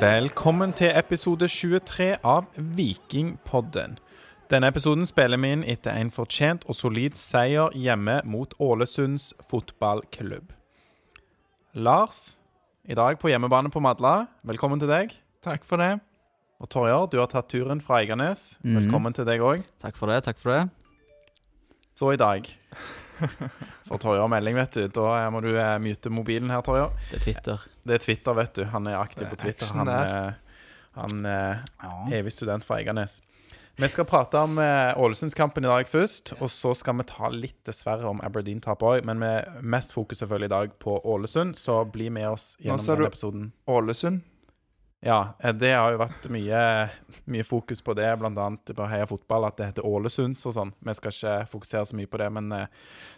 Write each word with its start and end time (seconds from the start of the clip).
Velkommen 0.00 0.72
til 0.72 0.88
episode 0.96 1.44
23 1.48 2.14
av 2.24 2.46
Vikingpodden. 2.56 3.98
Denne 4.48 4.70
episoden 4.72 5.04
spiller 5.04 5.36
vi 5.42 5.50
inn 5.52 5.64
etter 5.68 5.92
en 5.92 6.08
fortjent 6.14 6.62
og 6.64 6.78
solid 6.78 7.18
seier 7.20 7.68
hjemme 7.76 8.14
mot 8.24 8.54
Ålesunds 8.64 9.34
fotballklubb. 9.50 10.54
Lars, 11.76 12.38
i 12.88 12.96
dag 12.96 13.20
på 13.20 13.28
hjemmebane 13.28 13.68
på 13.68 13.82
Madla. 13.84 14.30
Velkommen 14.40 14.80
til 14.80 14.88
deg. 14.88 15.12
Takk 15.44 15.68
for 15.68 15.76
det. 15.84 15.98
Og 16.64 16.72
Torjar, 16.72 17.04
du 17.12 17.18
har 17.20 17.28
tatt 17.28 17.52
turen 17.52 17.84
fra 17.84 18.00
Eiganes. 18.00 18.56
Mhm. 18.64 18.80
Velkommen 18.80 19.12
til 19.12 19.28
deg 19.28 19.44
òg. 19.44 19.68
Takk 19.84 20.00
for 20.00 20.06
det. 20.08 20.24
takk 20.24 20.38
for 20.38 20.56
det. 20.56 20.70
Så 21.94 22.14
i 22.14 22.16
dag 22.16 22.48
får 23.88 23.98
har 24.22 24.28
melding, 24.32 24.54
vet 24.60 24.72
du. 24.78 24.84
Da 24.88 25.30
må 25.30 25.40
du 25.44 25.50
myte 25.82 26.10
mobilen 26.12 26.50
her, 26.52 26.62
Torje. 26.66 26.88
Det 27.10 27.18
er 27.20 27.24
Twitter. 27.26 27.64
Det 27.86 27.94
er 27.98 28.04
Twitter, 28.04 28.36
vet 28.38 28.54
du. 28.54 28.64
Han 28.72 28.86
er 28.90 28.98
aktiv 29.00 29.26
er 29.26 29.30
på 29.32 29.40
Twitter. 29.44 29.66
Han, 29.76 29.88
eh, 29.88 30.32
han 31.00 31.26
er 31.26 31.64
Ja. 31.82 31.96
evig 32.20 32.32
student 32.32 32.64
fra 32.64 32.78
Eiganes. 32.80 33.20
Vi 33.80 33.88
skal 33.88 34.04
prate 34.04 34.36
om 34.36 34.58
eh, 34.60 34.92
Ålesundskampen 35.00 35.64
i 35.64 35.68
dag 35.70 35.86
først, 35.88 36.34
og 36.42 36.50
så 36.52 36.74
skal 36.76 36.98
vi 36.98 37.04
ta 37.08 37.28
litt 37.32 37.62
dessverre 37.64 38.04
om 38.10 38.20
Aberdeen-tap 38.20 38.82
òg, 38.84 39.04
men 39.08 39.18
med 39.22 39.62
mest 39.62 39.94
fokus 39.96 40.20
selvfølgelig 40.20 40.50
i 40.50 40.54
dag 40.56 40.74
på 40.82 40.98
Ålesund, 41.08 41.54
så 41.56 41.78
bli 41.90 42.10
med 42.12 42.28
oss 42.28 42.56
gjennom 42.60 42.82
denne 42.84 43.08
episoden. 43.08 43.46
Nå 43.46 43.52
sa 43.54 43.80
du- 43.80 43.86
Ålesund. 43.86 44.20
Ja, 45.00 45.34
eh, 45.40 45.52
det 45.56 45.72
har 45.72 45.94
jo 45.94 46.00
vært 46.02 46.28
mye, 46.32 46.62
mye 47.32 47.44
fokus 47.46 47.80
på 47.84 47.94
det, 47.96 48.08
annet 48.20 48.72
på 48.76 48.88
Heia 48.90 49.06
Fotball, 49.08 49.46
at 49.48 49.56
det 49.56 49.70
heter 49.70 49.86
Ålesunds 49.88 50.44
og 50.46 50.56
sånn. 50.56 50.72
Vi 50.84 50.94
skal 50.96 51.14
ikke 51.14 51.36
fokusere 51.54 51.86
så 51.88 51.96
mye 51.96 52.10
på 52.10 52.20
det, 52.20 52.28
men 52.36 52.52
eh, 52.52 52.66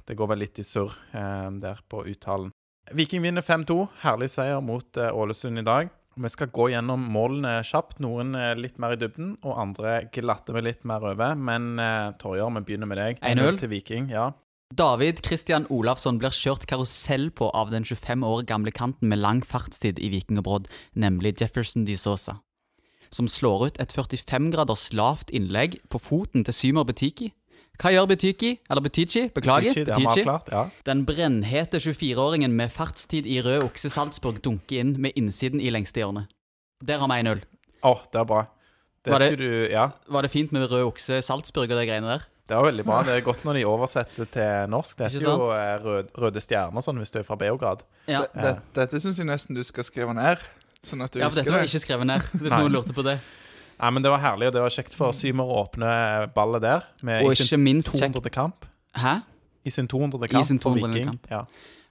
det 0.07 0.19
går 0.19 0.31
vel 0.33 0.45
litt 0.45 0.63
i 0.63 0.67
surr 0.67 0.95
eh, 1.11 1.49
der 1.63 1.83
på 1.91 2.05
uttalen. 2.07 2.53
Viking 2.93 3.23
vinner 3.23 3.43
5-2. 3.43 3.81
Herlig 4.03 4.31
seier 4.31 4.63
mot 4.63 4.97
eh, 4.99 5.11
Ålesund 5.11 5.59
i 5.59 5.67
dag. 5.67 5.91
Vi 6.15 6.29
skal 6.29 6.51
gå 6.53 6.69
gjennom 6.69 7.03
målene 7.09 7.63
kjapt. 7.65 7.99
Noen 8.05 8.35
litt 8.61 8.77
mer 8.83 8.95
i 8.95 8.99
dybden, 9.01 9.39
og 9.49 9.57
andre 9.63 10.03
glatter 10.13 10.59
vi 10.59 10.67
litt 10.67 10.83
mer 10.87 11.03
over. 11.09 11.35
Men 11.35 11.73
eh, 11.81 12.13
Torjar, 12.21 12.53
vi 12.59 12.65
begynner 12.69 12.91
med 12.91 13.01
deg. 13.01 13.23
1-0. 13.25 13.63
til 13.65 13.73
Viking. 13.73 14.11
ja. 14.13 14.31
David 14.73 15.21
Christian 15.27 15.67
Olafsson 15.75 16.17
blir 16.21 16.33
kjørt 16.33 16.65
karusell 16.71 17.27
på 17.37 17.51
av 17.53 17.73
den 17.75 17.85
25 17.85 18.23
år 18.25 18.45
gamle 18.49 18.73
kanten 18.73 19.11
med 19.11 19.21
lang 19.21 19.43
fartstid 19.45 19.99
i 20.01 20.09
Viking 20.15 20.39
og 20.41 20.47
Brodd, 20.47 20.71
nemlig 20.97 21.35
Jefferson 21.43 21.85
de 21.85 21.97
Sosa. 22.01 22.39
Som 23.13 23.29
slår 23.29 23.67
ut 23.69 23.81
et 23.83 23.93
45 23.93 24.49
graders 24.55 24.87
lavt 24.97 25.33
innlegg 25.35 25.77
på 25.93 26.01
foten 26.01 26.47
til 26.47 26.57
Symer 26.57 26.87
Butiki. 26.89 27.33
Hva 27.83 27.91
gjør 27.93 28.09
Butiki? 28.13 28.55
Eller 28.71 28.85
Butichi? 28.85 29.27
Beklager. 29.35 29.75
Vi 29.75 29.85
Butichi. 29.91 30.25
Klart, 30.25 30.49
Ja. 30.53 30.65
Den 30.87 31.05
brennhete 31.09 31.81
24-åringen 31.81 32.53
med 32.57 32.71
fartstid 32.73 33.27
i 33.27 33.41
rød 33.43 33.65
okse 33.67 33.91
Salzburg 33.91 34.41
dunker 34.45 34.81
inn 34.81 34.95
med 35.01 35.13
innsiden 35.17 35.61
i 35.61 35.71
lengste 35.73 36.01
hjørne. 36.01 36.29
Der 36.85 36.99
har 36.99 37.09
vi 37.09 37.21
1-0. 37.23 37.43
Å, 37.83 37.95
det 38.13 38.21
er 38.21 38.25
bra. 38.25 38.47
Det 39.05 39.11
Var 39.13 39.19
det- 39.19 39.39
du 39.39 39.69
Ja, 39.73 39.91
Var 40.09 40.23
det 40.23 40.31
fint 40.31 40.53
med 40.53 40.71
rød 40.71 40.87
okse 40.93 41.21
Salzburg 41.23 41.71
og 41.73 41.77
de 41.81 41.87
greiene 41.87 42.07
der? 42.19 42.27
Det 42.49 42.57
var 42.59 42.65
veldig 42.67 42.85
bra. 42.85 43.03
Det 43.07 43.13
er 43.17 43.21
godt 43.25 43.45
når 43.47 43.55
de 43.61 43.65
oversetter 43.71 44.27
til 44.35 44.71
norsk. 44.73 44.97
Det 44.99 45.11
heter 45.13 45.29
jo 45.29 45.51
eh, 45.55 45.77
rød, 45.85 46.09
Røde 46.19 46.41
stjerner 46.43 46.83
sånn 46.85 46.99
hvis 46.99 47.15
du 47.15 47.21
er 47.21 47.27
fra 47.29 47.37
Beograd. 47.39 47.85
Ja. 48.11 48.25
Det, 48.35 48.43
det, 48.43 48.55
dette 48.81 49.01
syns 49.05 49.21
jeg 49.23 49.29
nesten 49.29 49.55
du 49.57 49.63
skal 49.67 49.87
skrive 49.87 50.15
ned, 50.19 50.43
sånn 50.83 51.05
at 51.07 51.15
du 51.15 51.21
Ja, 51.23 51.29
for 51.31 51.39
dette 51.39 51.55
var 51.55 51.63
det. 51.63 51.71
ikke 51.71 51.85
skrevet 51.85 52.11
ned, 52.11 52.27
hvis 52.43 52.57
noen 52.57 52.75
lurte 52.75 52.97
på 52.97 53.05
det. 53.07 53.19
Nei, 53.83 53.91
men 53.95 54.05
Det 54.05 54.11
var 54.13 54.21
herlig, 54.23 54.51
og 54.51 54.57
det 54.57 54.63
var 54.63 54.75
kjekt 54.75 54.95
for 54.99 55.15
Symer 55.17 55.49
å 55.49 55.63
åpne 55.65 55.93
ballet 56.35 56.63
der. 56.63 56.85
Med, 57.03 57.25
Og 57.25 57.33
I 57.33 57.39
sin 57.41 57.49
ikke 57.49 57.63
minst 57.63 57.95
kjekt 57.95 58.19
200. 58.19 58.35
kamp. 58.35 58.67
Hæ? 58.99 59.15
I 59.65 59.71
sin 59.71 59.89
200. 59.91 60.27
I 60.27 60.35
kamp 60.35 60.47
sin 60.47 60.61
for 60.63 60.75
Viking. 60.77 61.09
kamp. 61.09 61.27
Ja. 61.31 61.45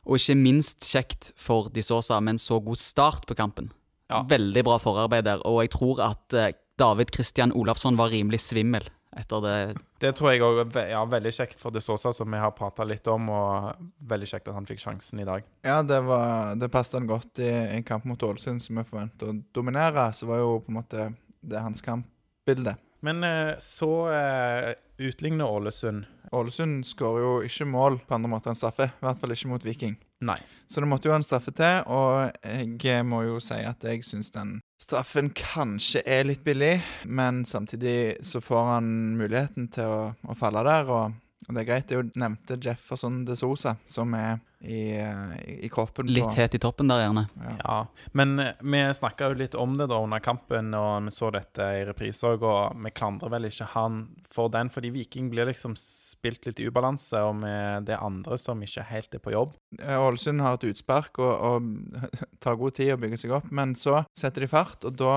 Og 0.05 0.19
ikke 0.19 0.35
minst 0.39 0.87
kjekt 0.87 1.31
for 1.39 1.67
De 1.73 1.83
Sosa 1.83 2.19
med 2.19 2.35
en 2.37 2.43
så 2.43 2.59
god 2.63 2.79
start 2.79 3.25
på 3.27 3.35
kampen. 3.39 3.71
Ja. 4.11 4.21
Veldig 4.27 4.63
bra 4.67 4.77
forarbeid 4.83 5.23
der, 5.27 5.43
og 5.47 5.61
jeg 5.63 5.71
tror 5.71 6.01
at 6.03 6.35
eh, 6.35 6.51
David 6.79 7.13
Christian 7.15 7.51
Olafsson 7.55 7.95
var 7.99 8.11
rimelig 8.11 8.41
svimmel 8.43 8.87
etter 9.17 9.41
det. 9.43 9.55
Det 10.01 10.13
tror 10.17 10.31
jeg 10.31 10.43
òg 10.45 10.61
er 10.79 10.93
ja, 10.93 11.01
veldig 11.09 11.33
kjekt 11.35 11.59
for 11.61 11.73
De 11.73 11.81
Sosa, 11.83 12.13
som 12.15 12.31
vi 12.31 12.39
har 12.41 12.53
prata 12.55 12.85
litt 12.87 13.07
om. 13.11 13.29
Og 13.33 13.89
veldig 14.11 14.29
kjekt 14.33 14.51
at 14.51 14.57
han 14.57 14.69
fikk 14.69 14.83
sjansen 14.83 15.21
i 15.23 15.27
dag. 15.27 15.45
Ja, 15.67 15.81
det, 15.83 15.99
var, 16.07 16.55
det 16.59 16.71
passet 16.73 16.99
han 16.99 17.09
godt 17.09 17.41
i 17.43 17.49
en 17.49 17.87
kamp 17.87 18.07
mot 18.09 18.23
Ålesund, 18.23 18.63
som 18.63 18.79
vi 18.79 18.87
forventer 18.87 19.33
å 19.33 19.35
dominere. 19.55 20.09
Så 20.15 20.29
var 20.29 20.43
jo 20.43 20.61
på 20.63 20.73
en 20.73 20.79
måte 20.79 21.11
det 21.41 21.65
hans 21.65 21.83
kampbilde. 21.85 22.77
Men 23.01 23.23
eh, 23.25 23.57
så 23.57 23.91
eh, 24.13 24.73
utligner 25.01 25.49
Ålesund. 25.49 26.05
Ålesund 26.31 26.85
skårer 26.87 27.23
jo 27.25 27.31
ikke 27.43 27.67
mål 27.67 27.97
på 28.05 28.15
andre 28.15 28.29
måter 28.31 28.53
enn 28.53 28.59
straffe. 28.59 28.87
I 28.93 29.05
hvert 29.05 29.19
fall 29.19 29.33
ikke 29.35 29.51
mot 29.51 29.65
Viking. 29.65 29.97
Nei. 30.21 30.37
Så 30.69 30.83
det 30.83 30.89
måtte 30.89 31.09
jo 31.09 31.15
en 31.15 31.25
straffe 31.25 31.51
til, 31.57 31.81
og 31.89 32.29
jeg 32.45 33.07
må 33.09 33.23
jo 33.25 33.39
si 33.41 33.57
at 33.65 33.81
jeg 33.83 34.05
syns 34.05 34.29
den 34.35 34.59
straffen 34.81 35.29
kanskje 35.37 36.01
er 36.09 36.25
litt 36.25 36.43
billig, 36.45 36.79
men 37.05 37.43
samtidig 37.45 38.23
så 38.25 38.41
får 38.41 38.69
han 38.75 38.87
muligheten 39.19 39.69
til 39.73 39.89
å, 39.89 39.99
å 40.25 40.37
falle 40.37 40.63
der, 40.65 40.89
og, 40.89 41.19
og 41.47 41.51
det 41.53 41.61
er 41.61 41.67
greit. 41.69 41.87
Det 41.89 41.97
er 41.97 42.01
jo 42.01 42.21
nevnte 42.21 42.57
Jefferson 42.61 43.21
de 43.27 43.37
Sosa 43.37 43.75
som 43.89 44.15
er 44.17 44.39
i, 44.61 44.99
eh, 44.99 45.63
i, 45.65 45.69
kroppen 45.69 46.05
Litt 46.07 46.27
på 46.27 46.35
het 46.37 46.55
i 46.55 46.59
toppen 46.61 46.91
der, 46.91 47.01
gjerne. 47.05 47.25
ja. 47.41 47.53
Ja, 47.63 47.77
men 48.17 48.39
eh, 48.39 48.53
vi 48.61 48.81
snakka 48.93 49.31
jo 49.31 49.37
litt 49.39 49.55
om 49.57 49.77
det 49.79 49.87
da 49.89 49.97
under 50.03 50.21
kampen, 50.21 50.73
og 50.77 51.07
vi 51.07 51.13
så 51.15 51.31
dette 51.33 51.65
i 51.79 51.83
reprise 51.87 52.29
òg, 52.29 52.45
og 52.45 52.77
vi 52.83 52.93
klandrer 52.93 53.33
vel 53.33 53.49
ikke 53.49 53.71
han 53.73 54.03
for 54.31 54.53
den, 54.53 54.69
fordi 54.73 54.93
Viking 54.93 55.31
blir 55.33 55.49
liksom 55.49 55.73
spilt 55.79 56.45
litt 56.45 56.61
i 56.61 56.69
ubalanse, 56.69 57.23
og 57.25 57.39
med 57.41 57.89
det 57.89 57.97
andre 57.97 58.37
som 58.41 58.61
ikke 58.61 58.85
helt 58.91 59.17
er 59.17 59.23
på 59.23 59.33
jobb. 59.33 59.57
Eh, 59.81 59.97
Ålesund 59.97 60.45
har 60.45 60.59
et 60.59 60.69
utspark 60.69 61.21
og, 61.23 61.33
og 61.33 62.21
tar 62.43 62.59
god 62.61 62.77
tid 62.77 62.93
å 62.93 63.01
bygge 63.01 63.23
seg 63.23 63.37
opp, 63.41 63.49
men 63.49 63.73
så 63.79 64.03
setter 64.17 64.45
de 64.45 64.51
fart, 64.51 64.85
og 64.85 64.97
da, 65.01 65.15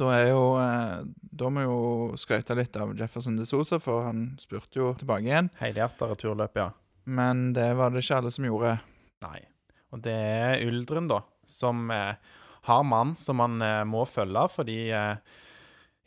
da 0.00 0.12
er 0.16 0.30
jo 0.32 0.44
Da 1.32 1.48
må 1.48 1.62
jo 1.64 1.76
skryte 2.20 2.54
litt 2.56 2.76
av 2.76 2.92
Jefferson 2.96 3.38
de 3.40 3.46
Sosa, 3.48 3.80
for 3.80 4.04
han 4.04 4.34
spurte 4.40 4.78
jo 4.78 4.92
tilbake 5.00 5.24
igjen. 5.24 5.48
Helhjerta 5.62 6.10
returløp, 6.12 6.60
ja. 6.60 6.68
Men 7.04 7.50
det 7.56 7.72
var 7.78 7.92
det 7.92 8.04
ikke 8.04 8.20
alle 8.22 8.32
som 8.34 8.46
gjorde. 8.46 8.76
Nei. 9.24 9.38
Og 9.92 10.02
det 10.04 10.16
er 10.16 10.66
Uldren, 10.66 11.08
da, 11.10 11.20
som 11.48 11.90
eh, 11.92 12.14
har 12.68 12.84
mann 12.86 13.16
som 13.18 13.42
han 13.42 13.62
eh, 13.62 13.82
må 13.88 14.04
følge, 14.08 14.44
fordi 14.54 14.78
eh, 14.94 15.38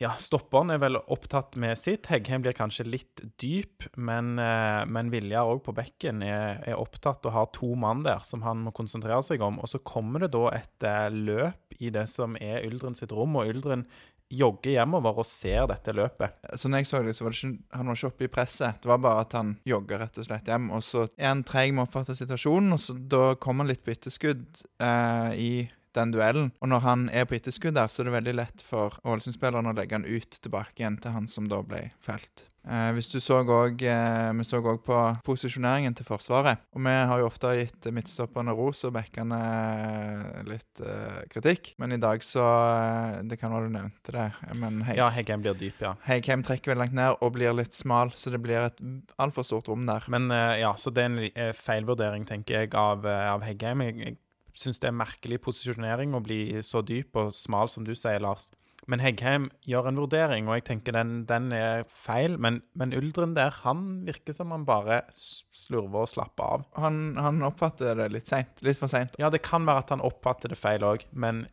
ja, 0.02 0.10
stopperen 0.20 0.74
er 0.74 0.80
vel 0.82 0.98
opptatt 1.00 1.54
med 1.60 1.78
sitt. 1.80 2.08
Heggheim 2.10 2.42
blir 2.44 2.56
kanskje 2.56 2.84
litt 2.84 3.22
dyp, 3.40 3.86
men, 3.96 4.34
eh, 4.42 4.82
men 4.84 5.12
Viljar 5.12 5.48
òg 5.48 5.62
på 5.64 5.72
bekken 5.76 6.20
er, 6.26 6.60
er 6.68 6.80
opptatt 6.80 7.24
og 7.24 7.32
har 7.32 7.48
to 7.56 7.70
mann 7.80 8.02
der 8.04 8.20
som 8.26 8.44
han 8.44 8.60
må 8.66 8.74
konsentrere 8.76 9.22
seg 9.24 9.44
om. 9.44 9.60
Og 9.62 9.72
så 9.72 9.80
kommer 9.80 10.24
det 10.24 10.34
da 10.36 10.50
et 10.52 10.88
eh, 10.88 11.08
løp 11.14 11.78
i 11.80 11.92
det 11.94 12.04
som 12.12 12.36
er 12.40 12.66
Uldren 12.68 12.98
sitt 12.98 13.14
rom, 13.16 13.38
og 13.40 13.48
Uldren 13.54 13.86
jogger 14.32 14.74
hjemover 14.74 15.20
og 15.22 15.28
ser 15.28 15.68
dette 15.70 15.94
løpet. 15.94 16.34
Så 16.58 16.70
når 16.70 16.82
jeg 16.82 16.88
så 16.90 17.02
det, 17.06 17.14
så 17.16 17.26
var 17.26 17.34
det 17.34 17.40
ikke, 17.40 17.62
han 17.78 17.90
var 17.90 17.98
ikke 17.98 18.10
oppe 18.10 18.26
i 18.26 18.32
presset. 18.32 18.82
Det 18.82 18.90
var 18.90 19.02
bare 19.04 19.22
at 19.26 19.36
han 19.38 19.54
jogga 19.68 20.00
rett 20.02 20.18
og 20.18 20.26
slett 20.26 20.50
hjem. 20.50 20.70
Og 20.74 20.84
så 20.84 21.06
er 21.14 21.30
han 21.30 21.44
treig 21.46 21.74
med 21.74 21.84
å 21.84 21.86
oppfatte 21.86 22.16
situasjonen, 22.18 22.74
og 22.74 22.82
så 22.82 22.96
da 22.96 23.24
kommer 23.40 23.64
han 23.64 23.72
litt 23.74 23.84
på 23.86 23.94
etterskudd 23.94 24.64
eh, 24.82 25.30
i 25.38 25.52
den 25.96 26.12
duellen. 26.12 26.50
Og 26.60 26.70
når 26.72 26.84
han 26.84 27.06
er 27.14 27.28
på 27.28 27.38
etterskudd 27.38 27.78
der, 27.78 27.88
så 27.92 28.02
er 28.02 28.10
det 28.10 28.18
veldig 28.18 28.36
lett 28.42 28.66
for 28.66 28.98
Ålesund-spilleren 29.06 29.70
å 29.70 29.76
legge 29.76 29.98
han 29.98 30.08
ut 30.08 30.38
tilbake 30.42 30.82
igjen 30.82 31.00
til 31.02 31.16
han 31.16 31.30
som 31.30 31.48
da 31.50 31.62
ble 31.64 31.88
felt. 32.04 32.48
Eh, 32.66 32.88
hvis 32.96 33.06
du 33.12 33.20
så 33.22 33.38
òg 33.44 33.82
eh, 33.86 34.32
Vi 34.34 34.44
så 34.46 34.58
òg 34.58 34.80
på 34.86 34.96
posisjoneringen 35.26 35.94
til 35.94 36.06
Forsvaret. 36.08 36.64
Og 36.74 36.82
vi 36.82 36.94
har 37.10 37.20
jo 37.22 37.28
ofte 37.28 37.52
gitt 37.60 37.86
midtstopperne 37.94 38.54
ros 38.58 38.82
og 38.88 38.96
bekkene 38.96 39.38
eh, 39.38 40.40
litt 40.48 40.82
eh, 40.82 41.20
kritikk. 41.30 41.74
Men 41.78 41.94
i 41.94 42.00
dag 42.02 42.24
så 42.26 42.42
eh, 42.42 43.22
Det 43.30 43.38
kan 43.38 43.54
være 43.54 43.70
du 43.70 43.76
nevnte 43.76 44.16
det, 44.16 44.26
men 44.58 44.82
hei. 44.88 44.98
Ja, 44.98 45.08
Heggheim 45.14 45.44
blir 45.46 45.54
dyp, 45.58 45.78
ja. 45.82 45.94
Heggheim 46.08 46.42
trekker 46.46 46.74
veldig 46.74 46.84
langt 46.86 46.98
ned 46.98 47.22
og 47.22 47.34
blir 47.38 47.54
litt 47.54 47.76
smal, 47.76 48.10
så 48.18 48.34
det 48.34 48.42
blir 48.42 48.66
et 48.66 48.82
altfor 49.22 49.46
stort 49.46 49.70
rom 49.70 49.86
der. 49.86 50.06
Men 50.12 50.30
eh, 50.34 50.58
ja, 50.64 50.74
så 50.78 50.90
det 50.94 51.06
er 51.06 51.16
en 51.16 51.56
feilvurdering, 51.56 52.26
tenker 52.26 52.64
jeg, 52.64 52.74
av, 52.74 53.06
av 53.06 53.46
Heggheim. 53.46 53.86
Jeg, 53.86 53.98
jeg 54.02 54.18
syns 54.58 54.82
det 54.82 54.90
er 54.90 54.98
merkelig 54.98 55.38
posisjonering 55.44 56.16
å 56.16 56.22
bli 56.24 56.40
så 56.66 56.82
dyp 56.82 57.18
og 57.20 57.34
smal 57.36 57.70
som 57.70 57.86
du 57.86 57.94
sier, 57.94 58.18
Lars. 58.24 58.50
Men 58.86 59.02
Heggheim 59.02 59.48
gjør 59.66 59.88
en 59.90 59.98
vurdering, 59.98 60.46
og 60.46 60.60
jeg 60.60 60.66
tenker 60.68 60.94
den, 60.94 61.24
den 61.26 61.50
er 61.54 61.82
feil. 61.90 62.36
Men, 62.42 62.60
men 62.78 62.94
Uldren 62.94 63.34
der, 63.34 63.54
han 63.64 64.04
virker 64.06 64.36
som 64.36 64.54
han 64.54 64.66
bare 64.68 65.00
slurver 65.10 66.04
og 66.04 66.12
slapper 66.12 66.56
av. 66.56 66.66
Han, 66.78 67.00
han 67.18 67.42
oppfatter 67.46 67.98
det 67.98 68.12
litt 68.14 68.30
seint. 68.30 68.62
Litt 68.66 68.78
for 68.78 68.92
seint. 68.92 69.18
Ja, 69.18 69.30
det 69.32 69.42
kan 69.46 69.66
være 69.66 69.82
at 69.82 69.94
han 69.96 70.04
oppfatter 70.06 70.54
det 70.54 70.60
feil 70.60 70.86
òg, 70.86 71.06
men 71.10 71.44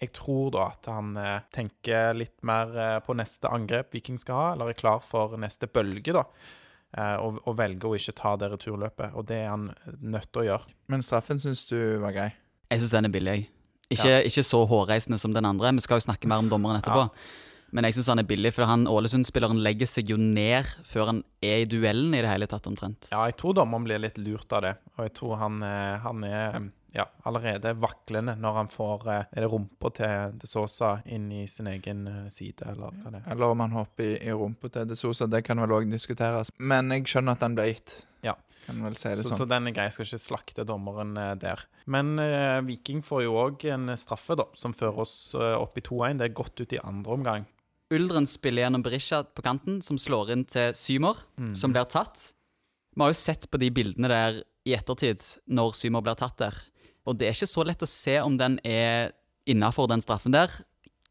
jeg 0.00 0.12
tror 0.16 0.50
da 0.52 0.68
at 0.74 0.88
han 0.92 1.14
eh, 1.20 1.44
tenker 1.56 2.16
litt 2.16 2.36
mer 2.44 2.72
eh, 2.76 2.98
på 3.04 3.16
neste 3.16 3.48
angrep 3.48 3.94
Viking 3.96 4.18
skal 4.20 4.40
ha, 4.40 4.48
eller 4.52 4.72
er 4.72 4.80
klar 4.80 5.04
for 5.04 5.36
neste 5.40 5.68
bølge, 5.72 6.12
da. 6.16 6.26
Eh, 6.96 7.16
og, 7.20 7.40
og 7.44 7.56
velger 7.58 7.90
å 7.90 7.96
ikke 7.98 8.16
ta 8.16 8.34
det 8.40 8.50
returløpet. 8.52 9.16
Og 9.16 9.28
det 9.28 9.42
er 9.44 9.52
han 9.52 9.70
nødt 10.00 10.30
til 10.30 10.44
å 10.44 10.48
gjøre. 10.50 10.76
Men 10.92 11.04
straffen 11.04 11.40
syns 11.42 11.64
du 11.68 11.78
var 12.04 12.16
grei. 12.16 12.30
Jeg 12.72 12.82
syns 12.82 12.96
den 12.96 13.08
er 13.08 13.14
billig. 13.14 13.36
jeg. 13.36 13.50
Ikke, 13.92 14.20
ikke 14.26 14.42
så 14.46 14.62
hårreisende 14.66 15.18
som 15.22 15.34
den 15.34 15.46
andre. 15.46 15.74
Vi 15.76 15.84
skal 15.84 16.00
jo 16.00 16.06
snakke 16.08 16.28
mer 16.30 16.42
om 16.42 16.48
dommeren 16.50 16.80
etterpå. 16.80 17.06
Men 17.74 17.86
jeg 17.88 17.96
syns 17.96 18.08
han 18.12 18.22
er 18.22 18.28
billig, 18.28 18.52
for 18.54 18.68
han 18.70 18.86
Ålesund-spilleren 18.88 19.58
legger 19.62 19.88
seg 19.90 20.10
jo 20.12 20.16
ned 20.20 20.68
før 20.86 21.10
han 21.10 21.20
er 21.44 21.64
i 21.64 21.68
duellen 21.68 22.14
i 22.14 22.22
det 22.22 22.30
hele 22.30 22.48
tatt, 22.50 22.66
omtrent. 22.70 23.10
Ja, 23.12 23.24
jeg 23.28 23.36
tror 23.40 23.56
dommeren 23.58 23.86
blir 23.86 24.00
litt 24.02 24.18
lurt 24.22 24.54
av 24.54 24.64
det. 24.64 24.74
Og 24.96 25.08
jeg 25.08 25.14
tror 25.18 25.38
han, 25.42 25.58
eh, 25.66 25.96
han 26.02 26.26
er 26.26 26.58
ja, 26.96 27.04
allerede 27.28 27.74
vaklende 27.76 28.36
når 28.40 28.58
han 28.60 28.70
får 28.72 29.08
eh, 29.12 29.24
Er 29.32 29.44
det 29.44 29.50
rumpa 29.52 29.90
til 29.98 30.38
De 30.40 30.48
Sosa 30.48 30.94
inn 31.12 31.28
i 31.34 31.44
sin 31.50 31.68
egen 31.68 32.06
eh, 32.08 32.22
side, 32.32 32.64
eller 32.64 32.94
hva 32.94 33.12
det 33.12 33.20
er? 33.20 33.30
Eller 33.34 33.52
om 33.52 33.64
han 33.66 33.76
hopper 33.76 34.06
i, 34.06 34.16
i 34.24 34.32
rumpa 34.32 34.70
til 34.72 34.88
De 34.88 34.96
Sosa, 34.96 35.28
det 35.28 35.42
kan 35.44 35.60
vel 35.60 35.76
òg 35.76 35.90
diskuteres. 35.92 36.54
Men 36.56 36.94
jeg 36.94 37.04
skjønner 37.10 37.36
at 37.36 37.44
den 37.44 37.58
ble 37.58 37.68
gitt. 37.74 37.98
Ja. 38.24 38.38
Kan 38.66 38.82
vel 38.82 38.96
si 38.98 39.08
det 39.12 39.22
Så, 39.22 39.30
sånn. 39.30 39.40
så 39.44 39.48
den 39.48 39.70
er 39.70 39.74
grei. 39.76 39.86
Skal 39.94 40.08
ikke 40.08 40.22
slakte 40.22 40.64
dommeren 40.66 41.16
eh, 41.20 41.34
der. 41.40 41.62
Men 41.86 42.16
eh, 42.22 42.58
Viking 42.66 43.02
får 43.06 43.24
jo 43.26 43.36
òg 43.40 43.66
en 43.72 43.92
straffe, 43.98 44.36
da, 44.38 44.48
som 44.58 44.74
fører 44.76 45.04
oss 45.06 45.34
eh, 45.38 45.54
opp 45.56 45.78
i 45.78 45.84
2-1. 45.86 46.20
Det 46.20 46.28
er 46.28 46.38
godt 46.42 46.62
ut 46.64 46.74
i 46.74 46.82
andre 46.82 47.16
omgang. 47.18 47.46
Uldren 47.94 48.26
spiller 48.26 48.64
gjennom 48.64 48.82
Berisha 48.82 49.22
på 49.30 49.44
kanten, 49.46 49.78
som 49.86 49.98
slår 50.02 50.32
inn 50.34 50.42
til 50.50 50.72
Symer, 50.74 51.20
som 51.54 51.70
blir 51.70 51.86
tatt. 51.86 52.32
Vi 52.96 53.04
har 53.04 53.12
jo 53.12 53.18
sett 53.18 53.46
på 53.46 53.60
de 53.62 53.68
bildene 53.70 54.10
der 54.10 54.40
i 54.66 54.74
ettertid, 54.74 55.22
når 55.46 55.76
Symer 55.78 56.02
blir 56.02 56.18
tatt 56.18 56.34
der. 56.40 56.56
Og 57.06 57.14
det 57.20 57.28
er 57.28 57.36
ikke 57.36 57.46
så 57.46 57.62
lett 57.62 57.84
å 57.86 57.86
se 57.86 58.16
om 58.24 58.34
den 58.40 58.58
er 58.66 59.12
innafor 59.46 59.86
den 59.86 60.02
straffen 60.02 60.34
der. 60.34 60.50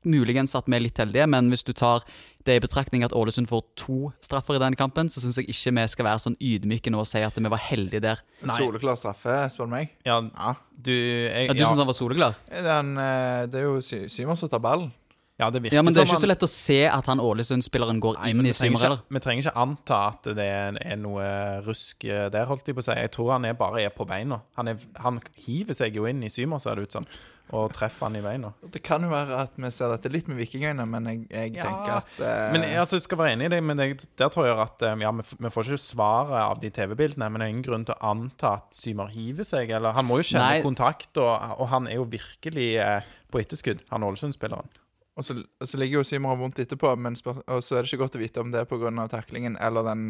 Muligens 0.03 0.51
at 0.59 0.67
vi 0.67 0.75
er 0.75 0.83
litt 0.83 0.99
heldige, 0.99 1.29
men 1.31 1.47
hvis 1.53 1.63
du 1.63 1.71
tar 1.71 2.03
det 2.45 2.55
i 2.59 2.63
betraktning 2.63 3.03
at 3.05 3.13
Ålesund 3.17 3.47
får 3.49 3.63
to 3.75 4.11
straffer 4.23 4.55
i 4.57 4.61
denne 4.61 4.77
kampen, 4.79 5.09
så 5.09 5.19
syns 5.23 5.37
jeg 5.41 5.49
ikke 5.49 5.73
vi 5.79 5.85
skal 5.91 6.05
være 6.05 6.21
sånn 6.21 6.35
ydmyke 6.39 6.91
nå 6.93 6.99
og 7.01 7.07
si 7.09 7.19
at 7.25 7.35
vi 7.39 7.49
var 7.49 7.61
heldige 7.69 8.01
der. 8.05 8.21
Nei. 8.45 8.57
Soleklar 8.59 8.95
straffe, 9.01 9.39
spør 9.53 9.65
du 9.65 9.73
meg. 9.73 9.95
Ja, 10.05 10.19
Ja. 10.21 10.53
du 10.77 10.91
jeg, 10.93 11.47
Ja, 11.47 11.53
du 11.53 11.59
ja, 11.59 11.65
syns 11.71 11.81
han 11.81 11.87
var 11.89 11.97
soleklar? 11.97 12.35
Den, 12.51 12.97
eh, 13.01 13.45
det 13.47 13.59
er 13.61 13.65
jo 13.69 13.81
Sy 13.81 14.05
Symer 14.07 14.35
som 14.37 14.49
tar 14.49 14.59
ballen. 14.61 14.91
ja, 15.39 15.49
det 15.51 15.61
virker 15.63 15.75
Ja, 15.75 15.81
men 15.83 15.91
det 15.93 15.99
er 15.99 16.05
ikke 16.07 16.21
så 16.21 16.27
lett 16.31 16.43
å 16.45 16.47
se 16.47 16.85
at 16.87 17.05
han 17.07 17.19
Ålesund-spilleren 17.19 17.99
går 17.99 18.19
Nei, 18.21 18.29
inn 18.31 18.45
i 18.45 18.53
Symer 18.53 18.79
heller. 18.79 19.01
vi 19.09 19.19
trenger 19.19 19.43
ikke 19.49 19.57
anta 19.65 19.97
at 20.13 20.23
det 20.37 20.45
er, 20.45 20.95
noe 20.95 21.61
rusk 21.65 22.05
eh, 22.05 22.29
der, 22.29 22.45
holdt 22.45 22.67
jeg 22.67 22.75
på 22.77 22.79
å 22.79 22.87
si. 22.87 22.91
Jeg 22.95 23.11
tror 23.11 23.31
han 23.33 23.45
er 23.45 23.53
bare 23.53 23.81
er 23.83 23.89
på 23.89 24.05
beina. 24.07 24.41
Han, 24.55 24.67
er, 24.69 24.77
han 25.03 25.19
hiver 25.45 25.73
seg 25.73 25.93
jo 25.97 26.05
inn 26.05 26.23
i 26.23 26.29
Symer, 26.29 26.59
ser 26.63 26.75
det 26.75 26.83
ut 26.87 26.91
som, 26.93 27.05
og 27.53 27.73
treffer 27.75 28.07
han 28.07 28.15
i 28.17 28.21
beina. 28.25 28.49
Det 28.73 28.81
kan 28.83 29.03
jo 29.05 29.09
være 29.11 29.37
at 29.43 29.51
vi 29.61 29.69
ser 29.71 29.91
dette 29.93 30.09
litt 30.09 30.27
med 30.31 30.39
vikingøyne, 30.39 30.85
men 30.89 31.05
jeg, 31.11 31.19
jeg 31.29 31.51
Ja, 31.57 31.65
tenker 31.67 31.97
at 31.99 32.15
eh, 32.25 32.51
Men 32.55 32.65
jeg 32.65 32.79
altså, 32.81 32.97
jeg 32.97 33.05
skal 33.05 33.19
være 33.21 33.33
enig 33.35 33.45
i 33.45 33.53
det, 33.53 33.59
men 33.63 33.83
jeg, 33.83 33.99
der 34.17 34.31
tror 34.33 34.47
jeg 34.49 34.57
at 34.63 34.81
eh, 34.87 34.95
Ja, 35.05 35.11
vi, 35.13 35.25
vi 35.45 35.51
får 35.53 35.69
ikke 35.69 35.83
svaret 35.85 36.39
av 36.41 36.61
de 36.63 36.71
TV-bildene, 36.73 37.29
men 37.29 37.39
det 37.43 37.45
er 37.49 37.53
ingen 37.53 37.67
grunn 37.67 37.85
til 37.85 37.93
å 37.99 38.13
anta 38.15 38.55
at 38.61 38.73
Symer 38.79 39.11
hiver 39.13 39.45
seg, 39.45 39.69
eller 39.77 39.93
Han 39.99 40.09
må 40.09 40.17
jo 40.23 40.29
kjenne 40.31 40.55
Nei. 40.57 40.63
kontakt, 40.65 41.11
og, 41.21 41.35
og 41.59 41.69
han 41.75 41.85
er 41.91 41.99
jo 42.01 42.07
virkelig 42.09 42.71
eh, 42.81 43.13
på 43.29 43.43
etterskudd, 43.43 43.85
han 43.91 44.03
Ålesund-spilleren. 44.09 44.73
Og 45.15 45.23
så, 45.23 45.35
og 45.39 45.67
så 45.69 45.77
ligger 45.79 46.01
jo 46.01 46.03
Symer 46.03 46.33
og 46.33 46.41
vondt 46.41 46.57
etterpå, 46.59 46.89
men 46.99 47.15
spør, 47.15 47.37
og 47.47 47.61
så 47.63 47.77
er 47.77 47.85
det 47.85 47.91
ikke 47.93 48.01
godt 48.01 48.17
å 48.17 48.19
vite 48.19 48.41
om 48.43 48.49
det 48.51 48.59
er 48.59 48.67
pga. 48.67 48.91
taklingen 49.07 49.55
eller 49.63 49.85
den, 49.87 50.01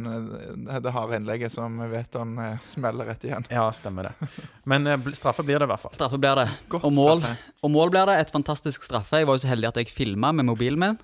eh, 0.65 0.79
det 0.81 0.93
harde 0.95 1.19
innlegget 1.19 1.53
som 1.53 1.77
Veton 1.91 2.39
eh, 2.41 2.55
smeller 2.65 3.05
rett 3.05 3.27
igjen. 3.27 3.45
Ja, 3.53 3.67
stemmer 3.69 4.09
det. 4.09 4.29
Men 4.65 4.87
eh, 4.89 5.11
straffe 5.13 5.45
blir 5.45 5.61
det 5.61 5.67
i 5.69 5.71
hvert 5.75 5.83
fall. 5.83 5.93
Straffe 5.93 6.17
blir 6.17 6.41
det. 6.41 6.47
Godt 6.73 6.87
Og 6.89 6.95
mål, 6.97 7.21
straffe. 7.21 7.53
og 7.61 7.73
mål 7.75 7.93
blir 7.93 8.09
det. 8.09 8.17
Et 8.25 8.33
fantastisk 8.33 8.87
straffe. 8.89 9.21
Jeg 9.21 9.29
var 9.29 9.37
jo 9.37 9.45
så 9.45 9.51
heldig 9.53 9.69
at 9.69 9.77
jeg 9.83 9.93
filma 9.93 10.33
med 10.33 10.49
mobilen 10.49 10.81
min. 10.81 10.97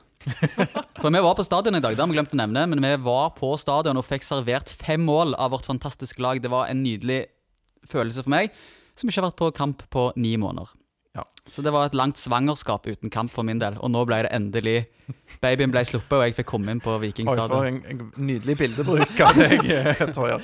For 1.01 1.09
vi 1.09 1.21
var 1.21 1.37
på 1.37 1.45
stadion 1.45 1.77
i 1.77 1.81
dag, 1.81 1.95
det 1.95 2.01
har 2.01 2.09
vi 2.09 2.17
glemt 2.17 2.33
å 2.33 2.41
nevne, 2.41 2.65
men 2.69 2.83
vi 2.85 2.91
var 3.05 3.31
på 3.37 3.53
stadion 3.61 3.97
og 3.97 4.05
fikk 4.05 4.25
servert 4.25 4.69
fem 4.69 5.01
mål 5.05 5.33
av 5.37 5.53
vårt 5.55 5.69
fantastiske 5.69 6.21
lag. 6.21 6.41
Det 6.41 6.51
var 6.51 6.69
en 6.69 6.83
nydelig 6.83 7.23
følelse 7.89 8.25
for 8.25 8.33
meg, 8.33 8.53
som 8.97 9.09
ikke 9.09 9.21
har 9.21 9.29
vært 9.31 9.41
på 9.41 9.49
kamp 9.57 9.85
på 9.93 10.11
ni 10.21 10.35
måneder. 10.41 10.73
Ja. 11.17 11.25
Så 11.49 11.63
det 11.65 11.71
var 11.73 11.87
et 11.89 11.95
langt 11.97 12.17
svangerskap 12.21 12.85
uten 12.87 13.09
kamp 13.09 13.31
for 13.33 13.43
min 13.47 13.59
del, 13.59 13.73
og 13.81 13.89
nå 13.91 14.05
ble 14.05 14.21
det 14.27 14.31
endelig 14.37 14.79
Babyen 15.41 15.71
ble 15.73 15.81
sluppet, 15.83 16.13
og 16.15 16.21
jeg 16.23 16.35
fikk 16.37 16.47
komme 16.53 16.71
inn 16.71 16.79
på 16.79 16.93
Viking 17.01 17.27
Oi, 17.27 17.33
for 17.35 17.65
en, 17.67 17.79
en 17.89 18.03
nydelig 18.23 18.53
bildebruk 18.61 19.17
av 19.25 19.33
deg, 19.35 19.65
eh, 19.73 19.97
Ja, 19.99 20.37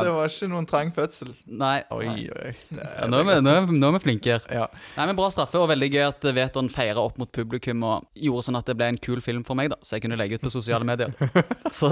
Det 0.00 0.12
var 0.14 0.30
ikke 0.30 0.48
noen 0.48 0.64
trang 0.70 0.92
fødsel. 0.96 1.34
Nei, 1.60 1.82
oi, 1.92 2.06
oi. 2.32 2.52
Det, 2.70 2.86
ja, 2.86 3.08
nå, 3.10 3.18
er 3.20 3.26
vi, 3.28 3.34
nå, 3.44 3.52
er, 3.58 3.66
vi- 3.68 3.76
nå 3.82 3.90
er 3.90 3.96
vi 3.98 4.00
flinke 4.06 4.38
ja. 4.48 4.64
Nei, 4.96 5.06
men 5.10 5.18
Bra 5.18 5.28
straffe, 5.34 5.60
og 5.60 5.68
veldig 5.74 5.90
gøy 5.92 6.04
at 6.06 6.24
Veton 6.38 6.70
feira 6.72 7.02
opp 7.04 7.18
mot 7.20 7.28
publikum 7.34 7.84
og 7.90 8.06
gjorde 8.16 8.46
sånn 8.48 8.60
at 8.62 8.70
det 8.70 8.78
ble 8.80 8.88
en 8.94 9.00
kul 9.10 9.20
film 9.24 9.44
for 9.44 9.58
meg, 9.58 9.74
da, 9.74 9.80
så 9.84 9.98
jeg 9.98 10.06
kunne 10.06 10.16
legge 10.22 10.38
ut 10.40 10.46
på 10.46 10.54
sosiale 10.56 10.88
medier. 10.88 11.12
Så 11.74 11.90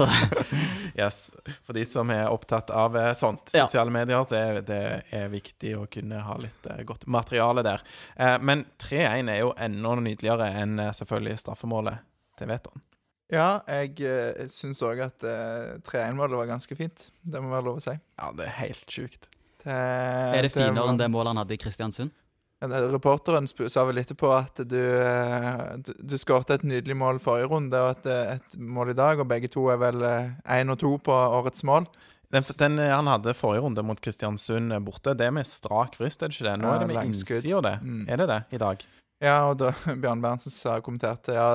Yes. 0.97 1.27
For 1.67 1.77
de 1.77 1.83
som 1.85 2.09
er 2.13 2.25
opptatt 2.31 2.71
av 2.73 2.97
eh, 2.97 3.11
sånt, 3.17 3.51
Ja. 3.53 3.67
sosiale 3.67 3.93
medier, 3.93 4.25
det, 4.31 4.43
det 4.71 4.81
er 5.13 5.29
viktig 5.31 5.75
å 5.77 5.85
kunne 5.91 6.23
ha 6.25 6.39
litt 6.41 6.65
eh, 6.71 6.81
godt 6.87 7.05
materiale 7.11 7.61
der. 7.67 7.83
Eh, 8.17 8.36
men 8.41 8.65
3-1 8.81 9.31
er 9.31 9.41
jo 9.41 9.53
enda 9.61 9.95
nydeligere 10.01 10.51
enn 10.61 10.77
eh, 10.83 10.93
selvfølgelig 10.95 11.39
straffemålet 11.43 12.03
til 12.39 12.51
Veton. 12.51 12.83
Ja, 13.33 13.59
jeg 13.67 13.97
uh, 14.07 14.45
syns 14.47 14.79
òg 14.87 15.01
at 15.03 15.25
uh, 15.27 15.75
3-1-målet 15.83 16.39
var 16.39 16.47
ganske 16.53 16.77
fint. 16.79 17.09
Det 17.19 17.41
må 17.43 17.51
være 17.51 17.65
lov 17.65 17.81
å 17.81 17.83
si. 17.83 17.91
Ja, 17.91 18.29
det 18.37 18.45
er 18.45 18.53
helt 18.61 18.93
sjukt. 18.93 19.27
Det, 19.65 19.73
er 19.73 20.45
det 20.45 20.53
finere 20.53 20.85
enn 20.87 20.99
det 20.99 21.09
målet 21.11 21.33
han 21.33 21.41
hadde 21.41 21.57
i 21.57 21.59
Kristiansund? 21.59 22.13
Reporteren 22.57 23.45
sa 23.45 23.83
vel 23.85 23.99
etterpå 24.01 24.31
at 24.33 24.63
du, 24.65 24.79
eh, 24.81 25.75
du, 25.77 25.91
du 26.09 26.15
skåret 26.17 26.55
et 26.55 26.63
nydelig 26.65 26.95
mål 26.97 27.19
forrige 27.21 27.51
runde 27.51 27.81
og 27.83 27.91
et, 27.91 28.07
eh, 28.09 28.31
et 28.39 28.55
mål 28.57 28.95
i 28.95 28.97
dag, 28.97 29.19
og 29.21 29.29
begge 29.29 29.51
to 29.53 29.67
er 29.69 29.77
vel 29.81 30.01
én 30.01 30.73
og 30.73 30.79
to 30.81 30.95
på 30.97 31.13
årets 31.13 31.61
mål. 31.67 31.85
Den, 32.33 32.43
den 32.59 32.79
eh, 32.83 32.91
han 32.91 33.07
hadde 33.07 33.35
forrige 33.37 33.63
runde 33.63 33.83
mot 33.87 33.99
Kristiansund 34.03 34.73
eh, 34.75 34.83
borte, 34.83 35.15
det 35.15 35.29
er 35.29 35.35
med 35.35 35.47
strak 35.47 35.95
frist, 35.99 36.21
er 36.21 36.31
det 36.31 36.37
ikke 36.37 36.49
det? 36.49 36.55
Nå 36.61 36.73
er 36.73 36.83
det 36.83 36.89
med 36.91 37.11
innskudd. 37.11 37.43
innsida, 37.43 37.61
det. 37.63 37.75
Mm. 37.83 38.01
Er 38.09 38.21
det 38.21 38.27
det 38.33 38.41
i 38.57 38.61
dag? 38.63 38.83
Ja, 39.23 39.37
og 39.49 39.55
da 39.61 39.71
Bjørn 40.03 40.21
Berntsen 40.21 40.83
kommenterte 40.85 41.33
Ja, 41.33 41.47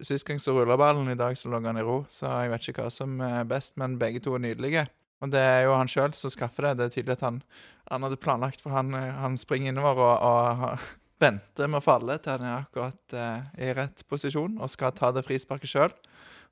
sist 0.00 0.24
gang 0.28 0.40
så 0.40 0.54
rulla 0.56 0.78
ballen, 0.80 1.10
i 1.12 1.18
dag 1.18 1.36
så 1.36 1.50
lå 1.50 1.60
han 1.66 1.80
i 1.80 1.84
ro. 1.84 2.04
Så 2.08 2.30
jeg 2.30 2.54
vet 2.54 2.70
ikke 2.70 2.86
hva 2.86 2.94
som 2.94 3.20
er 3.26 3.44
best, 3.48 3.76
men 3.80 3.98
begge 4.00 4.22
to 4.24 4.38
er 4.38 4.46
nydelige. 4.46 4.86
Og 5.20 5.32
det 5.34 5.40
er 5.40 5.66
jo 5.66 5.76
han 5.76 5.90
sjøl 5.90 6.14
som 6.16 6.32
skaffer 6.32 6.70
det. 6.70 6.78
Det 6.78 6.86
er 6.86 6.94
tydelig 6.94 7.18
at 7.18 7.26
han, 7.26 7.42
han 7.90 8.06
hadde 8.06 8.20
planlagt, 8.20 8.62
for 8.64 8.72
han, 8.76 8.94
eh, 8.96 9.12
han 9.20 9.36
springer 9.40 9.74
innover 9.74 10.00
og, 10.00 10.24
og 10.24 10.86
venter 11.24 11.68
med 11.68 11.82
å 11.82 11.84
falle 11.84 12.16
til 12.22 12.38
han 12.38 12.46
er 12.46 12.62
akkurat 12.62 13.16
eh, 13.18 13.50
i 13.66 13.74
rett 13.76 14.06
posisjon 14.08 14.56
og 14.56 14.72
skal 14.72 14.94
ta 14.96 15.12
det 15.12 15.26
frisparket 15.26 15.74
sjøl. 15.74 15.92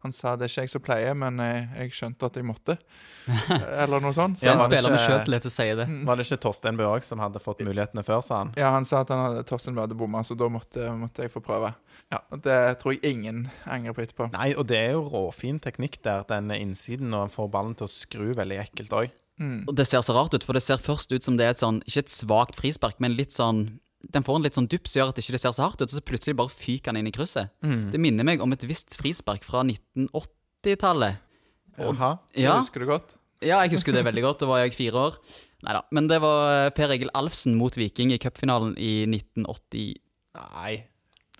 Han 0.06 0.12
sa 0.14 0.36
det 0.38 0.46
er 0.46 0.52
ikke 0.52 0.64
jeg 0.66 0.70
som 0.70 0.82
pleier, 0.84 1.14
men 1.18 1.40
jeg, 1.42 1.62
jeg 1.80 1.94
skjønte 1.98 2.28
at 2.28 2.36
jeg 2.38 2.46
måtte. 2.46 2.76
Eller 3.82 4.02
noe 4.02 4.14
sånt. 4.14 4.38
Så 4.38 4.46
er 4.46 4.54
en 4.54 4.62
spiller 4.62 4.94
med 4.94 5.02
sjøltillit 5.02 5.48
som 5.48 5.54
sier 5.54 5.80
det. 5.80 5.88
Var 6.06 6.20
det 6.20 6.26
ikke 6.28 6.40
Torstein 6.44 6.78
Bø 6.78 6.86
òg 6.86 7.06
som 7.06 7.22
hadde 7.22 7.42
fått 7.42 7.64
mulighetene 7.66 8.04
før, 8.06 8.22
sa 8.22 8.44
han? 8.44 8.52
Ja, 8.58 8.70
han 8.76 8.86
sa 8.86 9.02
at 9.02 9.10
han 9.14 9.24
hadde 9.24 9.42
Torstein 9.48 9.74
Bø 9.74 9.82
hadde 9.82 9.98
bomma, 9.98 10.22
så 10.22 10.38
da 10.38 10.46
måtte, 10.52 10.86
måtte 10.94 11.26
jeg 11.26 11.34
få 11.34 11.42
prøve. 11.42 11.72
Ja. 12.14 12.22
Det 12.30 12.58
tror 12.80 12.94
jeg 12.94 13.02
ingen 13.10 13.48
angrer 13.66 13.96
på 13.96 14.04
etterpå. 14.06 14.30
Nei, 14.36 14.52
og 14.54 14.68
det 14.70 14.78
er 14.84 14.94
jo 14.94 15.02
råfin 15.10 15.58
teknikk 15.64 15.98
der, 16.06 16.22
den 16.30 16.54
innsiden, 16.54 17.10
og 17.10 17.26
en 17.26 17.34
får 17.34 17.50
ballen 17.58 17.74
til 17.78 17.88
å 17.88 17.92
skru 17.92 18.30
veldig 18.38 18.62
ekkelt 18.68 18.94
òg. 19.02 19.18
Mm. 19.38 19.66
Og 19.66 19.74
det 19.78 19.86
ser 19.86 20.02
så 20.02 20.14
rart 20.14 20.34
ut, 20.34 20.46
for 20.46 20.54
det 20.54 20.62
ser 20.64 20.80
først 20.82 21.12
ut 21.14 21.26
som 21.26 21.36
det 21.38 21.46
er 21.46 21.54
et 21.54 21.60
sånn, 21.62 21.82
ikke 21.86 22.06
et 22.06 22.14
svakt 22.14 22.58
frispark, 22.58 22.98
men 23.02 23.18
litt 23.18 23.34
sånn 23.34 23.66
Den 24.14 24.22
får 24.22 24.36
en 24.38 24.44
litt 24.46 24.54
sånn 24.54 24.68
dupp 24.70 24.86
som 24.86 25.00
gjør 25.00 25.08
at 25.10 25.16
det 25.18 25.24
ikke 25.26 25.40
ser 25.42 25.52
så 25.56 25.64
hardt 25.66 25.80
ut, 25.82 25.88
og 25.88 25.94
så 25.96 26.02
plutselig 26.06 26.36
bare 26.38 26.52
fyker 26.54 26.92
han 26.92 27.00
inn 27.00 27.08
i 27.10 27.14
krysset. 27.14 27.50
Det 27.62 27.98
minner 27.98 28.24
meg 28.24 28.40
om 28.44 28.52
et 28.54 28.62
visst 28.68 28.94
frispark 29.00 29.42
fra 29.42 29.64
1980-tallet. 29.66 31.18
Jaha. 31.78 32.12
Det 32.34 32.42
Ja, 32.42 32.56
husker 32.58 32.80
du 32.80 32.86
godt? 32.86 33.16
ja, 33.42 33.60
jeg 33.62 33.70
husker 33.76 33.92
det 33.94 34.04
veldig 34.04 34.22
godt. 34.22 34.40
Da 34.40 34.46
var 34.46 34.58
jeg 34.64 34.74
fire 34.74 34.94
år. 35.08 35.18
Neida, 35.62 35.82
Men 35.90 36.06
det 36.08 36.20
var 36.22 36.66
eh, 36.66 36.70
Per 36.70 36.90
Egil 36.94 37.10
Alfsen 37.14 37.54
mot 37.58 37.74
Viking 37.74 38.12
i 38.14 38.18
cupfinalen 38.18 38.76
i 38.78 39.04
1980 39.06 39.96
Nei. 40.38 40.84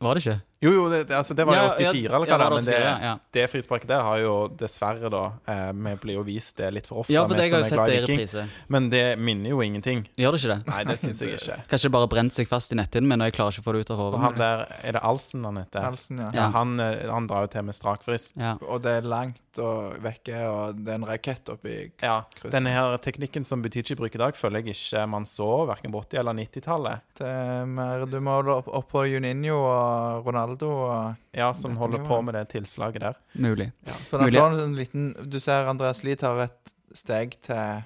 Var 0.01 0.15
det 0.15 0.23
ikke? 0.25 0.41
Jo, 0.61 0.73
jo, 0.75 0.89
det, 0.91 1.05
altså, 1.15 1.35
det 1.39 1.45
var 1.47 1.55
jo 1.55 1.63
Ja, 1.63 1.75
84, 1.79 2.01
ja, 2.03 2.09
eller 2.17 2.27
hva 2.27 2.33
ja, 2.33 2.37
det 2.39 2.47
er. 2.47 2.51
var 2.51 2.57
Men 2.59 2.65
det, 2.67 2.75
84, 2.75 3.03
ja. 3.07 3.13
det 3.37 3.45
frisparket 3.53 3.89
der 3.93 4.01
har 4.03 4.19
jo 4.19 4.33
dessverre, 4.59 5.11
da 5.15 5.21
eh, 5.47 5.73
Vi 5.73 5.93
blir 6.03 6.15
jo 6.19 6.25
vist 6.27 6.57
det 6.59 6.73
litt 6.75 6.87
for 6.91 7.05
ofte. 7.05 7.13
Ja, 7.15 7.23
for 7.29 7.37
vi 7.39 7.45
jeg 7.47 7.53
har 7.53 7.61
jo 7.61 7.65
er 7.65 7.69
sett 7.69 7.79
glad 7.79 7.87
det 7.87 7.95
i 7.95 7.99
i 7.99 8.01
Viking. 8.03 8.19
reprise. 8.19 8.65
Men 8.75 8.89
det 8.91 9.05
minner 9.23 9.51
jo 9.55 9.61
ingenting. 9.63 10.03
Gjør 10.19 10.35
det 10.35 10.41
ikke 10.43 10.55
det? 10.57 10.67
Nei, 10.73 10.83
det 10.91 10.99
syns 10.99 11.21
jeg 11.23 11.37
ikke. 11.39 11.59
Kanskje 11.71 11.89
det 11.89 11.95
bare 11.95 12.09
brent 12.11 12.35
seg 12.35 12.49
fast 12.51 12.73
i 12.75 12.79
netthinnen 12.81 13.09
min, 13.13 13.23
og 13.23 13.31
jeg 13.31 13.37
klarer 13.39 13.55
ikke 13.55 13.63
å 13.63 13.69
få 13.69 13.77
det 13.79 13.85
ut 13.87 13.93
av 13.95 14.01
Og 14.09 14.19
hodet. 14.19 14.39
der, 14.43 14.65
er 14.83 14.99
det 14.99 15.05
Alsen 15.13 15.45
han 15.47 15.61
heter? 15.63 15.87
Halsen, 15.87 16.19
ja. 16.25 16.31
Ja, 16.35 16.41
Ja. 16.43 16.49
han, 16.59 16.75
eh, 16.81 17.07
han 17.11 17.27
drar 17.31 17.47
jo 17.47 17.53
til 17.55 17.63
med 17.71 17.75
strak 17.79 18.03
frist. 18.03 18.35
Ja. 18.43 18.57
Og 18.67 18.83
det 18.83 18.97
er 18.99 19.07
langt 19.07 19.63
og 19.63 19.97
vekke, 20.03 20.43
og 20.51 20.83
det 20.85 20.93
er 20.93 20.99
en 21.01 21.07
rakett 21.09 21.49
oppi 21.51 21.77
Ja, 22.03 22.21
krysset. 22.35 22.53
Denne 22.55 22.71
her 22.75 22.99
teknikken 23.03 23.45
som 23.47 23.63
Butichi 23.63 23.95
bruker 23.99 24.19
i 24.19 24.25
dag, 24.27 24.35
føler 24.39 24.63
jeg 24.63 24.75
ikke 24.77 25.07
man 25.11 25.25
så 25.27 25.49
verken 25.71 25.91
på 25.95 26.03
80- 26.05 26.19
eller 26.21 26.35
90-tallet. 26.43 27.01
Det 27.19 27.27
er 27.27 27.65
mer, 27.67 28.05
du 28.07 28.19
må 28.23 28.37
opp, 28.55 28.69
opp 28.69 28.91
på 28.93 29.07
Juninho 29.11 29.57
og 29.59 30.25
Ronaldo 30.49 30.71
og 30.73 31.37
Ja, 31.37 31.53
som 31.53 31.77
holder 31.77 31.99
nivået. 32.03 32.09
på 32.09 32.21
med 32.25 32.35
det 32.35 32.49
tilslaget 32.49 33.01
der. 33.05 33.15
Mulig. 33.35 33.71
For 34.11 34.19
Mulig. 34.25 34.41
en 34.41 34.75
liten 34.77 35.15
Du 35.31 35.39
ser 35.41 35.69
Andreas 35.69 36.03
Lie 36.03 36.17
tar 36.17 36.41
et 36.47 36.73
steg 36.95 37.37
til 37.43 37.83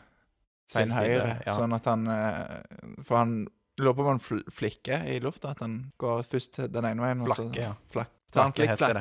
sin 0.73 0.91
høyre, 0.91 1.43
ja. 1.45 1.53
sånn 1.53 1.75
at 1.75 1.85
han 1.91 2.07
eh, 2.09 2.63
For 3.05 3.17
han 3.19 3.47
lurer 3.79 3.95
på 3.95 4.01
om 4.05 4.07
han 4.15 4.21
fl 4.23 4.41
flikker 4.53 5.05
i 5.11 5.19
lufta. 5.21 5.51
At 5.51 5.61
han 5.61 5.93
går 5.99 6.23
først 6.23 6.63
den 6.73 6.85
ene 6.85 7.03
veien, 7.03 7.21
og 7.23 7.29
så 7.35 7.49
Flakke, 7.51 7.61
ja. 7.61 7.75
Flakk. 8.33 8.59
Heter. 8.73 9.01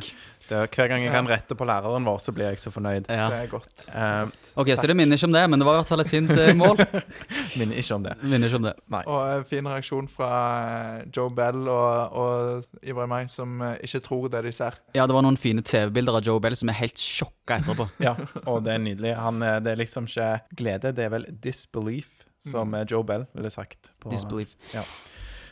Det 0.51 0.57
er, 0.57 0.67
hver 0.67 0.89
gang 0.91 1.03
jeg 1.05 1.13
kan 1.13 1.27
rette 1.29 1.55
på 1.55 1.65
læreren 1.67 2.03
vår, 2.03 2.17
så 2.19 2.33
blir 2.35 2.49
jeg 2.51 2.59
så 2.59 2.73
fornøyd. 2.73 3.05
Ja. 3.07 3.29
Det 3.31 3.37
er 3.45 3.51
godt. 3.51 3.85
Uh, 3.87 4.41
Ok, 4.59 4.73
så 4.75 4.87
det 4.89 4.97
minner 4.99 5.15
ikke 5.15 5.29
om 5.29 5.35
det, 5.35 5.43
men 5.47 5.61
det 5.61 5.67
var 5.67 5.77
i 5.77 5.79
hvert 5.79 5.87
fall 5.87 6.03
et 6.03 6.11
hint 6.11 6.31
eh, 6.35 6.51
mål. 6.59 6.81
minner 7.59 7.79
ikke 7.79 7.95
om 7.95 8.03
det. 8.03 8.15
minner 8.19 8.51
ikke 8.51 8.59
om 8.59 8.65
det. 8.67 8.73
Og 8.99 9.19
en 9.21 9.45
fin 9.47 9.69
reaksjon 9.71 10.09
fra 10.11 10.31
eh, 10.65 11.05
Joe 11.15 11.31
Bell 11.35 11.69
og, 11.71 12.17
og 12.19 12.99
meg, 13.11 13.31
som 13.31 13.61
eh, 13.63 13.77
ikke 13.87 14.03
tror 14.09 14.27
det 14.33 14.43
de 14.49 14.51
ser. 14.55 14.75
Ja, 14.97 15.07
det 15.07 15.15
var 15.15 15.23
noen 15.23 15.39
fine 15.39 15.63
TV-bilder 15.63 16.19
av 16.19 16.27
Joe 16.27 16.43
Bell 16.43 16.57
som 16.59 16.73
er 16.73 16.79
helt 16.81 16.99
sjokka 16.99 17.61
etterpå. 17.61 17.87
Ja, 18.01 18.15
og 18.49 18.63
det 18.65 18.75
er 18.75 18.83
nydelig. 18.83 19.15
Han, 19.21 19.39
eh, 19.45 19.59
det 19.63 19.75
er 19.75 19.79
liksom 19.79 20.09
ikke 20.09 20.33
glede, 20.59 20.91
det 20.97 21.07
er 21.07 21.15
vel 21.15 21.29
disbelief 21.31 22.25
som 22.43 22.73
mm. 22.73 22.83
Joe 22.89 23.05
Bell 23.07 23.27
ville 23.37 23.51
sagt. 23.53 23.93
På, 24.01 24.11
Disbelief. 24.11 24.57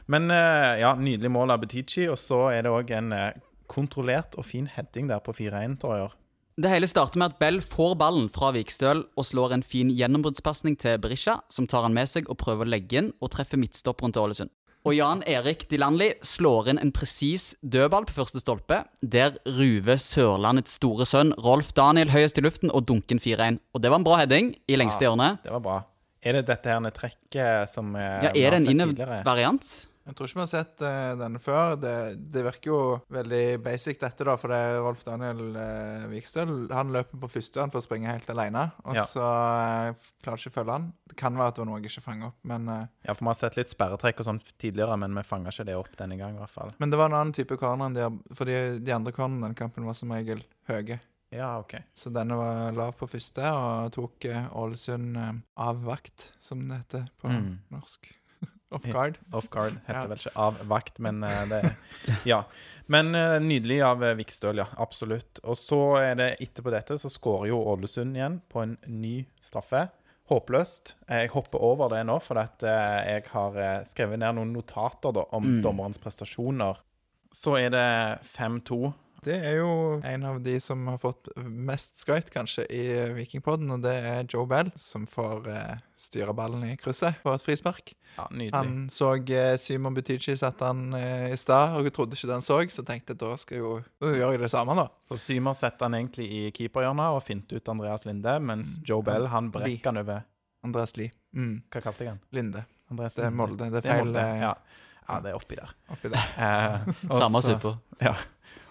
Men 0.10 0.32
eh, 0.34 0.80
ja, 0.82 0.96
nydelig 0.98 1.32
mål 1.32 1.54
av 1.54 1.62
Butichi, 1.62 2.08
og 2.10 2.18
så 2.20 2.48
er 2.50 2.66
det 2.66 2.74
òg 2.74 2.92
en 2.98 3.14
eh, 3.14 3.46
kontrollert 3.70 4.36
og 4.40 4.48
fin 4.50 4.68
heading 4.74 5.10
der 5.12 5.22
på 5.24 5.36
4-1, 5.38 5.78
Torjer. 5.84 6.16
Det 6.60 6.68
hele 6.74 6.90
starter 6.92 7.22
med 7.22 7.32
at 7.32 7.40
Bell 7.40 7.62
får 7.64 7.94
ballen 8.02 8.26
fra 8.36 8.50
Vikstøl 8.52 9.06
og 9.16 9.24
slår 9.24 9.54
en 9.56 9.64
fin 9.64 9.94
gjennombruddspasning 9.96 10.76
til 10.82 10.98
Berisha, 11.00 11.38
som 11.48 11.70
tar 11.72 11.86
han 11.88 11.96
med 11.96 12.10
seg 12.12 12.28
og 12.28 12.36
prøver 12.42 12.68
å 12.68 12.74
legge 12.74 13.00
inn 13.00 13.14
og 13.24 13.32
treffer 13.32 13.62
midtstopperen 13.62 14.12
til 14.12 14.26
Ålesund. 14.26 14.52
Og 14.88 14.96
Jan 14.96 15.22
Erik 15.28 15.66
Dilanli 15.72 16.10
slår 16.24 16.72
inn 16.72 16.82
en 16.82 16.92
presis 16.96 17.54
dødball 17.64 18.06
på 18.08 18.16
første 18.16 18.40
stolpe, 18.44 18.82
der 19.00 19.36
ruver 19.48 20.00
Sørlandets 20.00 20.78
store 20.80 21.08
sønn 21.08 21.34
Rolf 21.40 21.74
Daniel 21.76 22.12
høyest 22.12 22.40
i 22.40 22.44
luften 22.44 22.72
og 22.72 22.88
dunker 22.88 23.16
inn 23.16 23.24
4-1. 23.24 23.60
Og 23.76 23.84
det 23.84 23.92
var 23.92 24.00
en 24.00 24.08
bra 24.08 24.20
heading 24.22 24.54
i 24.68 24.80
lengste 24.80 25.08
Ja. 25.08 25.16
Det 25.44 25.56
var 25.56 25.64
bra. 25.64 25.78
Er 26.20 26.36
det 26.36 26.48
dette 26.50 26.68
her 26.68 26.92
trekket 26.92 27.70
som 27.72 27.96
eh, 27.96 28.24
Ja, 28.26 28.32
vi 28.36 28.44
er 28.44 28.52
det 28.52 28.64
en 28.64 28.72
innøvd 28.74 29.04
variant? 29.24 29.68
Jeg 30.10 30.16
tror 30.18 30.26
ikke 30.28 30.40
vi 30.40 30.42
har 30.42 30.50
sett 30.50 30.82
uh, 30.82 31.12
denne 31.20 31.40
før. 31.44 31.76
Det, 31.78 31.92
det 32.34 32.42
virker 32.48 32.72
jo 32.72 32.78
veldig 33.14 33.42
basic, 33.62 34.00
dette, 34.02 34.26
da. 34.26 34.34
For 34.42 34.50
det 34.50 34.58
er 34.58 34.80
Rolf 34.82 35.04
Daniel 35.06 35.44
uh, 35.54 36.08
Vikstøl. 36.10 36.54
Han 36.74 36.90
løper 36.96 37.22
på 37.22 37.30
første 37.30 37.62
han 37.62 37.70
får 37.74 37.86
springe 37.86 38.10
helt 38.10 38.30
alene. 38.34 38.64
Og 38.90 38.98
Ja. 38.98 39.06
så 39.06 39.22
uh, 39.22 40.10
klarer 40.26 40.42
ikke 40.42 40.50
å 40.52 40.58
følge 40.58 40.76
han. 40.80 40.88
Det 41.14 41.18
kan 41.22 41.38
være 41.38 41.54
at 41.54 41.60
det 41.60 41.64
var 41.64 41.70
noe 41.70 41.78
jeg 41.84 41.92
ikke 41.94 42.06
fanger 42.08 42.32
opp, 42.32 42.40
men 42.50 42.66
uh, 42.74 42.80
Ja, 43.06 43.14
for 43.14 43.24
vi 43.28 43.30
har 43.32 43.38
sett 43.44 43.60
litt 43.62 43.70
sperretrekk 43.72 44.24
og 44.24 44.30
sånn 44.32 44.42
tidligere, 44.58 44.98
men 45.06 45.14
vi 45.20 45.26
fanga 45.30 45.54
ikke 45.54 45.68
det 45.70 45.78
opp 45.78 45.94
denne 46.02 46.18
gang, 46.20 46.36
i 46.36 46.42
hvert 46.42 46.56
fall. 46.58 46.74
Men 46.82 46.90
det 46.90 47.00
var 47.00 47.14
en 47.14 47.20
annen 47.22 47.36
type 47.38 47.60
corner 47.62 47.92
enn 47.92 48.00
de, 48.00 48.10
for 48.34 48.50
de, 48.50 48.58
de 48.82 48.96
andre 48.98 49.14
cornerne 49.14 49.46
i 49.46 49.52
den 49.52 49.60
kampen 49.62 49.86
var 49.88 49.94
som 50.00 50.12
regel 50.18 50.42
høye. 50.72 50.98
Ja, 51.30 51.60
OK. 51.62 51.76
Så 51.94 52.10
denne 52.10 52.34
var 52.40 52.72
lav 52.74 52.96
på 52.98 53.06
første, 53.06 53.46
og 53.54 53.92
tok 53.94 54.26
eh, 54.26 54.48
Ålesund 54.58 55.20
eh, 55.22 55.36
av 55.62 55.84
vakt, 55.86 56.32
som 56.42 56.64
det 56.66 56.80
heter 56.82 57.04
på 57.22 57.30
Mm. 57.30 57.52
norsk. 57.70 58.10
Off 58.72 58.84
guard. 58.86 59.18
Off 59.34 59.48
guard 59.50 59.78
heter 59.88 60.02
Ja. 60.02 60.08
vel 60.12 60.18
ikke 60.22 60.34
av 60.36 60.60
vakt, 60.70 61.00
men 61.00 61.24
eh, 61.24 61.46
det 61.50 61.76
Ja. 62.30 62.44
Men 62.88 63.14
eh, 63.16 63.40
nydelig 63.42 63.80
av 63.86 64.04
eh, 64.04 64.14
Vikstøl, 64.20 64.58
ja. 64.62 64.68
Absolutt. 64.78 65.40
Og 65.44 65.58
så 65.58 65.80
er 66.02 66.16
det 66.20 66.28
etterpå 66.42 66.72
dette, 66.74 66.98
så 67.02 67.10
skårer 67.10 67.50
jo 67.50 67.64
Ålesund 67.74 68.16
igjen 68.18 68.42
på 68.50 68.62
en 68.64 68.78
ny 68.88 69.26
straffe. 69.42 69.88
Håpløst. 70.30 70.94
Jeg 71.10 71.32
hopper 71.34 71.58
over 71.66 71.90
det 71.90 72.04
nå, 72.06 72.20
for 72.22 72.38
at 72.38 72.62
jeg 72.62 73.24
har 73.32 73.56
skrevet 73.90 74.20
ned 74.22 74.36
noen 74.38 74.52
notater 74.54 75.12
da, 75.18 75.24
om 75.34 75.42
Mm. 75.56 75.62
dommerens 75.66 75.98
prestasjoner. 75.98 76.78
Så 77.34 77.56
er 77.58 77.70
det 77.74 77.88
5-2. 78.30 78.94
Det 79.26 79.36
er 79.36 79.58
jo 79.60 79.70
en 80.06 80.24
av 80.30 80.38
de 80.44 80.56
som 80.64 80.86
har 80.88 80.98
fått 81.02 81.28
mest 81.44 81.98
skryt, 82.00 82.30
kanskje, 82.34 82.66
i 82.72 82.84
Vikingpodden, 83.18 83.70
og 83.76 83.82
det 83.84 83.94
er 84.10 84.24
Joe 84.32 84.46
Bell, 84.50 84.72
som 84.80 85.06
får 85.10 85.50
eh, 85.52 85.76
styre 86.00 86.34
ballen 86.38 86.64
i 86.68 86.76
krysset 86.80 87.20
for 87.24 87.36
et 87.36 87.44
frispark. 87.46 87.94
Ja, 88.16 88.28
nydelig. 88.32 88.54
Han 88.56 88.88
så 88.94 89.12
eh, 89.20 89.56
Simon 89.62 89.94
Butichi 89.98 90.36
sette 90.40 90.66
han 90.70 90.94
eh, 90.98 91.28
i 91.34 91.38
stad, 91.40 91.76
og 91.78 91.88
jeg 91.90 91.96
trodde 91.98 92.16
ikke 92.18 92.30
det 92.32 92.38
han 92.40 92.46
så, 92.46 92.60
så 92.72 92.86
tenkte 92.88 93.14
jeg 93.16 93.22
da 93.22 93.34
skal 93.40 93.58
jo 93.62 93.76
Da 94.02 94.14
gjør 94.16 94.36
jeg 94.38 94.44
det 94.46 94.52
samme, 94.56 94.76
da. 94.80 94.88
Så 95.08 95.20
Symer 95.22 95.56
setter 95.58 95.90
han 95.90 96.00
egentlig 96.00 96.30
i 96.32 96.42
keeperhjørnet 96.56 97.16
og 97.18 97.24
finter 97.28 97.60
ut 97.60 97.72
Andreas 97.76 98.06
Linde, 98.10 98.40
mens 98.40 98.78
Mm. 98.80 98.84
Joe 98.88 99.04
Bell 99.04 99.28
han 99.32 99.48
brekker 99.52 99.90
han 99.92 99.98
over 100.04 100.22
Andreas 100.64 100.96
Lie. 100.98 101.12
Mm. 101.36 101.62
Hva 101.72 101.82
kalte 101.82 102.04
jeg 102.06 102.14
han? 102.14 102.20
Linde. 102.36 102.66
Andreas 102.92 103.16
Det 103.16 103.24
er. 103.26 103.32
Molde. 103.32 103.58
Det 103.58 103.68
er 103.68 103.72
Det 103.76 103.84
er 103.86 103.94
feil 103.94 104.06
Molde, 104.06 104.24
eh, 104.24 104.42
ja. 104.42 104.54
Ja, 105.10 105.20
det 105.26 105.32
er 105.34 105.40
oppi 105.40 105.58
der. 105.60 105.72
oppi 105.96 106.12
der. 106.14 106.28
Eh, 106.46 106.92
også, 107.10 107.24
Samme 107.24 107.42
suppa. 107.46 107.74
Ja. 108.04 108.14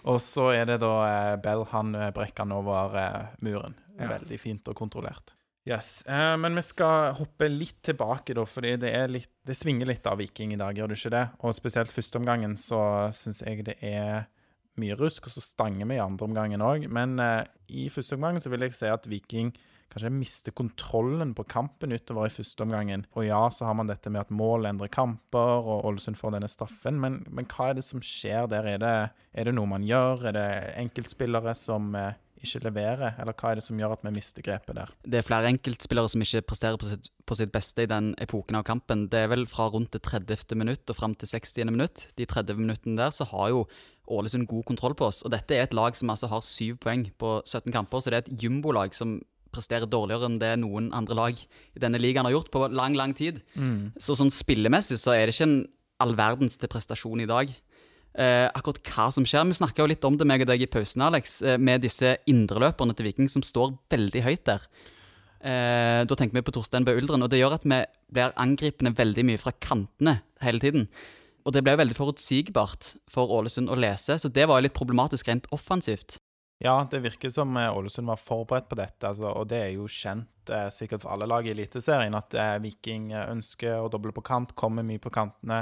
Og 0.09 0.21
så 0.23 0.49
er 0.55 0.65
det 0.69 0.79
da 0.81 0.93
eh, 1.07 1.35
Bell, 1.43 1.65
han 1.73 1.91
eh, 1.97 2.11
brekker 2.15 2.47
han 2.47 2.55
over 2.55 2.95
eh, 2.97 3.35
muren. 3.45 3.75
Ja. 3.99 4.13
Veldig 4.15 4.39
fint 4.39 4.71
og 4.71 4.77
kontrollert. 4.79 5.35
Yes, 5.67 6.01
eh, 6.07 6.37
Men 6.39 6.55
vi 6.55 6.63
skal 6.65 7.13
hoppe 7.19 7.49
litt 7.51 7.81
tilbake, 7.85 8.33
da, 8.33 8.45
fordi 8.47 8.77
det, 8.81 8.93
er 8.95 9.11
litt, 9.11 9.31
det 9.45 9.57
svinger 9.59 9.89
litt 9.91 10.07
av 10.07 10.17
Viking 10.21 10.55
i 10.55 10.59
dag, 10.59 10.77
gjør 10.77 10.89
det 10.93 10.97
ikke 10.97 11.13
det? 11.13 11.25
Og 11.43 11.55
spesielt 11.57 11.93
førsteomgangen 11.93 12.55
så 12.57 12.79
syns 13.13 13.43
jeg 13.43 13.65
det 13.67 13.75
er 13.85 14.23
mye 14.79 14.95
rusk, 14.95 15.27
og 15.27 15.35
så 15.35 15.43
stanger 15.43 15.89
vi 15.89 15.97
i 15.99 16.01
andre 16.01 16.29
omgangen 16.29 16.63
òg. 16.63 16.87
Men 16.89 17.19
eh, 17.21 17.43
i 17.75 17.89
første 17.93 18.15
omgang 18.17 18.39
så 18.41 18.51
vil 18.53 18.65
jeg 18.65 18.77
si 18.79 18.89
at 18.89 19.05
Viking 19.11 19.51
kanskje 19.93 20.11
mister 20.13 20.55
kontrollen 20.55 21.33
på 21.37 21.45
kampen 21.49 21.93
utover 21.95 22.29
i 22.29 22.33
første 22.33 22.65
omgangen. 22.65 23.05
Og 23.17 23.25
ja, 23.27 23.41
så 23.53 23.67
har 23.69 23.77
man 23.77 23.89
dette 23.89 24.11
med 24.13 24.21
at 24.25 24.33
mål 24.33 24.69
endrer 24.69 24.91
kamper, 24.93 25.65
og 25.65 25.85
Ålesund 25.89 26.19
får 26.19 26.37
denne 26.37 26.49
straffen. 26.51 26.99
Men, 27.01 27.21
men 27.29 27.49
hva 27.49 27.71
er 27.71 27.79
det 27.79 27.85
som 27.87 28.03
skjer 28.03 28.49
der? 28.51 28.73
Er 28.75 28.81
det, 28.83 28.95
er 29.33 29.49
det 29.49 29.55
noe 29.57 29.69
man 29.69 29.85
gjør? 29.87 30.29
Er 30.29 30.37
det 30.37 30.49
enkeltspillere 30.79 31.55
som 31.57 31.93
eh, 31.97 32.17
ikke 32.43 32.61
leverer? 32.67 33.15
Eller 33.19 33.35
hva 33.35 33.51
er 33.51 33.59
det 33.59 33.65
som 33.65 33.79
gjør 33.79 33.95
at 33.95 34.05
vi 34.05 34.13
mister 34.15 34.45
grepet 34.45 34.77
der? 34.77 34.91
Det 35.03 35.19
er 35.19 35.27
flere 35.27 35.51
enkeltspillere 35.51 36.11
som 36.11 36.23
ikke 36.23 36.45
presterer 36.51 36.79
på 36.79 36.89
sitt, 36.89 37.09
på 37.25 37.37
sitt 37.39 37.53
beste 37.53 37.85
i 37.85 37.89
den 37.89 38.13
epoken 38.21 38.59
av 38.59 38.65
kampen. 38.67 39.07
Det 39.11 39.23
er 39.25 39.31
vel 39.33 39.47
fra 39.51 39.69
rundt 39.73 39.95
det 39.95 40.03
30. 40.05 40.57
minutt 40.59 40.85
og 40.89 40.99
fram 40.99 41.17
til 41.17 41.31
60. 41.31 41.65
minutt. 41.71 42.07
De 42.19 42.29
30 42.29 42.61
minuttene 42.61 42.99
der 42.99 43.15
så 43.15 43.27
har 43.33 43.53
jo 43.55 43.65
Ålesund 44.09 44.47
god 44.49 44.63
kontroll 44.65 44.95
på 44.97 45.09
oss. 45.09 45.21
Og 45.21 45.33
dette 45.33 45.53
er 45.53 45.67
et 45.67 45.75
lag 45.77 45.97
som 45.97 46.09
altså 46.09 46.29
har 46.31 46.45
syv 46.45 46.79
poeng 46.81 47.09
på 47.21 47.39
17 47.45 47.69
kamper, 47.73 48.01
så 48.01 48.09
det 48.09 48.17
er 48.17 48.23
et 48.25 48.43
jumbolag 48.43 48.95
som 48.97 49.19
presterer 49.53 49.89
dårligere 49.89 50.29
enn 50.29 50.39
det 50.41 50.53
noen 50.61 50.91
andre 50.95 51.17
lag 51.17 51.39
i 51.39 51.81
denne 51.81 52.01
ligaen 52.01 52.27
har 52.27 52.35
gjort 52.35 52.51
på 52.53 52.67
lang, 52.73 52.97
lang 52.97 53.15
tid. 53.17 53.41
Så 54.01 54.17
sånn 54.17 54.33
spillemessig 54.33 54.99
så 55.01 55.15
er 55.15 55.27
det 55.27 55.35
ikke 55.35 55.49
en 55.49 55.59
all 55.99 56.15
verdens 56.15 56.57
til 56.59 56.71
prestasjon 56.71 57.23
i 57.23 57.29
dag. 57.29 57.51
Eh, 58.19 58.47
akkurat 58.57 58.81
hva 58.89 59.05
som 59.13 59.25
skjer 59.27 59.45
Vi 59.45 59.59
snakka 59.59 59.85
litt 59.87 60.03
om 60.03 60.17
det 60.17 60.25
meg 60.27 60.41
og 60.41 60.49
deg 60.49 60.63
i 60.65 60.71
pausen, 60.71 61.03
Alex, 61.05 61.41
eh, 61.41 61.57
med 61.57 61.83
disse 61.85 62.17
indreløperne 62.27 62.95
til 62.97 63.05
Viking 63.05 63.29
som 63.29 63.45
står 63.45 63.77
veldig 63.91 64.23
høyt 64.25 64.45
der. 64.49 64.65
Eh, 65.39 66.03
da 66.03 66.15
tenker 66.15 66.33
vi 66.33 66.43
på 66.43 66.51
Torstein 66.51 66.83
Bø 66.83 66.97
Uldren, 66.97 67.23
og 67.23 67.29
det 67.29 67.39
gjør 67.39 67.55
at 67.55 67.63
vi 67.63 67.79
blir 68.11 68.33
angripende 68.35 68.95
veldig 68.97 69.23
mye 69.29 69.39
fra 69.39 69.53
kantene 69.53 70.21
hele 70.41 70.59
tiden. 70.59 70.89
Og 71.45 71.53
det 71.53 71.63
ble 71.63 71.77
veldig 71.79 71.95
forutsigbart 71.95 72.95
for 73.07 73.31
Ålesund 73.31 73.69
å 73.71 73.77
lese, 73.79 74.17
så 74.19 74.27
det 74.27 74.47
var 74.49 74.61
litt 74.61 74.75
problematisk 74.75 75.29
rent 75.29 75.47
offensivt. 75.55 76.17
Ja, 76.59 76.87
det 76.91 76.99
virker 76.99 77.31
som 77.31 77.55
eh, 77.57 77.77
Ålesund 77.77 78.07
var 78.11 78.19
forberedt 78.19 78.67
på 78.69 78.75
dette, 78.75 79.07
altså, 79.07 79.29
og 79.31 79.47
det 79.47 79.61
er 79.63 79.69
jo 79.77 79.85
kjent 79.87 80.51
eh, 80.51 80.67
sikkert 80.75 81.05
for 81.05 81.13
alle 81.15 81.29
lag 81.29 81.47
i 81.47 81.53
Eliteserien 81.53 82.17
at 82.19 82.35
eh, 82.35 82.57
Viking 82.63 83.13
eh, 83.13 83.29
ønsker 83.31 83.79
å 83.79 83.87
doble 83.91 84.11
på 84.15 84.25
kant, 84.27 84.51
kommer 84.59 84.83
mye 84.83 84.99
på 84.99 85.11
kantene, 85.15 85.61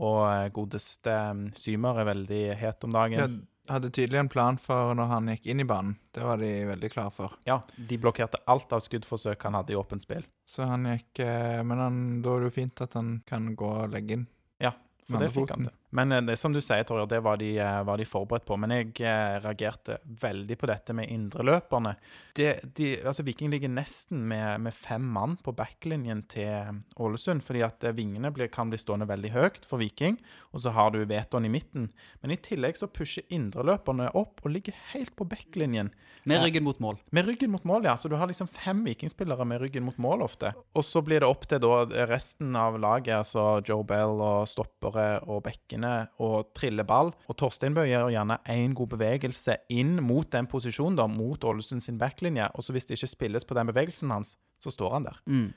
og 0.00 0.22
eh, 0.30 0.48
godeste 0.56 1.12
eh, 1.12 1.42
Symer 1.60 2.00
er 2.00 2.08
veldig 2.08 2.42
het 2.56 2.88
om 2.88 2.96
dagen. 2.96 3.20
Ja, 3.20 3.74
hadde 3.74 3.90
tydelig 3.92 4.22
en 4.22 4.30
plan 4.32 4.56
for 4.58 4.94
når 4.96 5.10
han 5.12 5.28
gikk 5.34 5.50
inn 5.52 5.60
i 5.60 5.66
banen. 5.68 5.98
Det 6.16 6.24
var 6.24 6.40
de 6.40 6.48
veldig 6.70 6.90
klare 6.90 7.12
for. 7.14 7.36
Ja, 7.46 7.60
de 7.76 7.98
blokkerte 8.00 8.40
alt 8.50 8.72
av 8.72 8.80
skuddforsøk 8.82 9.44
han 9.46 9.58
hadde 9.60 9.74
i 9.74 9.78
åpent 9.78 10.08
spill. 10.08 10.24
Så 10.48 10.64
han 10.66 10.88
gikk 10.88 11.20
eh, 11.22 11.60
Men 11.68 11.84
han, 11.84 12.00
da 12.24 12.32
er 12.32 12.46
det 12.46 12.50
jo 12.50 12.56
fint 12.56 12.82
at 12.82 12.96
han 12.98 13.18
kan 13.28 13.52
gå 13.54 13.74
og 13.84 13.92
legge 13.92 14.16
inn. 14.16 14.24
Ja, 14.64 14.72
for 15.04 15.22
det 15.22 15.30
fikk 15.36 15.52
han 15.52 15.68
til. 15.68 15.76
Men 15.90 16.12
eh, 16.12 16.22
det 16.22 16.36
som 16.38 16.52
du 16.54 16.60
sier, 16.62 16.84
Torje, 16.86 17.06
det 17.10 17.20
var 17.24 17.40
de, 17.40 17.50
eh, 17.58 17.82
var 17.86 17.98
de 17.98 18.06
forberedt 18.08 18.46
på. 18.48 18.56
Men 18.60 18.74
jeg 18.74 18.92
eh, 19.02 19.38
reagerte 19.42 19.98
veldig 20.22 20.58
på 20.60 20.70
dette 20.70 20.96
med 20.96 21.10
indreløperne. 21.10 21.94
De, 22.38 22.52
de, 22.78 22.92
altså 23.02 23.24
Viking 23.26 23.50
ligger 23.52 23.72
nesten 23.72 24.22
med, 24.30 24.62
med 24.66 24.74
fem 24.76 25.04
mann 25.16 25.36
på 25.42 25.54
backlinjen 25.56 26.22
til 26.30 26.82
Ålesund, 27.00 27.42
fordi 27.44 27.64
at 27.66 27.84
vingene 27.96 28.30
blir, 28.34 28.50
kan 28.52 28.70
bli 28.70 28.78
stående 28.80 29.08
veldig 29.10 29.32
høyt 29.34 29.66
for 29.66 29.82
Viking, 29.82 30.20
og 30.54 30.62
så 30.62 30.74
har 30.76 30.92
du 30.94 31.02
Veton 31.10 31.48
i 31.48 31.52
midten. 31.52 31.88
Men 32.22 32.34
i 32.34 32.38
tillegg 32.40 32.78
så 32.78 32.90
pusher 32.90 33.26
indreløperne 33.34 34.12
opp 34.18 34.44
og 34.44 34.54
ligger 34.54 34.78
helt 34.92 35.16
på 35.18 35.26
backlinjen. 35.28 35.90
Med 36.28 36.44
ryggen 36.44 36.64
mot 36.66 36.78
mål. 36.78 36.98
Med 37.16 37.26
ryggen 37.26 37.50
mot 37.50 37.64
mål, 37.64 37.86
ja. 37.88 37.96
Så 37.96 38.08
du 38.08 38.14
har 38.20 38.28
liksom 38.30 38.48
fem 38.50 38.82
vikingspillere 38.84 39.44
med 39.48 39.62
ryggen 39.62 39.86
mot 39.86 39.98
mål 39.98 40.22
ofte. 40.26 40.52
Og 40.76 40.84
så 40.84 41.02
blir 41.04 41.24
det 41.24 41.30
opp 41.30 41.46
til 41.48 41.62
da 41.64 41.82
resten 42.10 42.54
av 42.56 42.76
laget, 42.80 43.14
altså 43.16 43.64
Joe 43.66 43.86
Bell 43.88 44.20
og 44.20 44.48
stoppere 44.50 45.08
og 45.26 45.42
bekkene, 45.80 46.08
å 46.20 46.42
trille 46.56 46.84
ball. 46.84 47.12
Og 47.28 47.36
Torstein 47.40 47.74
Bø 47.76 47.84
gjør 47.88 48.10
gjerne 48.12 48.38
én 48.52 48.74
god 48.76 48.92
bevegelse 48.94 49.56
inn 49.70 49.96
mot 50.04 50.28
den 50.30 50.46
posisjonen, 50.50 50.96
da, 50.96 51.06
mot 51.08 51.40
Ålesund 51.44 51.82
sin 51.82 51.98
backlinje. 51.98 52.48
Og 52.54 52.64
så 52.64 52.72
hvis 52.72 52.86
det 52.86 52.98
ikke 52.98 53.14
spilles 53.14 53.44
på 53.48 53.54
den 53.58 53.66
bevegelsen 53.70 54.10
hans, 54.10 54.36
så 54.62 54.70
står 54.72 54.92
han 54.98 55.08
der. 55.08 55.20
Mm. 55.26 55.48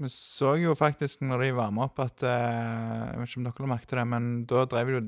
Vi 0.00 0.08
så 0.08 0.54
jo 0.56 0.74
faktisk 0.74 1.20
når 1.20 1.42
de 1.44 1.50
varma 1.58 1.84
opp, 1.88 1.98
at 2.00 2.22
eh, 2.24 3.10
Jeg 3.12 3.18
vet 3.20 3.28
ikke 3.28 3.40
om 3.40 3.44
dere 3.50 3.64
la 3.66 3.72
merke 3.74 3.86
til 3.90 3.98
det, 4.00 4.06
men 4.08 4.30
da 4.48 4.64
drev 4.64 4.94
jo 4.94 5.02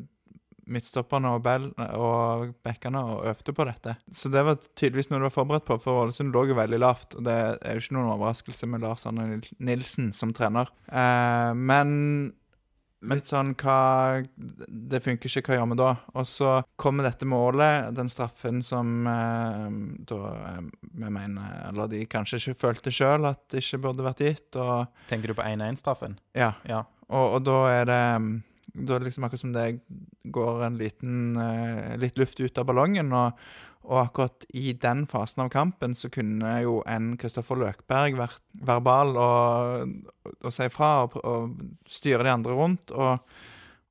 midtstopperne 0.73 1.33
og 1.35 1.41
Bell 1.43 1.64
og 1.99 2.52
backene 2.62 3.00
og 3.02 3.25
øvde 3.26 3.52
på 3.57 3.64
dette. 3.67 3.97
Så 4.14 4.31
det 4.31 4.45
var 4.47 4.61
tydeligvis 4.79 5.09
noe 5.11 5.19
du 5.19 5.26
var 5.26 5.35
forberedt 5.35 5.64
på, 5.67 5.79
for 5.83 6.05
Ålesund 6.05 6.31
lå 6.33 6.45
jo 6.52 6.55
veldig 6.55 6.79
lavt. 6.79 7.17
Og 7.19 7.25
det 7.26 7.35
er 7.35 7.75
jo 7.75 7.83
ikke 7.83 7.97
noen 7.97 8.12
overraskelse 8.14 8.69
med 8.71 8.85
Lars 8.85 9.05
Arne 9.09 9.26
Nil- 9.33 9.50
Nilsen 9.59 10.12
som 10.14 10.31
trener. 10.37 10.71
Eh, 10.87 11.50
men 11.59 12.33
litt 13.11 13.26
sånn 13.26 13.54
hva 13.59 14.23
Det 14.37 15.00
funker 15.02 15.28
ikke, 15.30 15.42
hva 15.50 15.56
gjør 15.59 15.71
vi 15.73 15.78
da? 15.80 15.88
Og 16.14 16.26
så 16.28 16.52
kommer 16.80 17.09
dette 17.09 17.26
målet, 17.26 17.90
den 17.97 18.09
straffen 18.12 18.61
som 18.62 19.06
eh, 19.11 19.66
da 20.09 20.21
eh, 20.52 20.61
vi 20.92 21.11
mener 21.11 21.68
Eller 21.71 21.90
de 21.90 22.04
kanskje 22.06 22.38
ikke 22.40 22.61
følte 22.66 22.92
sjøl 22.94 23.26
at 23.32 23.42
det 23.50 23.62
ikke 23.64 23.82
burde 23.88 24.06
vært 24.06 24.23
gitt. 24.25 24.56
og 24.61 24.87
Tenker 25.11 25.32
du 25.32 25.38
på 25.38 25.47
1-1-straffen? 25.47 26.18
ja, 26.38 26.52
Ja. 26.68 26.85
og, 27.09 27.38
og 27.38 27.44
da 27.49 27.59
er 27.80 27.85
det 27.90 28.02
Da 28.73 28.94
er 28.94 29.02
det 29.02 29.11
liksom 29.11 29.25
akkurat 29.26 29.40
som 29.42 29.52
det 29.52 29.66
går 30.32 30.62
en 30.68 30.78
liten 30.80 31.37
eh, 31.37 31.97
litt 32.00 32.16
luft 32.18 32.40
ut 32.40 32.59
av 32.59 32.64
ballongen, 32.71 33.11
og, 33.12 33.32
Og 33.89 33.99
akkurat 33.99 34.45
i 34.55 34.73
den 34.79 35.07
fasen 35.11 35.45
av 35.45 35.51
kampen 35.55 35.97
så 35.99 36.11
kunne 36.12 36.53
jo 36.62 36.81
en 36.87 37.17
Kristoffer 37.19 37.59
Løkberg 37.59 38.19
vært 38.21 38.45
verbal 38.67 39.17
og, 39.19 39.97
og 40.31 40.55
si 40.55 40.69
fra 40.71 40.93
og, 41.07 41.17
og 41.19 41.57
styre 41.91 42.27
de 42.27 42.35
andre 42.35 42.59
rundt. 42.59 42.95
Og, 42.95 43.35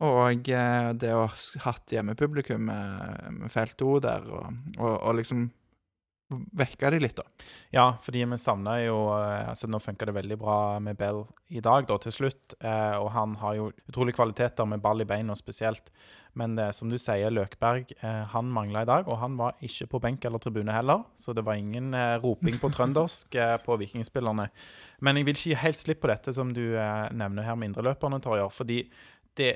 og 0.08 0.52
eh, 0.52 0.92
det 0.96 1.12
å 1.16 1.26
ha 1.28 1.66
hatt 1.68 1.92
hjemmepublikum 1.92 2.64
med, 2.72 3.26
med 3.42 3.54
felt 3.54 3.84
O 3.84 3.98
der, 4.04 4.24
og, 4.32 4.64
og 4.80 5.20
liksom 5.20 5.50
vekke 6.32 6.92
de 6.94 7.02
litt, 7.04 7.18
da. 7.18 7.26
Ja, 7.74 7.86
fordi 8.04 8.24
vi 8.24 8.40
savna 8.42 8.78
jo 8.82 8.98
eh, 9.16 9.50
altså 9.52 9.70
Nå 9.70 9.80
funka 9.84 10.08
det 10.08 10.16
veldig 10.16 10.38
bra 10.40 10.58
med 10.84 11.00
Bell 11.00 11.24
i 11.52 11.62
dag, 11.64 11.86
da, 11.90 11.98
til 12.02 12.16
slutt. 12.16 12.56
Eh, 12.60 12.96
og 12.98 13.12
han 13.16 13.36
har 13.42 13.58
jo 13.58 13.70
utrolige 13.92 14.20
kvaliteter 14.20 14.68
med 14.70 14.82
ball 14.84 15.04
i 15.04 15.08
beina 15.08 15.36
spesielt. 15.36 15.92
Men 16.40 16.56
eh, 16.60 16.72
som 16.76 16.92
du 16.92 16.98
sier, 17.02 17.34
Løkberg 17.34 17.92
eh, 18.00 18.24
han 18.32 18.52
mangla 18.54 18.86
i 18.86 18.90
dag, 18.90 19.10
og 19.12 19.20
han 19.20 19.36
var 19.40 19.60
ikke 19.64 19.90
på 19.92 20.02
benk 20.04 20.28
eller 20.28 20.42
tribune 20.44 20.76
heller. 20.76 21.04
Så 21.20 21.36
det 21.36 21.44
var 21.48 21.60
ingen 21.60 21.94
eh, 21.98 22.18
roping 22.24 22.60
på 22.62 22.72
trøndersk 22.72 23.36
eh, 23.36 23.58
på 23.66 23.78
vikingspillerne. 23.82 24.48
Men 25.04 25.18
jeg 25.18 25.28
vil 25.28 25.38
ikke 25.38 25.52
gi 25.52 25.62
helt 25.64 25.82
slipp 25.82 26.04
på 26.04 26.12
dette 26.12 26.32
som 26.36 26.52
du 26.54 26.62
nevner 27.18 27.48
her 27.48 27.56
med 27.58 27.72
indreløperne, 27.72 28.20
Torjer. 28.22 28.52
fordi 28.54 28.84
det, 29.40 29.52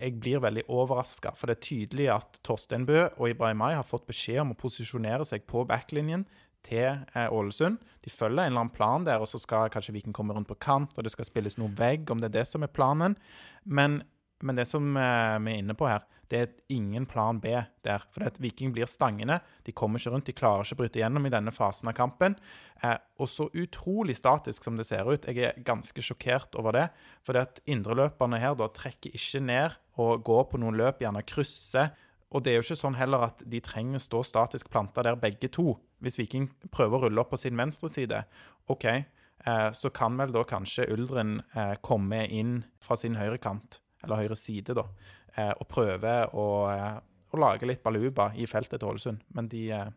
jeg 0.00 0.16
blir 0.22 0.42
veldig 0.42 0.64
overraska. 0.72 1.34
For 1.36 1.50
det 1.50 1.58
er 1.58 1.66
tydelig 1.66 2.10
at 2.14 2.40
Torstein 2.46 2.86
Bø 2.88 3.06
og 3.08 3.30
Ibrahimai 3.30 3.74
har 3.76 3.86
fått 3.86 4.06
beskjed 4.08 4.42
om 4.44 4.54
å 4.54 4.58
posisjonere 4.58 5.26
seg 5.28 5.46
på 5.50 5.64
backlinjen 5.68 6.24
til 6.66 6.86
eh, 7.14 7.28
Ålesund. 7.32 7.78
De 8.04 8.12
følger 8.12 8.44
en 8.44 8.52
eller 8.52 8.64
annen 8.64 8.74
plan 8.74 9.06
der, 9.06 9.22
og 9.22 9.30
så 9.30 9.40
skal 9.42 9.70
kanskje 9.72 9.94
Viking 9.96 10.16
komme 10.16 10.36
rundt 10.36 10.50
på 10.50 10.58
kant, 10.62 10.96
og 10.96 11.06
det 11.06 11.12
skal 11.14 11.28
spilles 11.28 11.58
noe 11.60 11.72
vegg, 11.78 12.08
om 12.10 12.22
det 12.22 12.32
er 12.32 12.40
det 12.40 12.46
som 12.50 12.64
er 12.64 12.72
planen. 12.72 13.16
Men, 13.64 14.00
men 14.42 14.58
det 14.58 14.68
som 14.70 14.90
eh, 14.96 15.36
vi 15.44 15.54
er 15.54 15.62
inne 15.62 15.78
på 15.78 15.90
her, 15.90 16.06
det 16.28 16.38
er 16.38 16.50
ingen 16.74 17.06
plan 17.08 17.38
B 17.40 17.54
der. 17.84 18.02
For 18.12 18.26
at 18.28 18.38
Viking 18.42 18.74
blir 18.76 18.88
stangende. 18.90 19.38
De 19.64 19.72
kommer 19.72 20.00
ikke 20.00 20.12
rundt, 20.12 20.28
de 20.28 20.36
klarer 20.36 20.66
ikke 20.66 20.76
å 20.76 20.80
bryte 20.82 21.00
gjennom 21.00 21.24
i 21.24 21.32
denne 21.32 21.54
fasen 21.54 21.88
av 21.88 21.96
kampen. 21.96 22.36
Eh, 22.82 22.98
og 23.18 23.30
så 23.32 23.48
utrolig 23.56 24.18
statisk 24.18 24.66
som 24.66 24.76
det 24.76 24.86
ser 24.90 25.08
ut. 25.08 25.24
Jeg 25.24 25.40
er 25.48 25.64
ganske 25.64 26.04
sjokkert 26.04 26.58
over 26.60 26.76
det. 26.76 26.84
For 27.24 27.36
det 27.36 27.46
at 27.46 27.62
indreløperne 27.64 28.40
her 28.42 28.58
da 28.60 28.68
trekker 28.68 29.16
ikke 29.16 29.42
ned 29.48 29.78
og 29.98 30.22
går 30.28 30.46
på 30.52 30.60
noen 30.60 30.76
løp, 30.78 31.00
gjerne 31.02 31.24
krysser. 31.26 31.94
Og 32.28 32.44
det 32.44 32.52
er 32.52 32.58
jo 32.60 32.68
ikke 32.68 32.82
sånn 32.82 32.98
heller 33.00 33.30
at 33.30 33.44
de 33.48 33.64
trenger 33.64 33.96
å 33.96 34.04
stå 34.04 34.24
statisk 34.28 34.68
planta 34.72 35.04
der 35.06 35.16
begge 35.20 35.48
to. 35.48 35.78
Hvis 36.04 36.20
Viking 36.20 36.50
prøver 36.68 36.98
å 36.98 37.06
rulle 37.06 37.24
opp 37.24 37.32
på 37.32 37.40
sin 37.40 37.56
venstre 37.58 37.88
side, 37.90 38.20
OK, 38.68 38.84
eh, 38.92 39.68
så 39.72 39.90
kan 39.96 40.20
vel 40.20 40.36
da 40.36 40.44
kanskje 40.44 40.90
Uldren 40.92 41.38
eh, 41.56 41.78
komme 41.80 42.26
inn 42.28 42.58
fra 42.84 43.00
sin 43.00 43.16
høyre 43.16 43.40
kant, 43.40 43.80
eller 44.04 44.20
høyre 44.20 44.36
side, 44.36 44.76
da 44.76 44.84
og 45.56 45.68
prøver 45.70 46.34
å, 46.34 46.46
eh, 46.72 46.98
å, 47.32 47.40
lage 47.40 47.68
litt 47.68 47.82
baluba 47.84 48.30
i 48.36 48.46
feltet 48.50 48.80
til 48.80 48.90
Ålesund. 48.90 49.24
Men 49.36 49.50
de, 49.52 49.64
eh, 49.74 49.90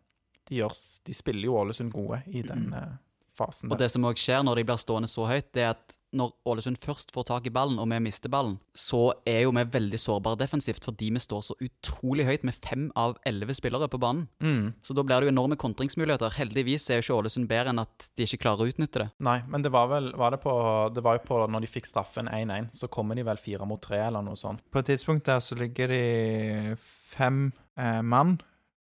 de, 0.50 0.60
gjør, 0.62 0.76
de 1.08 1.16
spiller 1.16 1.50
jo 1.50 1.58
Ålesund 1.62 1.94
gode 1.96 2.22
i 2.28 2.44
den 2.46 2.70
mm. 2.72 3.00
Fasen. 3.42 3.68
Der. 3.70 3.76
Og 3.76 3.82
det 3.82 3.90
som 3.94 4.06
òg 4.08 4.22
skjer 4.22 4.46
når 4.46 4.62
de 4.62 4.70
blir 4.70 4.80
stående 4.82 5.10
så 5.12 5.28
høyt, 5.30 5.50
det 5.56 5.66
er 5.66 5.74
at 5.76 5.98
når 6.12 6.34
Ålesund 6.52 6.80
først 6.84 7.14
får 7.16 7.26
tak 7.30 7.46
i 7.48 7.54
ballen, 7.56 7.78
og 7.80 7.88
vi 7.88 8.00
mister 8.04 8.32
ballen, 8.32 8.58
så 8.76 9.14
er 9.28 9.46
jo 9.46 9.54
vi 9.56 9.64
veldig 9.76 10.00
sårbare 10.00 10.40
defensivt 10.42 10.84
fordi 10.84 11.08
vi 11.16 11.22
står 11.24 11.46
så 11.48 11.56
utrolig 11.64 12.26
høyt 12.28 12.44
med 12.48 12.58
fem 12.58 12.90
av 13.00 13.16
elleve 13.28 13.56
spillere 13.56 13.88
på 13.92 14.00
banen. 14.02 14.26
Mm. 14.44 14.74
Så 14.84 14.96
da 14.98 15.06
blir 15.08 15.22
det 15.22 15.30
jo 15.30 15.34
enorme 15.36 15.58
kontringsmuligheter. 15.60 16.36
Heldigvis 16.36 16.90
er 16.90 17.00
jo 17.00 17.06
ikke 17.06 17.20
Ålesund 17.22 17.48
bedre 17.52 17.72
enn 17.72 17.84
at 17.84 18.10
de 18.20 18.28
ikke 18.28 18.42
klarer 18.44 18.66
å 18.66 18.74
utnytte 18.74 19.06
det. 19.06 19.08
Nei, 19.24 19.38
men 19.48 19.64
det 19.64 19.72
var 19.74 19.88
vel 19.92 20.12
var 20.20 20.36
det, 20.36 20.42
på, 20.44 20.54
det 20.92 21.06
var 21.06 21.20
jo 21.20 21.26
på 21.30 21.42
når 21.48 21.64
de 21.64 21.72
fikk 21.72 21.88
straffen 21.90 22.28
1-1, 22.32 22.72
så 22.76 22.92
kommer 22.92 23.16
de 23.16 23.26
vel 23.28 23.40
fire 23.40 23.68
mot 23.70 23.82
tre, 23.82 24.02
eller 24.10 24.26
noe 24.26 24.40
sånt. 24.40 24.64
På 24.72 24.84
et 24.84 24.92
tidspunkt 24.92 25.30
der 25.30 25.40
så 25.44 25.56
ligger 25.60 25.96
de 25.96 26.76
fem 27.16 27.48
eh, 27.80 28.02
mann 28.04 28.40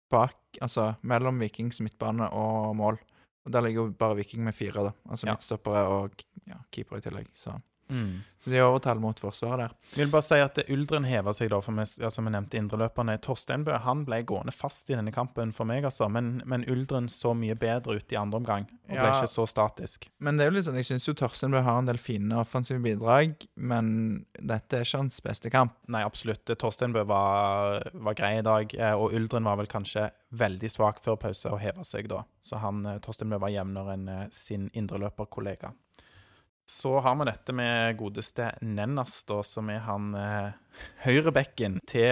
bak, 0.08 0.38
altså 0.64 0.94
mellom 1.04 1.40
Vikings 1.42 1.82
midtbane 1.84 2.30
og 2.32 2.72
mål. 2.78 3.00
Og 3.46 3.52
Der 3.52 3.60
ligger 3.64 3.82
jo 3.82 3.90
bare 3.90 4.16
Viking 4.16 4.44
med 4.44 4.52
fire, 4.52 4.84
da. 4.84 4.90
Altså 5.10 5.26
ja. 5.26 5.32
midtstoppere 5.32 5.86
og 5.88 6.10
ja, 6.46 6.58
keeper 6.72 6.96
i 6.96 7.00
tillegg. 7.00 7.28
Så. 7.34 7.54
Mm. 7.88 8.20
så 8.38 8.50
de 8.50 8.58
har 8.60 8.68
overtall 8.68 9.00
mot 9.00 9.18
forsvaret 9.20 9.64
der. 9.64 9.74
Jeg 9.94 10.04
vil 10.04 10.12
bare 10.12 10.26
si 10.26 10.38
at 10.42 10.58
Uldren 10.70 11.06
hever 11.08 11.34
seg, 11.36 11.50
da, 11.52 11.60
for 11.64 11.74
meg, 11.74 11.90
ja, 11.98 12.10
som 12.12 12.28
jeg 12.28 12.34
nevnte, 12.36 12.58
indreløperne. 12.60 13.16
Torsteinbø 13.24 13.78
han 13.84 14.04
ble 14.06 14.20
gående 14.28 14.54
fast 14.54 14.90
i 14.92 14.96
denne 14.96 15.12
kampen 15.14 15.54
for 15.56 15.68
meg, 15.68 15.86
altså. 15.88 16.08
Men, 16.12 16.38
men 16.48 16.66
Uldren 16.70 17.08
så 17.12 17.32
mye 17.34 17.56
bedre 17.58 17.98
ut 17.98 18.14
i 18.14 18.20
andre 18.20 18.42
omgang 18.42 18.68
og 18.68 18.94
ble 18.94 19.08
ikke 19.08 19.32
så 19.32 19.46
statisk. 19.50 20.08
Men 20.24 20.38
det 20.38 20.46
er 20.46 20.52
jo 20.52 20.56
litt 20.58 20.68
sånn, 20.68 20.78
jeg 20.80 20.90
syns 20.90 21.08
jo 21.08 21.16
Torsteinbø 21.18 21.64
har 21.66 21.80
en 21.82 21.90
del 21.90 22.00
fine 22.02 22.38
offensive 22.40 22.80
bidrag, 22.84 23.34
men 23.56 23.90
dette 24.38 24.78
er 24.78 24.86
ikke 24.86 25.02
hans 25.02 25.18
beste 25.24 25.52
kamp. 25.52 25.74
Nei, 25.90 26.04
absolutt. 26.06 26.44
Torsteinbø 26.48 27.04
var, 27.08 27.88
var 27.92 28.16
grei 28.18 28.36
i 28.38 28.46
dag, 28.46 28.72
eh, 28.78 28.94
og 28.94 29.16
Uldren 29.18 29.48
var 29.48 29.58
vel 29.60 29.70
kanskje 29.70 30.08
veldig 30.38 30.70
svak 30.70 31.02
før 31.04 31.18
pause 31.20 31.50
og 31.50 31.60
heva 31.62 31.84
seg 31.86 32.08
da. 32.12 32.22
Så 32.44 32.60
han, 32.62 32.84
eh, 32.86 33.00
Torsteinbø 33.04 33.40
var 33.42 33.52
jevnere 33.52 33.96
enn 33.96 34.08
eh, 34.12 34.24
sin 34.34 34.68
indreløperkollega. 34.76 35.72
Så 36.68 36.90
har 37.00 37.14
vi 37.16 37.24
dette 37.24 37.52
med 37.56 37.96
godeste 37.96 38.50
Nennas, 38.60 39.22
da, 39.24 39.38
som 39.46 39.70
er 39.72 39.78
han 39.86 40.10
eh, 40.12 40.56
høyrebekken 41.06 41.78
til, 41.88 42.10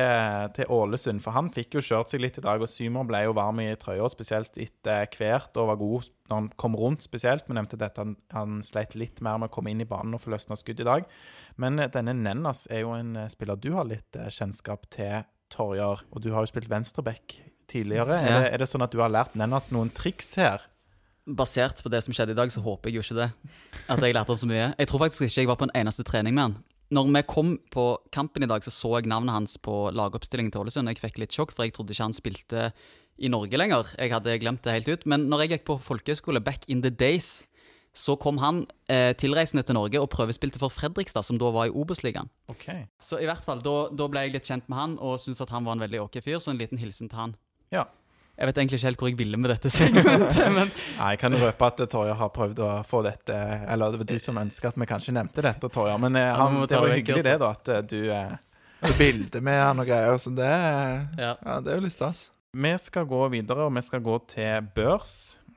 til, 0.57 0.71
Ålesund. 0.73 1.21
For 1.21 1.37
han 1.37 1.51
fikk 1.53 1.77
jo 1.77 1.83
kjørt 1.85 2.15
seg 2.15 2.23
litt 2.25 2.39
i 2.41 2.45
dag, 2.47 2.63
og 2.65 2.71
Symer 2.73 3.05
ble 3.05 3.21
jo 3.27 3.35
varm 3.37 3.61
i 3.61 3.69
trøya, 3.77 4.09
spesielt 4.09 4.57
etter 4.57 5.11
hvert, 5.13 5.53
og 5.61 5.69
var 5.75 5.81
god 5.83 6.09
når 6.31 6.41
han 6.41 6.49
kom 6.57 6.79
rundt 6.81 7.05
spesielt. 7.05 7.45
Vi 7.45 7.57
nevnte 7.59 7.77
dette, 7.81 8.01
han, 8.01 8.15
han 8.33 8.63
sleit 8.65 8.97
litt 8.97 9.21
mer 9.21 9.37
med 9.43 9.51
å 9.51 9.55
komme 9.59 9.75
inn 9.75 9.85
i 9.85 9.89
banen 9.91 10.17
og 10.17 10.25
få 10.25 10.33
løsna 10.33 10.57
skudd 10.57 10.81
i 10.81 10.89
dag. 10.89 11.05
Men 11.61 11.77
eh, 11.77 11.93
denne 11.93 12.17
Nennas 12.17 12.65
er 12.73 12.87
jo 12.87 12.95
en 12.97 13.13
eh, 13.13 13.29
spiller 13.33 13.61
du 13.61 13.75
har 13.77 13.91
litt 13.91 14.17
eh, 14.17 14.33
kjennskap 14.33 14.89
til, 14.97 15.27
Torjar. 15.53 16.01
Og 16.11 16.25
du 16.25 16.33
har 16.35 16.43
jo 16.43 16.51
spilt 16.51 16.73
venstreback 16.73 17.37
tidligere. 17.71 18.17
Ja. 18.19 18.25
Er, 18.25 18.41
det, 18.41 18.49
er 18.57 18.65
det 18.65 18.71
sånn 18.73 18.83
at 18.89 18.97
du 18.97 19.05
har 19.05 19.13
lært 19.13 19.37
Nennas 19.39 19.69
noen 19.75 19.93
triks 19.95 20.33
her? 20.41 20.65
Basert 21.27 21.83
på 21.83 21.91
det 21.91 22.03
som 22.05 22.15
skjedde 22.15 22.37
i 22.37 22.39
dag, 22.39 22.51
så 22.53 22.63
håper 22.63 22.91
jeg 22.91 22.99
jo 22.99 23.05
ikke 23.05 23.19
det. 23.19 23.29
At 23.91 24.03
jeg 24.03 24.15
lærte 24.15 24.37
så 24.39 24.49
mye. 24.49 24.71
Jeg 24.79 24.89
tror 24.89 25.03
faktisk 25.05 25.27
ikke 25.27 25.43
jeg 25.43 25.51
var 25.51 25.61
på 25.61 25.69
en 25.69 25.77
eneste 25.83 26.07
trening 26.07 26.37
med 26.37 26.43
han. 26.43 26.59
Når 26.95 27.09
vi 27.11 27.23
kom 27.27 27.57
på 27.75 27.87
kampen 28.15 28.47
i 28.47 28.51
dag, 28.51 28.63
så 28.63 28.71
så 28.71 28.93
jeg 29.01 29.11
navnet 29.11 29.35
hans 29.35 29.57
på 29.59 29.91
lagoppstillingen 29.91 30.53
til 30.55 30.63
Ålesund. 30.63 30.89
Jeg 30.89 31.03
fikk 31.03 31.19
litt 31.19 31.35
sjokk, 31.35 31.51
for 31.51 31.67
jeg 31.67 31.75
trodde 31.75 31.91
ikke 31.91 32.07
han 32.07 32.15
spilte 32.15 32.71
i 33.19 33.31
Norge 33.33 33.59
lenger. 33.59 33.91
Jeg 33.99 34.13
hadde 34.15 34.39
glemt 34.39 34.63
det 34.63 34.77
helt 34.77 34.89
ut. 34.89 35.07
Men 35.07 35.27
når 35.27 35.45
jeg 35.45 35.57
gikk 35.57 35.67
på 35.73 35.81
folkehøyskole 35.83 36.41
back 36.41 36.69
in 36.71 36.85
the 36.85 36.91
days, 36.95 37.43
så 37.97 38.15
kom 38.21 38.39
han 38.39 38.67
eh, 38.93 39.17
tilreisende 39.17 39.65
til 39.65 39.75
Norge 39.79 39.99
og 39.99 40.11
prøvespilte 40.13 40.61
for 40.61 40.71
Fredrikstad, 40.71 41.25
som 41.25 41.41
da 41.41 41.51
var 41.51 41.71
i 41.71 41.73
Obos-ligaen. 41.73 42.29
Okay. 42.53 42.85
Så 43.01 43.19
i 43.19 43.27
hvert 43.27 43.45
fall, 43.45 43.63
da, 43.65 43.89
da 43.89 44.09
ble 44.13 44.27
jeg 44.27 44.37
litt 44.37 44.51
kjent 44.51 44.69
med 44.69 44.79
han 44.79 44.99
og 45.01 45.17
syntes 45.23 45.41
at 45.43 45.55
han 45.57 45.65
var 45.67 45.79
en 45.79 45.87
veldig 45.87 46.03
ok 46.05 46.21
fyr, 46.21 46.37
så 46.39 46.53
en 46.53 46.61
liten 46.61 46.79
hilsen 46.79 47.09
til 47.11 47.23
han. 47.23 47.35
Ja. 47.73 47.87
Jeg 48.37 48.51
vet 48.51 48.59
egentlig 48.61 48.79
ikke 48.79 48.89
helt 48.91 49.01
hvor 49.01 49.09
jeg 49.09 49.17
ville 49.17 49.39
med 49.41 49.51
dette 49.55 49.71
segmentet. 49.73 50.41
men... 50.59 50.73
Nei, 50.99 51.13
Jeg 51.15 51.21
kan 51.23 51.37
røpe 51.41 51.71
at 51.71 51.81
Torje 51.93 52.17
har 52.19 52.33
prøvd 52.35 52.61
å 52.67 52.73
få 52.85 53.01
dette 53.07 53.37
Eller 53.65 53.95
det 53.95 54.03
var 54.03 54.11
du 54.11 54.19
som 54.21 54.41
ønsket 54.43 54.75
at 54.75 54.81
vi 54.83 54.89
kanskje 54.91 55.15
nevnte 55.17 55.45
dette, 55.47 55.71
Torje. 55.73 55.97
Men 56.03 56.19
eh, 56.21 56.33
han, 56.37 56.61
det 56.69 56.83
var 56.83 56.93
hyggelig 56.93 57.25
det, 57.25 57.39
da, 57.41 57.55
at 57.57 57.73
eh, 57.73 57.87
du 57.89 58.01
eh... 58.13 58.37
Bilde 58.99 59.41
med 59.41 59.57
han 59.57 59.81
og 59.81 59.89
greier. 59.89 60.19
Så 60.21 60.31
det, 60.37 60.47
ja. 60.47 61.33
ja. 61.33 61.57
det 61.65 61.73
er 61.73 61.81
jo 61.81 61.87
litt 61.87 61.97
stas. 61.97 62.29
Vi 62.57 62.73
skal 62.81 63.09
gå 63.09 63.23
videre, 63.33 63.65
og 63.67 63.73
vi 63.73 63.83
skal 63.85 64.05
gå 64.05 64.19
til 64.29 64.69
børs. 64.77 65.17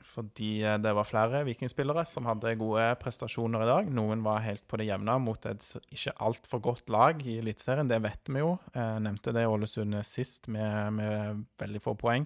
Fordi 0.09 0.53
eh, 0.63 0.77
det 0.81 0.93
var 0.95 1.07
flere 1.07 1.43
vikingspillere 1.47 2.05
som 2.07 2.27
hadde 2.31 2.55
gode 2.59 2.85
prestasjoner 3.03 3.65
i 3.65 3.69
dag. 3.69 3.91
Noen 3.93 4.23
var 4.25 4.45
helt 4.45 4.63
på 4.71 4.79
det 4.79 4.87
jevne 4.87 5.17
mot 5.21 5.49
et 5.51 5.67
ikke 5.91 6.15
altfor 6.29 6.63
godt 6.63 6.95
lag 6.95 7.19
i 7.27 7.41
Eliteserien. 7.43 7.91
Det 7.91 7.99
vet 8.07 8.31
vi 8.31 8.39
jo. 8.39 8.55
Jeg 8.71 9.03
nevnte 9.03 9.35
det 9.35 9.45
Ålesund 9.51 9.99
sist 10.07 10.47
med, 10.47 10.95
med 10.95 11.43
veldig 11.59 11.83
få 11.83 11.95
poeng. 11.99 12.25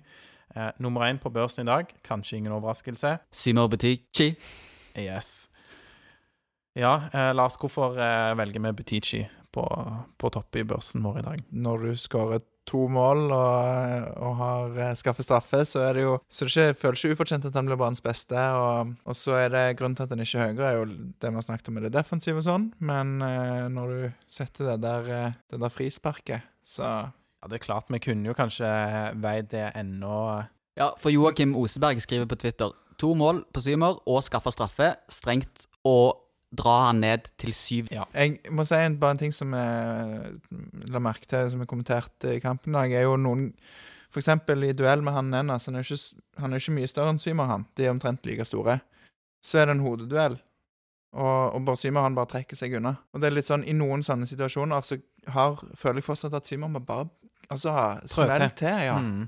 Eh, 0.56 0.70
nummer 0.78 1.08
én 1.08 1.20
på 1.20 1.32
børsen 1.34 1.66
i 1.66 1.72
dag, 1.72 1.90
kanskje 2.06 2.38
ingen 2.38 2.54
overraskelse. 2.54 3.18
Symer 3.34 3.68
Butichi. 3.68 4.34
Yes. 4.98 5.50
Ja, 6.78 6.96
eh, 7.14 7.34
Lars, 7.34 7.58
hvorfor 7.58 7.98
eh, 7.98 8.34
velger 8.38 8.62
vi 8.62 8.74
Butichi 8.74 9.22
på, 9.54 9.66
på 10.18 10.30
topp 10.34 10.56
i 10.56 10.66
børsen 10.66 11.06
vår 11.06 11.20
i 11.20 11.26
dag? 11.28 11.46
Når 11.50 11.88
du 11.88 11.96
skårer 11.98 12.42
to 12.70 12.86
mål 12.92 13.28
og, 13.36 14.08
og 14.24 14.36
har 14.40 14.78
eh, 14.80 14.94
skaffet 14.98 15.28
straffe, 15.28 15.64
så 15.68 15.84
er 15.88 15.98
det 15.98 16.06
jo 16.06 16.16
Så 16.32 16.46
det 16.46 16.54
ikke, 16.54 16.80
føles 16.80 17.04
ikke 17.04 17.18
ufortjent 17.18 17.48
at 17.50 17.58
han 17.58 17.68
blir 17.68 17.80
banens 17.80 18.04
beste. 18.04 18.38
Og, 18.38 18.94
og, 19.04 19.18
så 19.18 19.38
er 19.42 19.52
det 19.54 19.66
grunnen 19.80 19.98
til 20.00 20.08
at 20.08 20.16
han 20.16 20.24
ikke 20.24 20.40
er 20.40 20.54
høyere, 20.54 20.70
er 20.70 20.80
jo 20.80 20.88
det 21.22 21.34
vi 21.34 21.40
har 21.40 21.48
snakket 21.48 21.72
om 21.72 21.80
i 21.80 21.86
det 21.86 21.94
defensive 21.96 22.42
og 22.42 22.48
sånn, 22.48 22.70
men 22.84 23.18
eh, 23.26 23.66
når 23.74 23.94
du 23.94 24.30
setter 24.32 24.74
det 24.74 24.80
der, 24.86 25.12
eh, 25.18 25.42
det 25.52 25.62
der 25.62 25.74
frisparket, 25.74 26.50
så 26.64 26.94
ja, 27.44 27.50
Det 27.50 27.60
er 27.60 27.66
klart, 27.66 27.92
vi 27.92 28.00
kunne 28.00 28.32
jo 28.32 28.34
kanskje 28.38 28.68
veid 29.20 29.52
det 29.52 29.74
ennå 29.76 30.44
Ja, 30.80 30.94
for 30.98 31.12
Joakim 31.12 31.56
Oseberg 31.60 32.00
skriver 32.02 32.26
på 32.26 32.40
Twitter 32.40 32.72
to 32.98 33.14
mål 33.18 33.44
på 33.54 33.62
Symer 33.62 34.00
og 34.08 34.24
skaffa 34.24 34.52
straffe. 34.54 34.94
Strengt 35.12 35.68
å 35.86 36.14
dra 36.54 36.76
han 36.88 37.02
ned 37.02 37.28
til 37.42 37.54
syv. 37.58 37.90
Ja. 37.92 38.06
Jeg 38.14 38.54
må 38.54 38.66
si 38.68 38.78
en, 38.78 39.00
bare 39.02 39.18
en 39.18 39.22
ting 39.24 39.34
som 39.36 39.54
jeg 39.58 40.38
la 40.94 41.02
merke 41.02 41.28
til, 41.30 41.50
som 41.52 41.64
jeg 41.64 41.70
kommenterte 41.70 42.38
i 42.38 42.42
kampen 42.44 42.74
i 42.74 42.80
dag, 42.80 42.94
er 42.94 43.08
jo 43.08 43.18
noen 43.18 43.52
For 44.14 44.22
eksempel 44.22 44.62
i 44.68 44.76
duell 44.78 45.02
med 45.02 45.16
han 45.16 45.32
Nennas, 45.34 45.66
han 45.66 45.76
er 45.76 45.82
jo 45.82 45.96
ikke, 45.96 46.22
han 46.38 46.54
er 46.54 46.62
ikke 46.62 46.76
mye 46.76 46.90
større 46.92 47.10
enn 47.16 47.20
Symer, 47.22 47.48
han. 47.50 47.64
De 47.74 47.88
er 47.88 47.90
omtrent 47.90 48.28
like 48.30 48.46
store. 48.46 48.76
Så 49.42 49.58
er 49.58 49.66
det 49.66 49.74
en 49.74 49.82
hodeduell. 49.82 50.36
Og, 51.18 51.56
og 51.58 51.80
Symer 51.82 52.06
han 52.06 52.14
bare 52.14 52.30
trekker 52.30 52.58
seg 52.58 52.76
unna. 52.78 52.92
Og 53.10 53.22
det 53.22 53.32
er 53.32 53.34
litt 53.40 53.50
sånn, 53.50 53.66
I 53.66 53.74
noen 53.74 54.06
sånne 54.06 54.30
situasjoner 54.30 54.86
så 54.86 55.00
har, 55.34 55.58
føler 55.74 56.04
jeg 56.04 56.06
fortsatt 56.12 56.38
at 56.38 56.46
Symer 56.46 56.70
må 56.70 56.84
bare 56.86 57.10
Altså, 57.52 57.74
smell 58.10 58.48
til, 58.58 58.84
ja. 58.88 58.98
Mm. 59.00 59.28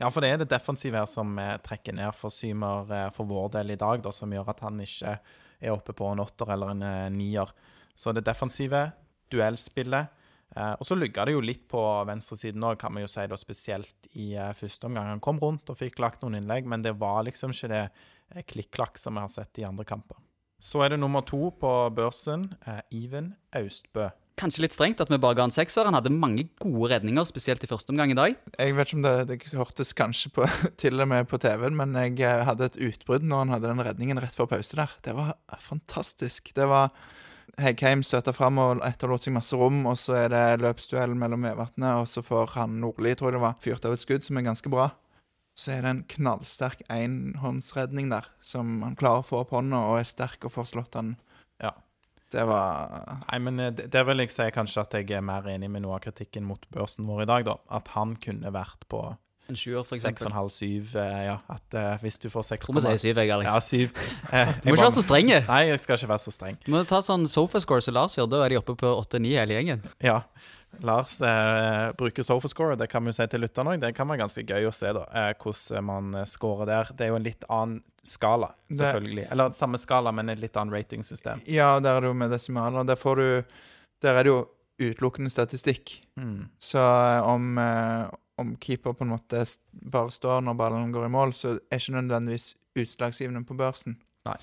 Ja, 0.00 0.08
for 0.08 0.24
det 0.24 0.30
er 0.32 0.40
det 0.40 0.48
defensive 0.52 0.96
her 0.96 1.08
som 1.10 1.34
eh, 1.38 1.58
trekker 1.60 1.96
ned 1.96 2.14
for 2.16 2.32
Symer 2.32 2.88
eh, 2.96 3.08
for 3.12 3.28
vår 3.28 3.50
del 3.58 3.74
i 3.74 3.80
dag, 3.80 4.00
da, 4.04 4.12
som 4.16 4.32
gjør 4.32 4.48
at 4.54 4.62
han 4.64 4.80
ikke 4.80 5.18
er 5.60 5.74
oppe 5.74 5.92
på 5.96 6.08
en 6.08 6.22
åtter 6.24 6.54
eller 6.54 6.72
en 6.72 6.86
eh, 6.86 7.10
nier. 7.12 7.52
Så 8.00 8.14
det 8.16 8.24
defensive, 8.24 8.86
duellspillet. 9.30 10.16
Eh, 10.56 10.72
og 10.72 10.86
så 10.86 10.96
lugga 10.98 11.24
det 11.26 11.36
jo 11.36 11.42
litt 11.44 11.66
på 11.70 11.82
venstresiden 12.08 12.64
òg, 12.66 12.78
kan 12.80 12.94
vi 12.96 13.04
jo 13.04 13.10
si, 13.10 13.26
da, 13.30 13.38
spesielt 13.38 14.08
i 14.18 14.32
eh, 14.34 14.54
første 14.56 14.88
omgang. 14.88 15.12
Han 15.12 15.22
kom 15.22 15.38
rundt 15.42 15.70
og 15.70 15.78
fikk 15.78 16.00
lagt 16.02 16.24
noen 16.24 16.40
innlegg, 16.40 16.66
men 16.66 16.82
det 16.86 16.96
var 16.98 17.22
liksom 17.28 17.54
ikke 17.54 17.70
det 17.70 17.84
eh, 17.86 18.42
klikk-klakk 18.42 18.98
som 18.98 19.18
vi 19.18 19.24
har 19.26 19.30
sett 19.30 19.62
i 19.62 19.68
andre 19.68 19.86
kamper. 19.86 20.18
Så 20.60 20.82
er 20.84 20.92
det 20.92 21.00
nummer 21.00 21.22
to 21.24 21.52
på 21.56 21.70
børsen, 21.96 22.42
Iven 22.92 23.30
Austbø. 23.56 24.10
Kanskje 24.38 24.62
litt 24.64 24.74
strengt 24.74 25.00
at 25.02 25.10
vi 25.10 25.18
bare 25.20 25.36
ga 25.36 25.44
en 25.48 25.54
sekser. 25.54 25.88
Han 25.88 25.96
hadde 25.96 26.12
mange 26.14 26.46
gode 26.62 26.92
redninger, 26.94 27.26
spesielt 27.28 27.64
i 27.64 27.70
første 27.70 27.92
omgang 27.92 28.12
i 28.14 28.18
dag. 28.18 28.36
Jeg 28.56 28.76
vet 28.76 28.88
ikke 28.88 28.98
om 28.98 29.06
det, 29.06 29.14
det 29.28 29.38
hørtes 29.58 29.94
kanskje 29.96 30.32
på, 30.36 30.46
til 30.80 31.02
og 31.02 31.10
med 31.10 31.28
på 31.30 31.40
TV-en, 31.42 31.76
men 31.76 31.96
jeg 31.98 32.20
eh, 32.24 32.44
hadde 32.48 32.70
et 32.70 32.78
utbrudd 32.90 33.26
når 33.26 33.44
han 33.44 33.56
hadde 33.56 33.72
den 33.72 33.84
redningen 33.90 34.22
rett 34.22 34.36
før 34.36 34.48
pause 34.54 34.78
der. 34.78 34.94
Det 35.04 35.16
var 35.18 35.34
fantastisk. 35.64 36.54
Det 36.56 36.68
var 36.70 36.94
Heggheim 37.60 38.04
støter 38.06 38.34
fram 38.36 38.60
og 38.62 38.80
etterlot 38.86 39.24
seg 39.24 39.34
masse 39.34 39.56
rom, 39.58 39.82
og 39.90 39.98
så 40.00 40.16
er 40.22 40.32
det 40.32 40.62
løpsduell 40.62 41.16
mellom 41.18 41.44
Vevatnet, 41.44 42.00
og 42.00 42.08
så 42.08 42.22
får 42.24 42.54
han 42.56 42.78
Nordli, 42.80 43.12
tror 43.18 43.30
jeg 43.30 43.38
det 43.38 43.44
var, 43.44 43.60
fyrt 43.60 43.86
av 43.88 43.96
et 43.96 44.02
skudd 44.02 44.26
som 44.26 44.38
er 44.38 44.46
ganske 44.46 44.72
bra. 44.72 44.90
Så 45.58 45.74
er 45.74 45.84
det 45.84 45.90
en 45.92 46.04
knallsterk 46.08 46.84
enhåndsredning 46.88 48.08
der, 48.12 48.30
som 48.40 48.80
han 48.86 48.96
klarer 48.96 49.24
å 49.24 49.26
få 49.26 49.42
opp 49.42 49.52
hånda 49.56 49.82
og 49.90 50.00
er 50.00 50.08
sterk 50.08 50.46
og 50.46 50.54
får 50.54 50.70
slått 50.72 50.96
han. 50.96 51.16
Ja. 51.60 51.74
Det 52.30 52.44
var 52.46 53.18
Nei, 53.30 53.38
men 53.42 53.58
eh, 53.60 53.70
det- 53.74 53.88
Der 53.90 54.04
vil 54.04 54.18
jeg 54.22 54.30
si 54.30 54.42
kanskje 54.54 54.80
at 54.84 54.92
jeg 54.94 55.10
er 55.10 55.20
mer 55.20 55.42
enig 55.50 55.70
med 55.70 55.82
noe 55.82 55.96
av 55.96 56.00
kritikken 56.04 56.44
mot 56.46 56.64
børsen 56.72 57.06
vår 57.06 57.22
i 57.22 57.26
dag, 57.26 57.44
da. 57.44 57.56
At 57.70 57.88
han 57.96 58.14
kunne 58.16 58.52
vært 58.54 58.86
på 58.88 59.16
En 59.50 59.56
sjuer, 59.58 59.82
for 59.82 59.96
eksempel. 59.96 60.30
6,5-7. 60.30 60.94
Ja, 61.26 61.38
at 61.50 61.74
uh, 61.74 61.96
hvis 61.98 62.20
du 62.22 62.28
får 62.30 62.44
6, 62.52 62.66
Tror 62.68 62.74
vi 62.76 62.80
sier 62.84 63.00
syv, 63.02 63.16
jeg, 63.18 63.30
Alex. 63.34 63.50
Ja, 63.50 63.58
7. 63.58 63.90
Eh, 64.32 64.52
Du 64.62 64.68
må 64.70 64.76
ikke 64.76 64.84
være 64.84 64.94
så 64.94 65.02
streng. 65.02 65.26
Nei, 65.48 65.62
jeg 65.72 65.80
skal 65.82 65.96
ikke 65.98 66.08
være 66.12 66.22
så 66.22 66.30
streng. 66.36 66.58
Du 66.64 66.70
må 66.70 66.84
ta 66.86 67.00
sånn 67.02 67.26
sofascore 67.26 67.82
som 67.82 67.94
Lars 67.98 68.14
gjør. 68.14 68.28
Da 68.30 68.44
er 68.44 68.48
de 68.54 68.60
oppe 68.60 68.76
på 68.78 68.92
8-9 69.02 69.34
hele 69.34 69.56
gjengen. 69.58 69.82
Ja. 70.06 70.20
Lars 70.80 71.20
eh, 71.20 71.92
bruker 71.98 72.22
Sofascore, 72.22 72.76
det 72.76 72.86
kan 72.88 73.04
vi 73.04 73.12
si 73.12 73.26
til 73.26 73.40
lytterne 73.42 73.74
òg. 73.74 73.80
Det 73.82 73.90
kan 73.96 74.08
være 74.08 74.22
ganske 74.22 74.44
gøy 74.46 74.68
å 74.68 74.72
se 74.74 74.92
da, 74.96 75.02
eh, 75.12 75.32
hvordan 75.42 75.84
man 75.84 76.14
eh, 76.14 76.24
scorer 76.30 76.66
der. 76.70 76.92
Det 76.96 77.04
er 77.06 77.08
jo 77.12 77.16
en 77.18 77.26
litt 77.26 77.44
annen 77.50 77.82
skala, 78.06 78.52
Det- 78.68 78.78
selvfølgelig. 78.78 79.26
Eller 79.32 79.50
samme 79.52 79.78
skala, 79.78 80.12
men 80.12 80.28
et 80.30 80.38
litt 80.40 80.56
annet 80.56 80.72
ratingsystem. 80.78 81.42
Ja, 81.46 81.78
der 81.80 81.96
er 81.96 82.00
det 82.00 82.08
jo 82.08 82.14
med 82.14 82.30
desimaler. 82.30 82.86
Der 82.86 82.96
får 82.96 83.16
du 83.16 83.44
Der 84.02 84.14
er 84.16 84.22
det 84.24 84.30
jo 84.30 84.48
utelukkende 84.80 85.28
statistikk. 85.30 85.98
Mm. 86.16 86.48
Så 86.58 86.78
eh, 86.80 87.20
om, 87.28 87.58
eh, 87.58 88.08
om 88.38 88.54
keeper 88.56 88.94
på 88.96 89.02
en 89.04 89.10
måte 89.12 89.42
bare 89.74 90.08
står 90.10 90.40
når 90.46 90.56
ballen 90.56 90.92
går 90.94 91.04
i 91.04 91.10
mål, 91.12 91.32
så 91.36 91.58
er 91.70 91.76
ikke 91.76 91.98
nødvendigvis 92.00 92.54
utslagsgivende 92.80 93.44
på 93.44 93.54
børsen. 93.58 93.98
Nei. 94.24 94.36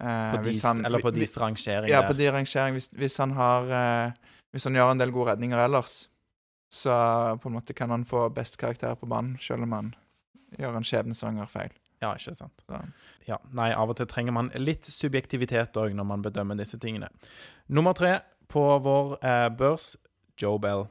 Eh, 0.00 0.32
På 0.32 0.42
dis, 0.42 0.62
han- 0.62 0.84
eller 0.86 0.98
på 1.00 1.12
de 1.12 1.26
rangering 1.36 1.90
Ja, 1.90 2.00
på 2.08 2.16
de 2.16 2.30
rangering. 2.32 2.72
Hvis, 2.78 2.88
hvis 2.96 3.18
han 3.18 3.32
har 3.32 3.68
eh, 3.68 4.12
Hvis 4.54 4.68
han 4.68 4.76
gjør 4.78 4.92
en 4.94 5.00
del 5.02 5.10
gode 5.10 5.32
redninger 5.32 5.58
ellers, 5.58 6.04
så 6.70 6.94
på 7.42 7.50
en 7.50 7.56
måte 7.56 7.74
kan 7.74 7.90
han 7.90 8.04
få 8.06 8.28
best 8.34 8.54
karakter 8.60 8.94
på 8.98 9.08
banen, 9.10 9.34
selv 9.42 9.66
om 9.66 9.74
han 9.74 9.88
gjør 10.54 10.78
en 10.78 10.86
skjebnesvanger 10.86 11.50
feil. 11.50 11.74
Ja, 12.02 12.12
ikke 12.14 12.34
sant. 12.36 12.62
Så. 12.66 12.78
Ja, 13.26 13.40
nei, 13.56 13.70
av 13.74 13.90
og 13.90 13.98
til 13.98 14.06
trenger 14.10 14.34
man 14.36 14.52
litt 14.60 14.86
subjektivitet 14.86 15.76
òg 15.80 15.94
når 15.96 16.06
man 16.06 16.22
bedømmer 16.22 16.58
disse 16.58 16.78
tingene. 16.78 17.08
Nummer 17.66 17.96
tre 17.98 18.18
på 18.50 18.62
vår 18.84 19.16
eh, 19.24 19.48
børs, 19.58 19.94
Joe 20.38 20.60
Bell. 20.62 20.86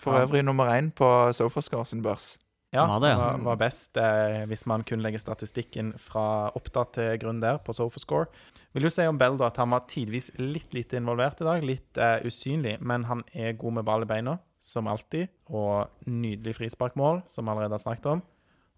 For 0.00 0.22
øvrig 0.22 0.44
nummer 0.46 0.70
én 0.72 0.90
på 0.96 1.08
Sofascore 1.36 1.86
sin 1.86 2.02
børs. 2.02 2.36
Ja, 2.70 2.84
Var 2.86 3.00
det, 3.02 3.08
ja? 3.10 3.18
var, 3.18 3.38
var 3.42 3.56
best 3.58 3.98
eh, 3.98 4.44
hvis 4.46 4.62
man 4.70 4.84
kunne 4.86 5.02
legge 5.02 5.18
statistikken 5.18 5.90
fra 5.98 6.52
opptatt 6.54 6.92
til 6.94 7.16
grunn 7.18 7.40
der 7.42 7.58
på 7.66 7.74
Sofascore. 7.74 8.28
Vil 8.76 8.86
jo 8.86 8.92
si 8.94 9.06
om 9.10 9.18
Bell 9.18 9.38
da 9.40 9.48
at 9.50 9.58
han 9.58 9.72
var 9.74 9.88
tidvis 9.90 10.30
litt 10.38 10.70
lite 10.76 11.00
involvert 11.00 11.42
i 11.42 11.48
dag, 11.48 11.66
litt 11.66 11.98
eh, 11.98 12.22
usynlig, 12.22 12.76
men 12.78 13.08
han 13.08 13.24
er 13.34 13.58
god 13.58 13.80
med 13.80 13.88
ball 13.88 14.06
i 14.06 14.10
beina, 14.12 14.36
som 14.62 14.86
alltid, 14.86 15.32
og 15.50 16.06
nydelig 16.06 16.60
frisparkmål, 16.60 17.24
som 17.26 17.48
vi 17.48 17.56
allerede 17.56 17.74
har 17.74 17.82
snakket 17.82 18.06
om. 18.12 18.22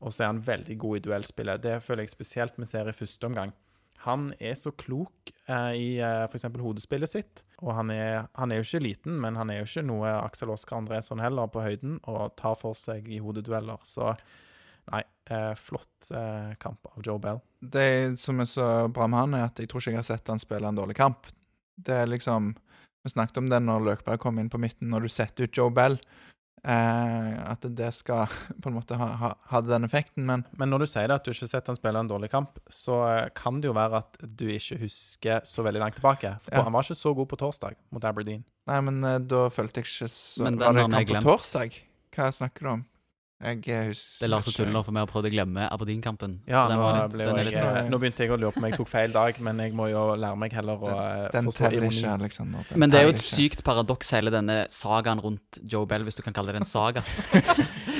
Og 0.03 0.15
så 0.15 0.25
er 0.25 0.33
han 0.33 0.41
veldig 0.47 0.79
god 0.81 0.99
i 0.99 1.05
duellspillet. 1.05 1.63
Det 1.63 1.77
føler 1.85 2.07
jeg 2.07 2.15
spesielt 2.15 2.57
vi 2.59 2.67
ser 2.73 2.89
i 2.89 2.97
første 2.97 3.29
omgang. 3.29 3.53
Han 4.03 4.33
er 4.43 4.55
så 4.59 4.73
klok 4.75 5.31
eh, 5.47 5.73
i 5.79 5.89
eh, 6.03 6.25
f.eks. 6.27 6.49
hodespillet 6.59 7.11
sitt. 7.11 7.43
Og 7.63 7.71
han 7.77 7.93
er, 7.95 8.27
han 8.39 8.51
er 8.51 8.59
jo 8.59 8.67
ikke 8.67 8.83
liten, 8.83 9.21
men 9.23 9.39
han 9.39 9.53
er 9.53 9.61
jo 9.61 9.69
ikke 9.69 9.85
noe 9.87 10.11
Aksel 10.25 10.51
Oskar 10.51 10.81
Andresson 10.81 11.23
heller 11.23 11.51
på 11.53 11.63
høyden, 11.63 12.01
og 12.11 12.35
tar 12.41 12.59
for 12.59 12.79
seg 12.79 13.07
i 13.07 13.21
hodedueller. 13.23 13.79
Så 13.87 14.11
nei, 14.91 15.05
eh, 15.31 15.53
flott 15.59 16.11
eh, 16.11 16.51
kamp 16.63 16.91
av 16.91 17.07
Joe 17.07 17.23
Bell. 17.23 17.39
Det 17.63 18.19
som 18.19 18.43
er 18.43 18.51
så 18.51 18.69
bra 18.91 19.07
med 19.07 19.23
han, 19.23 19.39
er 19.39 19.47
at 19.53 19.63
jeg 19.63 19.71
tror 19.71 19.85
ikke 19.85 19.95
jeg 19.95 20.03
har 20.03 20.11
sett 20.11 20.35
han 20.35 20.43
spille 20.43 20.73
en 20.73 20.83
dårlig 20.83 20.99
kamp. 20.99 21.31
Det 21.79 22.03
er 22.03 22.11
liksom 22.11 22.55
Vi 23.03 23.11
snakket 23.11 23.41
om 23.41 23.49
det 23.51 23.59
når 23.59 23.81
Løkberg 23.83 24.21
kom 24.23 24.37
inn 24.39 24.51
på 24.51 24.61
midten. 24.63 24.93
Når 24.93 25.03
du 25.03 25.11
setter 25.11 25.49
ut 25.49 25.57
Joe 25.59 25.73
Bell, 25.75 25.97
at 26.65 27.65
det 27.75 27.89
skal 27.95 28.27
på 28.63 28.71
en 28.71 28.77
måte 28.77 28.95
ha, 28.99 29.07
ha, 29.19 29.31
ha 29.51 29.61
den 29.67 29.85
effekten. 29.89 30.25
Men 30.29 30.45
Men 30.59 30.71
når 30.71 30.85
du 30.85 30.87
sier 30.87 31.09
det 31.11 31.17
at 31.19 31.25
du 31.27 31.33
ikke 31.33 31.47
har 31.49 31.53
sett 31.57 31.67
han 31.73 31.77
spille 31.79 31.99
en 31.99 32.09
dårlig 32.11 32.31
kamp, 32.31 32.59
så 32.71 33.01
eh, 33.11 33.29
kan 33.35 33.61
det 33.61 33.67
jo 33.71 33.75
være 33.75 33.99
at 34.03 34.17
du 34.23 34.47
ikke 34.53 34.79
husker 34.83 35.43
så 35.49 35.65
veldig 35.67 35.83
langt 35.83 35.99
tilbake. 35.99 36.37
For 36.45 36.55
Ja. 36.55 36.63
han 36.63 36.73
var 36.73 36.83
ikke 36.87 36.99
så 37.03 37.15
god 37.19 37.29
på 37.33 37.37
torsdag 37.43 37.75
mot 37.91 38.05
Aberdeen. 38.05 38.45
Nei, 38.71 38.81
men 38.81 39.03
eh, 39.05 39.19
da 39.19 39.49
følte 39.51 39.83
jeg 39.83 39.89
ikke 39.91 40.09
så 40.13 40.45
Men 40.47 40.59
den 40.59 40.67
Var 40.69 40.73
det 40.73 40.83
kamp 40.87 40.95
på 41.07 41.13
glemt. 41.13 41.27
torsdag? 41.27 41.81
Hva 42.15 42.31
snakker 42.31 42.61
du 42.63 42.69
om? 42.77 42.85
Jeg 43.43 43.59
eh, 43.75 43.89
husker 43.91 44.23
Det 44.23 44.27
er 44.27 44.31
Lars 44.31 44.47
og. 44.49 44.55
Tuller, 44.55 44.85
for 44.87 44.95
meg 44.95 45.03
har 45.03 45.09
prøvd 45.11 45.27
å 45.27 45.33
glemme 45.35 45.65
Aberdeen-kampen. 45.75 46.37
Ja, 46.47 46.69
nå, 46.71 46.77
litt- 46.95 47.13
ble 47.17 47.25
den 47.27 47.33
jo 47.33 47.37
jeg, 47.43 47.47
litt- 47.49 47.59
litt- 47.65 47.91
nå 47.91 47.99
begynte 48.03 48.23
jeg 48.23 48.31
å 48.31 48.39
lure 48.39 48.53
på 48.55 48.63
om 48.63 48.67
jeg 48.69 48.77
tok 48.79 48.91
feil 48.93 49.13
dag, 49.17 49.41
men 49.43 49.59
jeg 49.65 49.75
må 49.75 49.89
jo 49.91 50.05
lære 50.15 50.39
meg 50.39 50.53
heller 50.55 50.79
å 50.87 50.93
eh, 50.93 51.29
Den 51.35 51.49
forstå 51.51 51.65
teller 51.67 51.89
ironi. 51.89 52.77
Men 52.79 52.91
det 52.95 53.01
er 53.01 53.09
jo 53.09 53.15
et 53.17 53.25
sykt 53.25 53.65
paradoks, 53.67 54.13
hele 54.15 54.31
denne 54.31 54.61
sagaen 54.71 55.21
rundt 55.25 55.59
Joe 55.67 55.87
Bell, 55.91 56.07
hvis 56.07 56.21
du 56.21 56.23
kan 56.23 56.33
kalle 56.39 56.55
det 56.55 56.63
en 56.63 56.69
saga. 56.71 57.03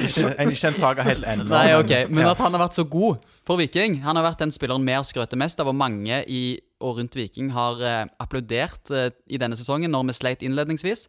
Ikke, 0.03 0.33
en- 0.39 0.51
ikke 0.51 0.67
en 0.73 0.75
saga 0.79 1.05
helt 1.07 1.23
ennå. 1.29 1.45
Nei, 1.51 1.75
ok, 1.79 1.93
Men 2.11 2.25
ja. 2.27 2.31
at 2.33 2.41
han 2.43 2.55
har 2.57 2.63
vært 2.65 2.75
så 2.79 2.85
god 2.91 3.23
for 3.47 3.61
Viking. 3.61 4.01
Han 4.03 4.17
har 4.19 4.25
vært 4.27 4.41
den 4.43 4.51
spilleren 4.55 4.83
vi 4.87 4.95
har 4.97 5.05
skrøtet 5.07 5.39
mest 5.39 5.61
av, 5.63 5.69
og 5.71 5.77
mange 5.79 6.23
i 6.27 6.59
og 6.83 6.97
rundt 6.99 7.15
Viking 7.15 7.53
har 7.55 7.79
eh, 7.87 8.07
applaudert 8.23 8.91
eh, 8.91 9.11
i 9.31 9.39
denne 9.39 9.55
sesongen, 9.59 9.93
når 9.95 10.09
vi 10.11 10.17
sleit 10.19 10.43
innledningsvis. 10.43 11.05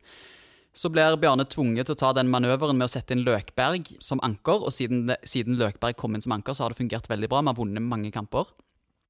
Så 0.73 0.89
blir 0.89 1.15
Bjarne 1.21 1.45
tvunget 1.45 1.85
til 1.85 1.93
å 1.93 1.99
ta 2.01 2.11
den 2.17 2.31
manøveren 2.33 2.77
med 2.79 2.87
å 2.87 2.91
sette 2.91 3.13
inn 3.13 3.21
Løkberg 3.27 3.91
som 4.01 4.21
anker, 4.25 4.63
og 4.65 4.73
siden, 4.73 5.11
siden 5.21 5.59
Løkberg 5.59 5.97
kom 5.99 6.15
inn 6.17 6.23
som 6.25 6.33
anker, 6.33 6.55
så 6.57 6.65
har 6.65 6.73
det 6.73 6.79
fungert 6.81 7.09
veldig 7.11 7.29
bra. 7.29 7.43
Vi 7.45 7.51
har 7.51 7.59
vunnet 7.59 7.85
mange 7.85 8.09
kamper. 8.15 8.49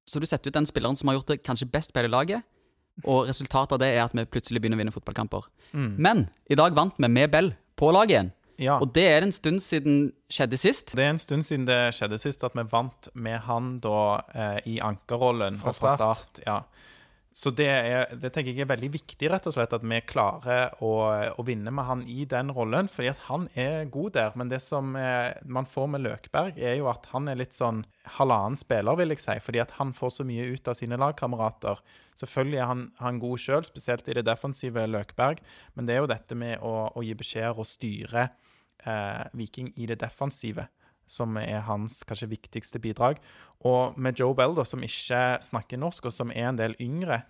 Så 0.04 0.20
du 0.20 0.26
setter 0.28 0.52
ut 0.52 0.58
den 0.58 0.68
spilleren 0.68 0.98
som 1.00 1.08
har 1.08 1.16
gjort 1.16 1.32
det 1.32 1.40
kanskje 1.46 1.70
best 1.72 1.94
på 1.94 2.02
hele 2.02 2.12
laget, 2.12 2.44
og 3.08 3.26
resultatet 3.26 3.74
av 3.74 3.80
det 3.82 3.88
er 3.94 4.04
at 4.04 4.12
vi 4.14 4.26
plutselig 4.28 4.60
begynner 4.60 4.76
å 4.78 4.82
vinne 4.84 4.94
fotballkamper. 4.94 5.48
Mm. 5.72 5.92
Men 5.98 6.26
i 6.52 6.58
dag 6.60 6.76
vant 6.76 7.00
vi 7.00 7.08
med 7.10 7.32
Bell 7.32 7.54
på 7.80 7.88
laget 7.96 8.14
igjen. 8.18 8.32
Ja. 8.62 8.76
Og 8.78 8.92
det 8.94 9.02
er 9.10 9.24
en 9.24 9.32
stund 9.34 9.58
siden 9.64 10.12
skjedde 10.30 10.58
sist. 10.60 10.92
Det 10.94 11.02
er 11.02 11.10
en 11.10 11.18
stund 11.18 11.42
siden 11.46 11.64
det 11.66 11.78
skjedde 11.96 12.20
sist 12.22 12.44
at 12.46 12.54
vi 12.54 12.62
vant 12.70 13.08
med 13.18 13.40
han 13.48 13.78
da 13.82 14.02
eh, 14.30 14.60
i 14.70 14.76
ankerrollen 14.84 15.58
Fra 15.58 15.72
fra 15.74 15.96
start. 15.96 16.20
start. 16.20 16.44
Ja. 16.46 16.60
Så 17.34 17.50
det, 17.50 17.66
er, 17.66 18.12
det 18.14 18.28
tenker 18.30 18.54
jeg 18.54 18.62
er 18.62 18.68
veldig 18.70 18.92
viktig, 18.94 19.26
rett 19.32 19.46
og 19.50 19.56
slett, 19.56 19.72
at 19.74 19.82
vi 19.82 19.96
klarer 20.06 20.76
å, 20.86 20.92
å 21.34 21.44
vinne 21.46 21.72
med 21.74 21.88
han 21.88 22.04
i 22.06 22.22
den 22.30 22.52
rollen. 22.54 22.86
Fordi 22.90 23.08
at 23.10 23.24
han 23.26 23.48
er 23.58 23.88
god 23.90 24.14
der. 24.14 24.36
Men 24.38 24.52
det 24.52 24.60
som 24.62 24.92
er, 24.94 25.40
man 25.42 25.66
får 25.66 25.88
med 25.90 26.04
Løkberg, 26.04 26.60
er 26.62 26.76
jo 26.78 26.86
at 26.92 27.08
han 27.10 27.26
er 27.32 27.40
litt 27.40 27.56
sånn 27.56 27.82
halvannen 28.20 28.54
spiller, 28.60 28.94
vil 29.00 29.16
jeg 29.16 29.24
si. 29.24 29.36
Fordi 29.42 29.64
at 29.64 29.74
han 29.80 29.90
får 29.96 30.14
så 30.20 30.28
mye 30.28 30.46
ut 30.54 30.70
av 30.70 30.78
sine 30.78 31.00
lagkamerater. 31.02 31.82
Selvfølgelig 32.22 32.62
er 32.62 32.70
han, 32.70 32.86
han 33.02 33.20
god 33.26 33.42
sjøl, 33.42 33.66
spesielt 33.66 34.06
i 34.06 34.16
det 34.20 34.26
defensive 34.30 34.86
Løkberg. 34.94 35.42
Men 35.74 35.90
det 35.90 35.96
er 35.96 36.04
jo 36.04 36.12
dette 36.14 36.38
med 36.38 36.62
å, 36.62 36.76
å 36.94 37.02
gi 37.02 37.18
beskjeder 37.18 37.58
og 37.58 37.66
styre 37.66 38.28
eh, 38.86 39.26
Viking 39.34 39.74
i 39.74 39.90
det 39.90 39.98
defensive 40.06 40.68
som 41.06 41.36
er 41.40 41.64
hans 41.68 42.02
kanskje 42.08 42.30
viktigste 42.32 42.80
bidrag. 42.82 43.20
Og 43.64 43.96
med 44.00 44.18
Joe 44.20 44.34
Bell, 44.36 44.54
da, 44.56 44.64
som 44.68 44.82
ikke 44.84 45.38
snakker 45.44 45.80
norsk, 45.80 46.08
og 46.08 46.14
som 46.14 46.32
er 46.34 46.50
en 46.50 46.60
del 46.60 46.76
yngre, 46.82 47.22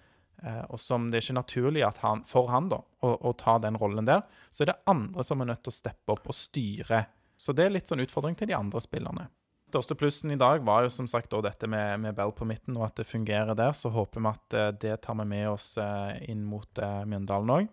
eh, 0.42 0.62
og 0.68 0.80
som 0.82 1.10
det 1.10 1.20
er 1.20 1.26
ikke 1.26 1.38
naturlig 1.40 1.84
at 1.86 2.00
han, 2.04 2.24
for 2.28 2.50
han 2.52 2.70
da, 2.72 2.80
å, 3.06 3.14
å 3.30 3.34
ta 3.38 3.58
den 3.62 3.78
rollen 3.80 4.08
der, 4.08 4.24
så 4.50 4.64
er 4.64 4.72
det 4.72 4.82
andre 4.90 5.26
som 5.26 5.42
er 5.42 5.52
nødt 5.52 5.64
til 5.66 5.74
å 5.74 5.78
steppe 5.78 6.16
opp 6.16 6.28
og 6.30 6.38
styre. 6.38 7.04
Så 7.36 7.54
det 7.54 7.66
er 7.66 7.74
litt 7.74 7.90
sånn 7.90 8.02
utfordring 8.04 8.38
til 8.38 8.50
de 8.50 8.58
andre 8.58 8.82
spillerne. 8.82 9.28
Største 9.70 9.96
plussen 9.98 10.30
i 10.30 10.38
dag 10.38 10.62
var 10.62 10.84
jo 10.84 10.90
som 10.92 11.08
sagt 11.10 11.32
da 11.32 11.40
dette 11.42 11.66
med, 11.66 11.98
med 12.04 12.14
Bell 12.14 12.30
på 12.34 12.46
midten, 12.46 12.76
og 12.78 12.86
at 12.88 13.00
det 13.00 13.08
fungerer 13.10 13.58
der. 13.58 13.74
Så 13.74 13.90
håper 13.94 14.22
vi 14.22 14.30
at 14.30 14.58
eh, 14.58 14.70
det 14.86 15.00
tar 15.06 15.18
vi 15.18 15.26
med 15.30 15.48
oss 15.50 15.72
eh, 15.82 16.30
inn 16.30 16.44
mot 16.46 16.78
Mjøndalen 16.78 17.58
òg. 17.58 17.72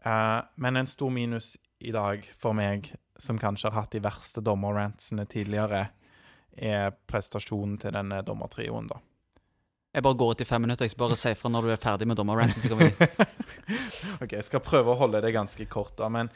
Men 0.00 0.80
en 0.80 0.86
stor 0.88 1.10
minus 1.12 1.58
i 1.84 1.90
dag 1.92 2.24
for 2.40 2.56
meg, 2.56 2.86
som 3.20 3.38
kanskje 3.40 3.70
har 3.70 3.82
hatt 3.82 3.94
de 3.94 4.02
verste 4.04 4.42
dommerrantsene 4.44 5.26
tidligere, 5.30 5.86
er 6.56 6.90
prestasjonen 7.08 7.78
til 7.80 7.94
denne 7.94 8.20
dommertrioen, 8.26 8.90
da. 8.90 8.98
Jeg 9.90 10.04
bare 10.06 10.18
går 10.22 10.36
ut 10.36 10.42
i 10.44 10.46
fem 10.46 10.62
minutter. 10.62 10.86
Jeg 10.86 10.92
skal 10.92 11.02
bare 11.02 11.18
si 11.18 11.32
fra 11.34 11.50
når 11.50 11.66
du 11.66 11.72
er 11.74 11.80
ferdig 11.82 12.06
med 12.06 12.18
dommerranten. 12.18 12.74
OK, 14.22 14.36
jeg 14.36 14.46
skal 14.46 14.62
prøve 14.62 14.92
å 14.92 14.98
holde 15.00 15.22
det 15.24 15.32
ganske 15.34 15.66
kort, 15.70 15.96
da. 15.98 16.06
Men 16.12 16.30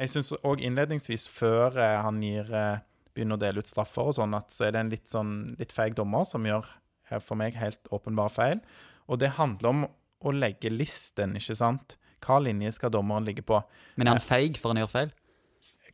jeg 0.00 0.10
syns 0.10 0.32
òg 0.42 0.64
innledningsvis, 0.66 1.28
før 1.30 1.78
eh, 1.78 1.98
han 2.02 2.18
gir 2.24 2.50
eh, 2.50 2.80
begynner 3.14 3.38
å 3.38 3.42
dele 3.44 3.62
ut 3.62 3.70
straffer 3.70 4.10
og 4.10 4.16
sånn, 4.18 4.34
at 4.36 4.50
så 4.52 4.66
er 4.66 4.74
det 4.74 4.82
en 4.82 4.90
litt 4.92 5.06
sånn 5.08 5.36
litt 5.60 5.72
feig 5.74 5.94
dommer 5.96 6.26
som 6.28 6.44
gjør 6.46 6.66
eh, 7.12 7.22
for 7.22 7.38
meg 7.38 7.56
helt 7.60 7.92
åpenbare 7.94 8.34
feil. 8.34 8.64
Og 9.06 9.22
det 9.22 9.36
handler 9.38 9.70
om 9.70 9.86
å 9.86 10.34
legge 10.34 10.72
listen, 10.72 11.36
ikke 11.38 11.56
sant? 11.56 11.96
Hva 12.24 12.40
linje 12.42 12.74
skal 12.74 12.90
dommeren 12.90 13.26
ligge 13.28 13.44
på? 13.46 13.60
Men 13.94 14.10
er 14.10 14.18
han 14.18 14.24
feig 14.24 14.58
for 14.58 14.74
han 14.74 14.82
gjør 14.82 14.92
feil? 14.92 15.14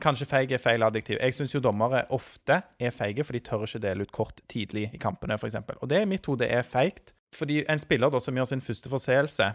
Kanskje 0.03 0.27
feig 0.27 0.53
er 0.53 0.59
feil 0.59 0.83
adjektiv. 0.83 1.21
Jeg 1.23 1.35
syns 1.37 1.55
jo 1.55 1.63
dommere 1.63 2.03
ofte 2.15 2.59
er 2.83 2.95
feige, 2.95 3.23
for 3.23 3.37
de 3.37 3.43
tør 3.47 3.67
ikke 3.69 3.83
dele 3.85 4.07
ut 4.07 4.15
kort 4.15 4.43
tidlig 4.51 4.89
i 4.91 5.01
kampene, 5.01 5.39
f.eks. 5.39 5.61
Og 5.79 5.87
det 5.91 6.03
i 6.03 6.09
mitt 6.11 6.27
hode 6.27 6.49
er 6.49 6.67
feigt. 6.67 7.15
Fordi 7.33 7.63
en 7.71 7.81
spiller 7.81 8.11
da 8.13 8.21
som 8.21 8.37
gjør 8.37 8.51
sin 8.51 8.65
første 8.65 8.91
forseelse 8.93 9.53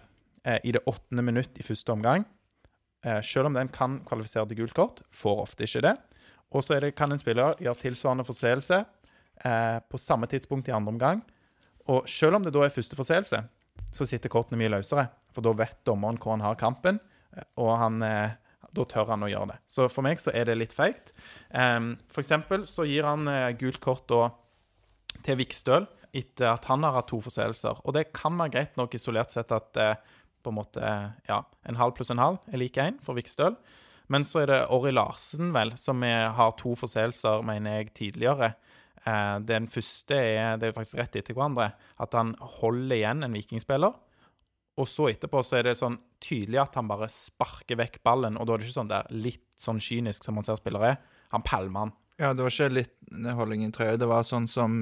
eh, 0.47 0.59
i 0.63 0.73
det 0.73 0.85
åttende 0.87 1.25
minutt 1.25 1.59
i 1.59 1.65
første 1.67 1.91
omgang, 1.93 2.23
eh, 3.05 3.19
selv 3.21 3.51
om 3.51 3.57
den 3.59 3.69
kan 3.73 3.99
kvalifisere 4.07 4.47
til 4.47 4.63
gult 4.63 4.77
kort, 4.77 5.03
får 5.13 5.43
ofte 5.43 5.67
ikke 5.67 5.83
det. 5.85 5.97
Og 6.55 6.63
så 6.63 6.79
kan 6.95 7.11
en 7.11 7.19
spiller 7.19 7.59
gjøre 7.59 7.83
tilsvarende 7.83 8.25
forseelse 8.25 8.79
eh, 8.79 9.77
på 9.83 9.99
samme 9.99 10.29
tidspunkt 10.31 10.71
i 10.71 10.75
andre 10.75 10.95
omgang. 10.95 11.21
Og 11.91 12.07
selv 12.09 12.39
om 12.39 12.43
det 12.43 12.55
da 12.55 12.63
er 12.65 12.73
første 12.73 12.97
forseelse, 12.97 13.43
så 13.93 14.07
sitter 14.07 14.31
kortene 14.31 14.59
mye 14.59 14.71
løsere. 14.77 15.07
For 15.35 15.45
da 15.45 15.53
vet 15.57 15.83
dommeren 15.87 16.19
hvor 16.21 16.35
han 16.35 16.45
har 16.45 16.59
kampen, 16.59 16.99
eh, 17.35 17.47
og 17.59 17.75
han, 17.83 18.01
eh, 18.03 18.37
da 18.77 18.85
tør 18.89 19.13
han 19.13 19.25
å 19.25 19.29
gjøre 19.31 19.51
det. 19.53 19.59
Så 19.69 19.87
for 19.91 20.05
meg 20.05 20.21
så 20.21 20.33
er 20.35 20.49
det 20.49 20.57
litt 20.59 20.75
feigt. 20.75 21.13
Um, 21.49 21.95
for 22.13 22.23
eksempel 22.23 22.67
så 22.69 22.85
gir 22.87 23.07
han 23.07 23.27
uh, 23.29 23.51
gult 23.59 23.81
kort 23.83 24.07
da 24.11 24.27
til 25.25 25.39
Vikstøl 25.39 25.87
etter 26.17 26.49
at 26.53 26.65
han 26.69 26.85
har 26.85 26.95
hatt 26.95 27.09
to 27.11 27.19
forseelser. 27.23 27.81
Og 27.83 27.95
det 27.97 28.09
kan 28.15 28.37
være 28.39 28.53
greit 28.55 28.79
nok 28.79 28.95
isolert 28.97 29.33
sett 29.33 29.51
at 29.55 29.81
uh, 29.81 30.15
på 30.43 30.53
en 30.53 30.59
måte 30.59 30.93
ja, 31.27 31.41
en 31.67 31.79
halv 31.79 31.97
pluss 31.97 32.13
en 32.13 32.21
halv 32.21 32.39
er 32.53 32.61
lik 32.61 32.79
én 32.81 33.01
for 33.03 33.17
Vikstøl. 33.17 33.57
Men 34.13 34.23
så 34.23 34.45
er 34.45 34.51
det 34.51 34.61
Orri 34.71 34.93
Larsen, 34.93 35.51
vel, 35.51 35.73
som 35.75 36.03
er, 36.07 36.29
har 36.37 36.53
to 36.59 36.71
forseelser, 36.79 37.43
mener 37.45 37.81
jeg, 37.81 37.91
tidligere. 37.97 38.53
Uh, 39.03 39.37
den 39.43 39.67
første 39.71 40.15
er 40.15 40.59
det 40.59 40.69
er 40.69 40.77
faktisk 40.77 41.01
rett 41.01 41.17
etter 41.19 41.35
hverandre. 41.35 41.73
At 41.99 42.15
han 42.15 42.33
holder 42.61 42.95
igjen 43.01 43.27
en 43.27 43.35
vikingspiller. 43.35 43.97
Og 44.77 44.85
så 44.89 45.07
etterpå 45.09 45.41
så 45.45 45.57
er 45.59 45.69
det 45.69 45.77
sånn 45.79 45.97
tydelig 46.21 46.59
at 46.61 46.75
han 46.77 46.89
bare 46.89 47.09
sparker 47.09 47.79
vekk 47.79 48.01
ballen. 48.05 48.37
Og 48.37 48.45
da 48.45 48.53
er 48.55 48.61
det 48.61 48.67
ikke 48.67 48.79
sånn 48.79 48.91
der 48.91 49.09
litt 49.13 49.45
sånn 49.57 49.81
kynisk 49.81 50.27
som 50.27 50.37
man 50.37 50.45
ser 50.45 50.59
spillere 50.59 50.93
er. 50.93 50.99
Han 51.33 51.45
pælmer 51.45 51.87
han. 51.87 51.95
Ja, 52.17 52.33
det 52.33 52.45
var 52.45 52.53
ikke 52.53 52.73
litt 52.73 52.95
holdning 53.37 53.65
i 53.65 53.71
trøya. 53.73 53.97
Det 53.97 54.09
var 54.09 54.25
sånn 54.25 54.47
som 54.49 54.77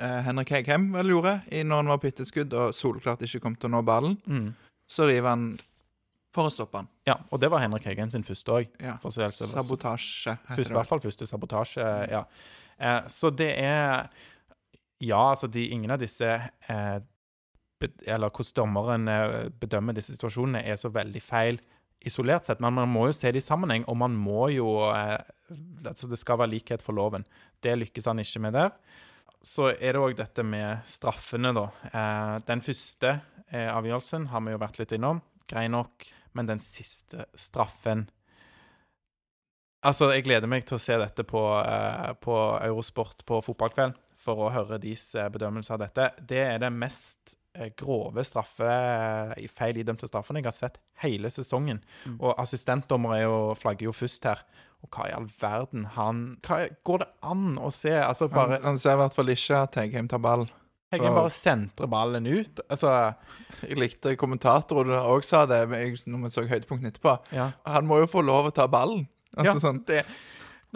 eh, 0.00 0.20
Henrik 0.26 0.52
Heghem 0.56 0.90
vel 0.96 1.12
gjorde 1.14 1.38
i 1.52 1.62
når 1.64 1.82
han 1.82 1.92
var 1.92 2.00
på 2.02 2.10
etterskudd 2.10 2.56
og 2.56 2.76
solklart 2.76 3.24
ikke 3.28 3.42
kom 3.44 3.56
til 3.56 3.70
å 3.70 3.76
nå 3.76 3.82
ballen. 3.86 4.16
Mm. 4.28 4.50
Så 4.88 5.08
river 5.08 5.32
han 5.32 5.48
for 6.36 6.50
å 6.50 6.52
stoppe 6.52 6.82
han. 6.82 6.88
Ja, 7.08 7.16
og 7.32 7.40
det 7.40 7.48
var 7.52 7.62
Henrik 7.64 7.86
Hegheim 7.88 8.12
sin 8.12 8.24
første 8.26 8.58
òg. 8.58 8.72
Ja. 8.82 8.96
Sabotasje, 9.00 10.36
Først, 10.50 10.70
I 10.70 10.76
hvert 10.76 10.90
fall 10.90 11.02
første 11.04 11.28
sabotasje, 11.28 11.84
ja. 12.12 12.24
Eh, 12.76 13.02
så 13.12 13.32
det 13.32 13.52
er 13.56 14.08
Ja, 15.00 15.30
altså, 15.30 15.48
de, 15.52 15.66
ingen 15.72 15.92
av 15.92 16.00
disse 16.00 16.24
eh, 16.24 16.98
Eller 17.80 18.30
hvordan 18.32 18.56
dommeren 18.56 19.08
eh, 19.08 19.48
bedømmer 19.60 19.96
disse 19.96 20.14
situasjonene, 20.14 20.64
er 20.64 20.78
så 20.80 20.90
veldig 20.92 21.22
feil 21.22 21.60
isolert 22.06 22.48
sett. 22.48 22.62
Men 22.64 22.76
man 22.78 22.90
må 22.92 23.06
jo 23.10 23.16
se 23.16 23.32
det 23.32 23.42
i 23.42 23.46
sammenheng, 23.46 23.84
og 23.90 23.98
man 24.00 24.16
må 24.16 24.48
jo 24.54 24.70
eh, 24.92 25.20
altså 25.86 26.08
Det 26.10 26.18
skal 26.18 26.40
være 26.40 26.54
likhet 26.56 26.82
for 26.82 26.96
loven. 26.96 27.26
Det 27.62 27.76
lykkes 27.76 28.08
han 28.08 28.22
ikke 28.22 28.42
med 28.46 28.56
der. 28.56 28.74
Så 29.44 29.70
er 29.74 29.94
det 29.94 30.02
òg 30.02 30.16
dette 30.18 30.42
med 30.42 30.82
straffene, 30.90 31.52
da. 31.54 31.68
Eh, 31.92 32.36
den 32.48 32.64
første 32.64 33.18
avgjørelsen 33.46 34.24
har 34.32 34.42
vi 34.42 34.56
jo 34.56 34.58
vært 34.58 34.80
litt 34.80 34.96
innom. 34.96 35.20
Grei 35.46 35.68
nok. 35.70 36.08
Men 36.34 36.48
den 36.48 36.60
siste 36.60 37.28
straffen 37.38 38.08
Altså, 39.86 40.08
jeg 40.10 40.24
gleder 40.26 40.50
meg 40.50 40.64
til 40.66 40.74
å 40.74 40.82
se 40.82 40.96
dette 40.98 41.22
på, 41.28 41.40
på 42.24 42.36
Eurosport 42.64 43.20
på 43.28 43.36
fotballkveld, 43.44 43.92
for 44.18 44.40
å 44.42 44.48
høre 44.50 44.80
deres 44.82 45.04
bedømmelse 45.30 45.70
av 45.76 45.84
dette. 45.84 46.08
Det 46.26 46.40
er 46.42 46.58
det 46.58 46.72
mest 46.74 47.36
grove 47.78 48.24
straffe, 48.26 48.68
i 49.40 49.48
feil 49.50 49.78
idømte 49.80 50.08
straffene 50.10 50.42
jeg 50.42 50.48
har 50.48 50.56
sett 50.56 50.78
hele 51.02 51.30
sesongen. 51.32 51.80
Mm. 52.04 52.18
Og 52.20 52.34
assistentdommer 52.42 53.16
er 53.16 53.24
jo, 53.26 53.38
flagger 53.58 53.88
jo 53.90 53.96
først 53.96 54.28
her. 54.28 54.44
Og 54.84 54.92
hva 54.92 55.08
i 55.08 55.14
all 55.16 55.26
verden 55.40 55.86
han 55.96 56.18
hva, 56.46 56.60
Går 56.86 57.02
det 57.02 57.08
an 57.24 57.56
å 57.58 57.70
se? 57.72 57.94
Altså, 57.96 58.28
bare 58.30 58.58
Han, 58.58 58.66
han 58.74 58.78
ser 58.78 58.98
i 58.98 59.00
hvert 59.00 59.16
fall 59.16 59.32
ikke 59.32 59.62
at 59.64 59.78
Hegheim 59.80 60.10
tar 60.12 60.20
ball. 60.22 60.44
Hegheim 60.92 61.16
bare 61.16 61.32
sentrer 61.34 61.90
ballen 61.90 62.28
ut. 62.28 62.60
Altså 62.68 62.92
Jeg 63.64 63.80
likte 63.80 64.14
kommentatoren 64.20 64.92
òg 65.00 65.24
sa 65.26 65.46
det 65.48 65.62
jeg, 65.64 65.96
når 66.06 66.26
vi 66.26 66.32
så 66.34 66.44
høydepunktene 66.46 66.92
etterpå. 66.92 67.16
Ja. 67.34 67.50
Han 67.66 67.88
må 67.88 68.02
jo 68.02 68.10
få 68.12 68.22
lov 68.22 68.50
å 68.50 68.54
ta 68.54 68.68
ballen. 68.70 69.06
Altså 69.36 69.56
Ja. 69.56 69.62
sånn, 69.64 69.80
det, 69.88 70.04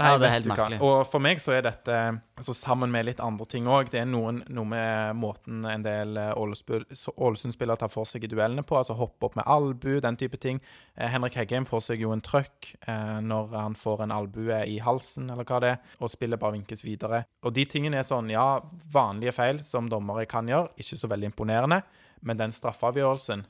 Nei, 0.01 0.11
Ja, 0.11 0.19
det 0.19 0.29
er 0.29 0.35
helt 0.39 0.49
merkelig. 0.51 0.81
Og 0.83 0.99
for 1.09 1.23
meg 1.23 1.41
så 1.43 1.53
er 1.57 1.65
dette 1.67 1.97
altså 2.41 2.55
sammen 2.57 2.93
med 2.93 3.05
litt 3.07 3.21
andre 3.21 3.45
ting 3.51 3.69
òg. 3.69 3.91
Det 3.93 4.01
er 4.01 4.09
noen, 4.09 4.41
noe 4.49 4.69
med 4.69 5.19
måten 5.21 5.67
en 5.69 5.85
del 5.85 6.17
eh, 6.17 6.33
Ålesund-spillere 6.41 7.83
tar 7.83 7.93
for 7.93 8.09
seg 8.09 8.25
i 8.25 8.31
duellene 8.33 8.65
på. 8.67 8.79
Altså 8.79 8.97
hoppe 8.97 9.29
opp 9.29 9.37
med 9.37 9.49
albu, 9.51 9.99
den 10.01 10.17
type 10.21 10.41
ting. 10.41 10.63
Eh, 10.97 11.11
Henrik 11.13 11.37
Heggheim 11.37 11.69
får 11.69 11.85
seg 11.91 12.05
jo 12.05 12.15
en 12.17 12.25
trøkk 12.25 12.73
eh, 12.87 13.21
når 13.25 13.55
han 13.59 13.77
får 13.79 14.07
en 14.07 14.17
albue 14.17 14.63
i 14.67 14.81
halsen, 14.83 15.29
eller 15.31 15.45
hva 15.49 15.61
det 15.63 15.75
er, 15.77 15.95
og 16.01 16.13
spillet 16.13 16.41
bare 16.41 16.57
vinkes 16.57 16.85
videre. 16.87 17.25
Og 17.45 17.55
de 17.57 17.67
tingene 17.69 18.01
er 18.01 18.09
sånn, 18.09 18.33
ja, 18.33 18.49
vanlige 18.93 19.37
feil 19.37 19.63
som 19.67 19.93
dommere 19.93 20.27
kan 20.31 20.49
gjøre. 20.49 20.73
Ikke 20.81 20.99
så 21.01 21.13
veldig 21.13 21.33
imponerende. 21.35 21.83
Men 22.27 22.41
den 22.41 22.53
straffeavgjørelsen 22.53 23.45
eh, 23.45 23.49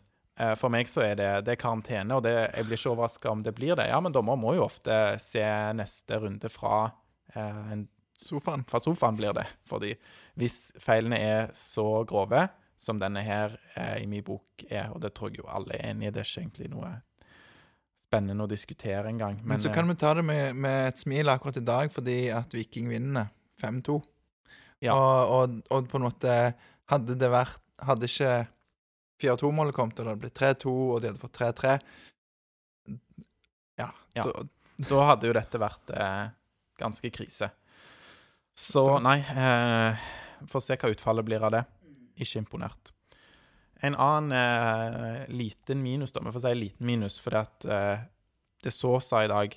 For 0.56 0.72
meg 0.72 0.88
så 0.88 1.02
er 1.04 1.16
det, 1.18 1.30
det 1.44 1.54
er 1.54 1.60
karantene, 1.60 2.16
og 2.16 2.24
det, 2.24 2.32
jeg 2.32 2.68
blir 2.68 2.78
ikke 2.78 2.92
overraska 2.94 3.32
om 3.32 3.42
det 3.44 3.52
blir 3.56 3.76
det. 3.76 3.90
Ja, 3.90 3.98
men 4.00 4.14
dommer 4.14 4.38
må 4.40 4.54
jo 4.56 4.64
ofte 4.64 4.94
se 5.20 5.44
neste 5.76 6.20
runde 6.22 6.48
fra 6.52 6.86
eh, 7.34 7.60
en 7.74 7.84
sofaen. 8.20 8.64
fra 8.68 8.80
sofaen 8.80 9.18
blir 9.18 9.34
det. 9.36 9.46
Fordi 9.68 9.92
hvis 10.40 10.70
feilene 10.80 11.18
er 11.20 11.52
så 11.56 12.04
grove 12.08 12.46
som 12.80 13.00
denne 13.00 13.20
her 13.24 13.58
eh, 13.74 14.02
i 14.02 14.08
min 14.08 14.24
bok 14.24 14.64
er, 14.68 14.88
og 14.94 15.02
det 15.04 15.12
tror 15.16 15.32
jeg 15.32 15.42
jo 15.42 15.50
alle 15.52 15.76
er 15.76 15.90
enig 15.90 16.08
i, 16.08 16.14
det 16.14 16.22
er 16.22 16.30
ikke 16.30 16.44
egentlig 16.46 16.70
noe 16.72 16.92
spennende 18.00 18.46
å 18.46 18.50
diskutere 18.50 19.10
engang. 19.12 19.42
Men, 19.44 19.60
så 19.62 19.72
kan 19.74 19.88
vi 19.90 19.98
ta 20.00 20.14
det 20.18 20.24
med, 20.26 20.56
med 20.56 20.88
et 20.88 20.98
smil 21.00 21.30
akkurat 21.30 21.60
i 21.60 21.66
dag, 21.66 21.92
fordi 21.94 22.16
at 22.34 22.56
Viking 22.56 22.88
vinner 22.90 23.28
5-2. 23.60 24.00
Ja. 24.80 24.96
Og, 24.96 25.34
og, 25.36 25.60
og 25.68 25.90
på 25.92 25.98
en 26.00 26.06
måte 26.06 26.34
Hadde 26.88 27.12
det 27.20 27.28
vært 27.28 27.60
Hadde 27.84 28.08
ikke 28.08 28.46
4-2-målet 29.20 29.76
kom, 29.76 29.90
og 29.92 29.96
det 29.98 30.06
hadde 30.08 30.22
blitt 30.24 30.38
3-2, 30.40 30.72
og 30.94 31.00
de 31.02 31.10
hadde 31.10 31.22
fått 31.22 31.38
3-3 31.40 31.74
Ja. 33.80 33.90
Ja. 34.16 34.24
Da, 34.24 34.46
Da 34.90 35.02
hadde 35.10 35.28
jo 35.28 35.34
dette 35.36 35.60
vært 35.60 35.90
eh, 35.92 36.30
ganske 36.80 37.10
krise. 37.12 37.50
Så 38.56 38.84
nei 39.04 39.18
eh, 39.20 40.08
Får 40.48 40.64
se 40.64 40.76
hva 40.80 40.88
utfallet 40.92 41.26
blir 41.28 41.44
av 41.44 41.52
det. 41.52 41.60
Ikke 42.20 42.40
imponert. 42.40 42.92
En 43.84 43.96
annen 43.96 44.32
eh, 44.36 45.26
liten 45.32 45.82
minus, 45.84 46.12
da. 46.12 46.22
Vi 46.24 46.32
får 46.32 46.44
si 46.46 46.54
liten 46.56 46.88
minus, 46.88 47.18
fordi 47.20 47.40
at 47.40 47.66
eh, 47.68 48.06
det 48.64 48.72
så 48.76 48.94
sa 49.04 49.22
i 49.24 49.30
dag 49.32 49.56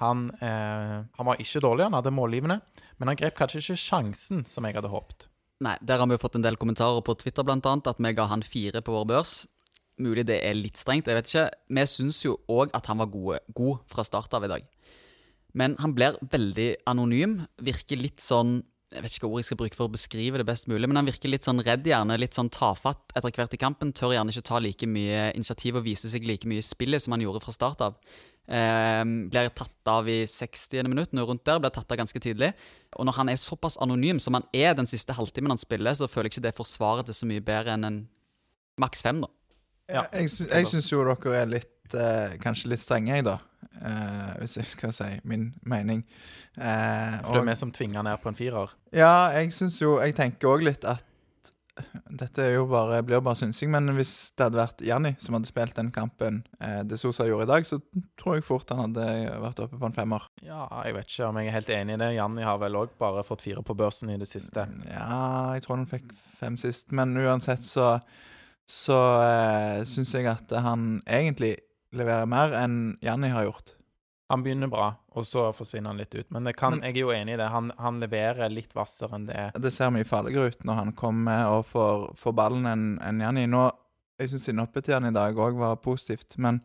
han, 0.00 0.26
eh, 0.40 0.96
han 1.04 1.28
var 1.28 1.40
ikke 1.40 1.60
dårlig, 1.62 1.84
han 1.86 1.96
hadde 1.96 2.12
målgivende, 2.16 2.58
men 2.96 3.12
han 3.12 3.16
grep 3.20 3.36
kanskje 3.38 3.60
ikke 3.62 3.80
sjansen 3.80 4.42
som 4.48 4.64
jeg 4.66 4.76
hadde 4.76 4.90
håpet. 4.92 5.28
Nei, 5.62 5.76
der 5.84 6.00
har 6.00 6.08
vi 6.10 6.16
jo 6.16 6.22
fått 6.22 6.36
en 6.38 6.44
del 6.44 6.58
kommentarer 6.58 7.04
på 7.06 7.14
Twitter, 7.20 7.46
blant 7.46 7.66
annet, 7.70 7.86
at 7.86 8.00
vi 8.02 8.14
ga 8.16 8.26
han 8.30 8.42
fire 8.42 8.82
på 8.82 8.94
vår 8.96 9.06
børs. 9.12 9.34
Mulig 10.02 10.24
det 10.26 10.40
er 10.42 10.56
litt 10.58 10.80
strengt, 10.80 11.06
jeg 11.06 11.18
vet 11.18 11.28
ikke. 11.30 11.46
Vi 11.76 11.84
syns 11.86 12.22
jo 12.24 12.38
òg 12.50 12.72
at 12.74 12.88
han 12.90 12.98
var 13.02 13.12
gode, 13.12 13.42
god 13.54 13.84
fra 13.92 14.04
start 14.06 14.34
av 14.34 14.46
i 14.46 14.50
dag. 14.50 14.66
Men 15.54 15.76
han 15.78 15.94
blir 15.94 16.16
veldig 16.32 16.68
anonym. 16.88 17.42
Virker 17.62 18.00
litt 18.00 18.22
sånn 18.24 18.62
Jeg 18.92 19.00
vet 19.06 19.14
ikke 19.14 19.24
hva 19.24 19.32
ord 19.32 19.40
jeg 19.40 19.46
skal 19.46 19.56
bruke 19.56 19.76
for 19.76 19.88
å 19.88 19.92
beskrive 19.92 20.36
det 20.36 20.44
best 20.44 20.66
mulig, 20.68 20.84
men 20.84 20.98
han 20.98 21.06
virker 21.08 21.30
litt 21.32 21.46
sånn 21.46 21.62
redd, 21.64 21.86
gjerne. 21.88 22.18
Litt 22.20 22.36
sånn 22.36 22.50
tafatt 22.52 23.14
etter 23.16 23.32
hvert 23.32 23.54
i 23.56 23.60
kampen. 23.60 23.94
Tør 23.96 24.12
gjerne 24.12 24.34
ikke 24.34 24.44
ta 24.44 24.58
like 24.60 24.84
mye 24.84 25.30
initiativ 25.32 25.78
og 25.80 25.86
vise 25.86 26.10
seg 26.12 26.26
like 26.28 26.44
mye 26.44 26.60
i 26.60 26.66
spillet 26.66 27.00
som 27.00 27.16
han 27.16 27.24
gjorde 27.24 27.40
fra 27.40 27.54
start 27.56 27.86
av. 27.86 27.96
Eh, 28.48 29.02
blir 29.30 29.52
tatt 29.54 29.90
av 29.92 30.08
i 30.10 30.22
60. 30.26 30.88
minutt, 30.90 31.12
noe 31.14 31.28
rundt 31.28 31.44
der. 31.46 31.60
Blir 31.62 31.72
tatt 31.74 31.92
av 31.92 32.00
ganske 32.00 32.22
tidlig. 32.22 32.52
Og 32.98 33.06
når 33.06 33.18
han 33.20 33.32
er 33.32 33.40
såpass 33.40 33.78
anonym 33.82 34.18
som 34.20 34.34
han 34.38 34.48
er 34.52 34.74
den 34.78 34.88
siste 34.90 35.14
halvtimen 35.16 35.54
han 35.54 35.60
spiller, 35.60 35.94
så 35.94 36.10
føler 36.10 36.28
jeg 36.30 36.38
ikke 36.38 36.48
det 36.48 36.56
forsvarer 36.58 37.06
det 37.06 37.16
så 37.16 37.28
mye 37.28 37.44
bedre 37.44 37.76
enn 37.76 37.88
en 37.88 38.00
maks 38.82 39.04
fem, 39.04 39.20
da. 39.22 39.30
Ja. 39.92 40.06
Jeg, 40.14 40.30
jeg 40.48 40.68
syns 40.70 40.90
jo 40.92 41.02
dere 41.04 41.32
er 41.42 41.48
litt 41.50 41.94
eh, 41.98 42.36
Kanskje 42.40 42.70
litt 42.72 42.80
strenge, 42.80 43.12
jeg, 43.18 43.26
da. 43.26 43.38
Eh, 43.82 44.32
hvis 44.40 44.56
jeg 44.60 44.68
skal 44.70 44.92
si 44.96 45.08
min 45.28 45.50
mening. 45.68 46.04
Eh, 46.56 47.16
For 47.24 47.34
det 47.36 47.42
er 47.42 47.48
vi 47.50 47.56
som 47.58 47.72
tvinger 47.74 48.06
ned 48.06 48.20
på 48.22 48.30
en 48.30 48.38
firer. 48.38 48.74
Ja, 48.94 49.30
jeg 49.36 49.52
syns 49.56 49.80
jo 49.82 49.96
Jeg 50.00 50.14
tenker 50.18 50.54
òg 50.54 50.64
litt 50.68 50.86
at 50.88 51.04
dette 52.20 52.42
er 52.44 52.54
jo 52.58 52.66
bare, 52.68 53.00
blir 53.06 53.16
jo 53.16 53.24
bare 53.24 53.38
synsing, 53.40 53.70
men 53.72 53.94
hvis 53.96 54.12
det 54.36 54.44
hadde 54.46 54.60
vært 54.60 54.82
Janni 54.84 55.14
som 55.22 55.36
hadde 55.36 55.48
spilt 55.48 55.78
den 55.78 55.88
kampen 55.94 56.42
eh, 56.60 56.82
det 56.84 56.98
Sosa 57.00 57.24
gjorde 57.28 57.46
i 57.46 57.50
dag, 57.52 57.68
så 57.68 57.78
tror 58.20 58.36
jeg 58.36 58.46
fort 58.46 58.72
han 58.74 58.82
hadde 58.84 59.06
vært 59.42 59.62
oppe 59.64 59.80
på 59.80 59.88
en 59.88 59.96
femmer. 59.96 60.26
Ja, 60.44 60.66
jeg 60.84 60.98
vet 60.98 61.08
ikke 61.08 61.30
om 61.30 61.40
jeg 61.40 61.48
er 61.48 61.56
helt 61.56 61.72
enig 61.72 61.96
i 61.96 62.02
det. 62.02 62.10
Janni 62.18 62.44
har 62.46 62.60
vel 62.60 62.76
òg 62.82 62.92
bare 63.00 63.24
fått 63.26 63.44
fire 63.46 63.64
på 63.64 63.76
børsen 63.78 64.12
i 64.12 64.18
det 64.20 64.28
siste. 64.28 64.66
Ja, 64.90 65.54
jeg 65.56 65.64
tror 65.64 65.78
han 65.78 65.88
fikk 65.90 66.12
fem 66.40 66.60
sist, 66.60 66.90
men 66.92 67.16
uansett 67.20 67.64
så 67.66 67.96
Så 68.68 68.94
eh, 69.24 69.82
syns 69.88 70.12
jeg 70.14 70.28
at 70.30 70.52
han 70.64 71.00
egentlig 71.02 71.56
leverer 71.92 72.28
mer 72.30 72.54
enn 72.56 72.96
Janni 73.02 73.32
har 73.32 73.48
gjort. 73.48 73.74
Han 74.32 74.40
begynner 74.40 74.70
bra, 74.72 74.86
og 75.12 75.26
så 75.28 75.50
forsvinner 75.52 75.92
han 75.92 75.98
litt 76.00 76.14
ut. 76.14 76.30
Men, 76.32 76.46
det 76.48 76.54
kan, 76.56 76.78
jeg 76.80 76.94
er 76.94 77.02
jo 77.02 77.10
enig 77.12 77.34
i 77.34 77.36
det. 77.36 77.50
Han, 77.52 77.66
han 77.76 77.98
leverer 78.00 78.48
litt 78.48 78.72
hvassere 78.72 79.18
enn 79.18 79.26
det. 79.28 79.42
Det 79.60 79.72
ser 79.74 79.92
mye 79.92 80.08
farligere 80.08 80.54
ut 80.54 80.64
når 80.64 80.78
han 80.78 80.92
kommer 80.96 81.50
og 81.52 81.66
får, 81.68 82.06
får 82.16 82.36
ballen 82.38 82.68
enn 82.70 82.86
en 83.04 83.20
Janni. 83.20 83.44
Nå, 83.52 83.66
jeg 84.16 84.32
syns 84.32 84.48
innhoppet 84.48 84.88
i 84.88 85.12
dag 85.12 85.36
òg 85.36 85.60
var 85.60 85.76
positivt, 85.84 86.38
men, 86.40 86.62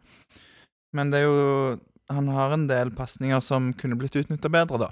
men 0.95 1.11
det 1.11 1.25
er 1.25 1.27
jo 1.27 1.77
Han 2.07 2.29
har 2.31 2.53
en 2.55 2.69
del 2.69 2.93
pasninger 2.95 3.41
som 3.43 3.73
kunne 3.75 3.97
blitt 3.99 4.15
utnytta 4.15 4.47
bedre, 4.47 4.77
da. 4.85 4.91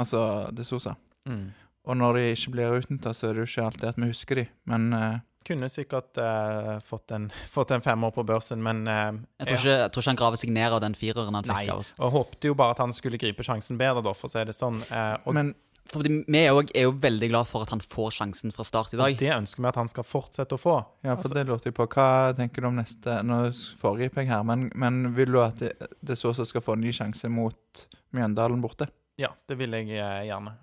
Altså 0.00 0.48
det 0.56 0.64
Sosa. 0.64 0.94
Mm. 1.28 1.50
Og 1.90 1.98
når 1.98 2.18
de 2.20 2.22
ikke 2.36 2.52
blir 2.54 2.76
utnytta, 2.78 3.12
så 3.16 3.30
er 3.30 3.34
det 3.40 3.42
jo 3.44 3.48
ikke 3.50 3.66
alltid 3.66 3.88
at 3.90 3.98
vi 3.98 4.08
husker 4.12 4.40
de, 4.42 4.46
men 4.70 4.92
eh, 4.96 5.18
Kunne 5.50 5.70
sikkert 5.72 6.18
eh, 6.20 6.74
fått, 6.84 7.10
en, 7.16 7.30
fått 7.56 7.70
en 7.74 7.80
femmer 7.82 8.12
på 8.14 8.22
børsen, 8.28 8.60
men 8.62 8.82
eh, 8.86 9.08
Jeg 9.40 9.48
tror, 9.48 9.56
ikke, 9.56 9.78
jeg 9.80 9.90
tror 9.94 10.02
ikke 10.04 10.10
han 10.12 10.20
graver 10.20 10.40
seg 10.42 10.52
ned 10.54 10.76
av 10.76 10.82
den 10.84 10.94
fireren 10.98 11.34
han 11.40 11.48
fikk 11.48 11.72
av 11.72 11.80
oss. 11.82 11.94
og 11.98 12.12
håpte 12.18 12.50
jo 12.52 12.54
bare 12.60 12.76
at 12.76 12.82
han 12.84 12.92
skulle 12.94 13.18
gripe 13.18 13.42
sjansen 13.46 13.80
bedre, 13.80 14.04
da, 14.04 14.12
for 14.14 14.28
å 14.28 14.32
si 14.34 14.44
det 14.46 14.54
sånn. 14.54 14.82
Eh, 14.92 15.16
og, 15.24 15.34
Men 15.34 15.54
Fordi 15.90 16.12
Vi 16.28 16.38
er 16.38 16.52
jo, 16.52 16.60
er 16.76 16.84
jo 16.86 16.92
veldig 17.02 17.30
glad 17.32 17.48
for 17.50 17.64
at 17.66 17.72
han 17.74 17.80
får 17.82 18.12
sjansen 18.20 18.52
fra 18.54 18.62
start 18.68 18.92
i 18.92 18.98
og 18.98 19.00
dag. 19.02 19.16
det 19.18 19.32
ønsker 19.34 19.64
vi 19.64 19.70
at 19.72 19.80
han 19.80 19.88
skal 19.90 20.04
fortsette 20.06 20.54
å 20.54 20.60
få. 20.60 20.76
ja, 21.02 21.16
for 21.16 21.24
Altså- 21.24 21.34
det 21.40 21.46
lurte 21.48 21.72
jeg 21.72 21.74
på. 21.80 21.88
Hva 21.88 22.36
tenker 22.36 22.60
du 22.62 22.68
om 22.68 22.76
neste 22.78 23.16
Nå 23.26 23.40
foregriper 23.80 24.22
jeg 24.22 24.28
her, 24.30 24.44
men, 24.46 24.68
men 24.76 25.14
vil 25.16 25.32
du 25.32 25.40
at 25.42 25.56
det, 25.58 25.72
det 26.04 26.18
Sosa 26.20 26.44
skal 26.46 26.60
få 26.62 26.76
en 26.76 26.84
ny 26.84 26.92
sjanse 26.94 27.26
mot 27.32 27.86
Mjøndalen 28.14 28.60
borte? 28.62 28.86
Ja, 29.18 29.32
det 29.48 29.56
vil 29.58 29.72
jeg 29.72 29.88
eh, 29.96 30.26
gjerne. 30.28 30.54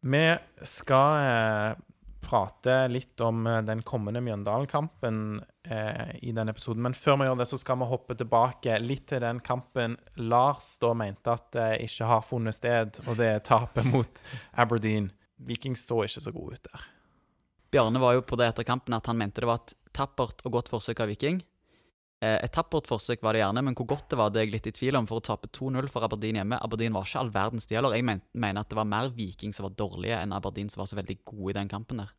Vi 0.00 0.24
skal 0.62 1.22
eh, 1.24 1.78
prate 2.28 2.88
litt 2.88 3.20
om 3.20 3.46
eh, 3.46 3.62
den 3.62 3.82
kommende 3.82 4.20
Mjøndalen-kampen 4.20 5.40
eh, 5.64 6.16
i 6.22 6.32
denne 6.32 6.52
episoden. 6.52 6.82
Men 6.82 6.96
før 6.96 7.18
vi 7.20 7.28
gjør 7.28 7.40
det, 7.40 7.48
så 7.50 7.58
skal 7.60 7.80
vi 7.80 7.88
hoppe 7.90 8.16
tilbake 8.18 8.78
litt 8.82 9.06
til 9.10 9.22
den 9.24 9.40
kampen 9.44 9.96
Lars 10.20 10.76
da 10.82 10.92
mente 10.98 11.34
at 11.34 11.58
eh, 11.58 11.74
ikke 11.86 12.10
har 12.10 12.24
funnet 12.26 12.58
sted, 12.58 13.00
og 13.06 13.18
det 13.20 13.32
er 13.32 13.44
tapet 13.46 13.88
mot 13.94 14.22
Aberdeen. 14.52 15.10
Viking 15.48 15.76
så 15.78 16.02
ikke 16.04 16.24
så 16.24 16.34
gode 16.34 16.58
ut 16.58 16.70
der. 16.70 16.88
Bjarne 17.72 18.00
var 18.00 18.16
jo 18.16 18.24
på 18.24 18.38
det 18.40 18.48
etter 18.48 18.66
kampen 18.66 18.96
at 18.96 19.06
han 19.10 19.18
mente 19.20 19.42
det 19.44 19.48
var 19.48 19.60
et 19.62 19.76
tappert 19.94 20.40
og 20.44 20.54
godt 20.56 20.70
forsøk 20.72 21.04
av 21.04 21.10
Viking. 21.12 21.42
Eh, 22.20 22.38
Et 22.42 22.50
tappert 22.50 22.88
forsøk 22.90 23.22
var 23.22 23.36
det 23.36 23.44
gjerne, 23.44 23.62
men 23.62 23.76
hvor 23.78 23.86
godt 23.92 24.08
det 24.10 24.18
var, 24.18 24.30
det 24.34 24.40
er 24.40 24.46
jeg 24.48 24.54
litt 24.56 24.66
i 24.66 24.74
tvil 24.74 24.96
om. 24.98 25.06
For 25.06 25.20
å 25.20 25.24
tape 25.28 25.46
2-0 25.54 25.86
for 25.92 26.02
Aberdeen 26.02 26.40
hjemme 26.40 26.58
Aberdeen 26.64 26.96
var 26.96 27.06
ikke 27.06 27.20
all 27.20 27.30
verdens 27.34 27.68
de 27.70 27.76
heller. 27.78 27.94
Jeg 27.94 28.06
men, 28.08 28.22
mener 28.34 28.64
at 28.64 28.72
det 28.72 28.78
var 28.80 28.88
mer 28.90 29.10
Viking 29.14 29.54
som 29.54 29.68
var 29.68 29.76
dårlige, 29.78 30.18
enn 30.18 30.34
Aberdeen 30.34 30.70
som 30.72 30.82
var 30.82 30.90
så 30.90 30.98
veldig 30.98 31.18
gode 31.24 31.52
i 31.54 31.58
den 31.60 31.70
kampen 31.70 32.02
der. 32.02 32.10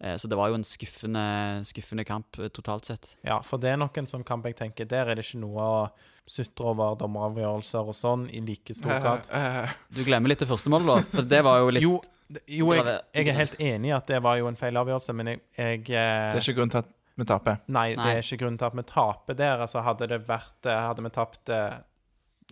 Eh, 0.00 0.14
Så 0.16 0.28
det 0.30 0.38
var 0.38 0.48
jo 0.52 0.54
en 0.60 0.66
skuffende, 0.66 1.24
skuffende 1.66 2.04
kamp 2.06 2.38
eh, 2.38 2.52
totalt 2.54 2.84
sett. 2.86 3.16
Ja, 3.26 3.40
for 3.42 3.58
det 3.58 3.72
er 3.72 3.80
nok 3.82 3.98
en 3.98 4.06
sånn 4.06 4.24
kamp 4.24 4.46
jeg 4.46 4.54
tenker 4.60 4.86
Der 4.86 5.10
er 5.10 5.18
det 5.18 5.24
ikke 5.26 5.40
noe 5.42 5.58
å 5.58 5.80
sutre 6.28 6.68
over 6.68 6.94
dommeravgjørelser 7.00 7.88
og 7.88 7.96
sånn 7.96 8.26
i 8.30 8.38
like 8.44 8.74
stor 8.76 9.00
grad. 9.00 9.26
Eh, 9.32 9.58
eh, 9.64 9.74
Du 9.90 10.04
glemmer 10.04 10.28
litt 10.30 10.38
det 10.44 10.48
første 10.50 10.70
målet, 10.70 10.86
da. 10.86 11.00
For 11.16 11.22
det 11.26 11.42
var 11.42 11.58
jo 11.64 11.70
litt 11.74 11.82
Jo, 11.82 11.96
jo 12.46 12.70
jeg, 12.76 12.84
jeg 13.16 13.28
er 13.32 13.38
helt 13.40 13.58
enig 13.58 13.88
i 13.90 13.96
at 13.96 14.06
det 14.06 14.22
var 14.22 14.36
jo 14.38 14.46
en 14.46 14.58
feil 14.60 14.76
avgjørelse, 14.76 15.14
men 15.16 15.32
jeg, 15.32 15.40
jeg 15.56 15.80
eh, 15.88 16.30
det 16.36 16.38
er 16.38 16.44
ikke 16.44 16.58
grunn 16.60 16.70
til 16.76 16.84
at 16.84 16.94
vi 17.18 17.24
taper. 17.26 17.56
Nei, 17.74 17.88
det 17.98 18.10
er 18.12 18.20
ikke 18.22 18.44
grunnen 18.44 18.58
til 18.60 18.68
at 18.68 18.76
vi 18.78 18.84
taper 18.86 19.36
der. 19.38 19.64
Altså, 19.64 19.82
hadde 19.82 20.06
det 20.12 20.20
vært 20.28 20.68
eh, 20.70 20.82
Hadde 20.86 21.02
vi 21.02 21.10
tapt 21.10 21.50
eh, 21.50 21.80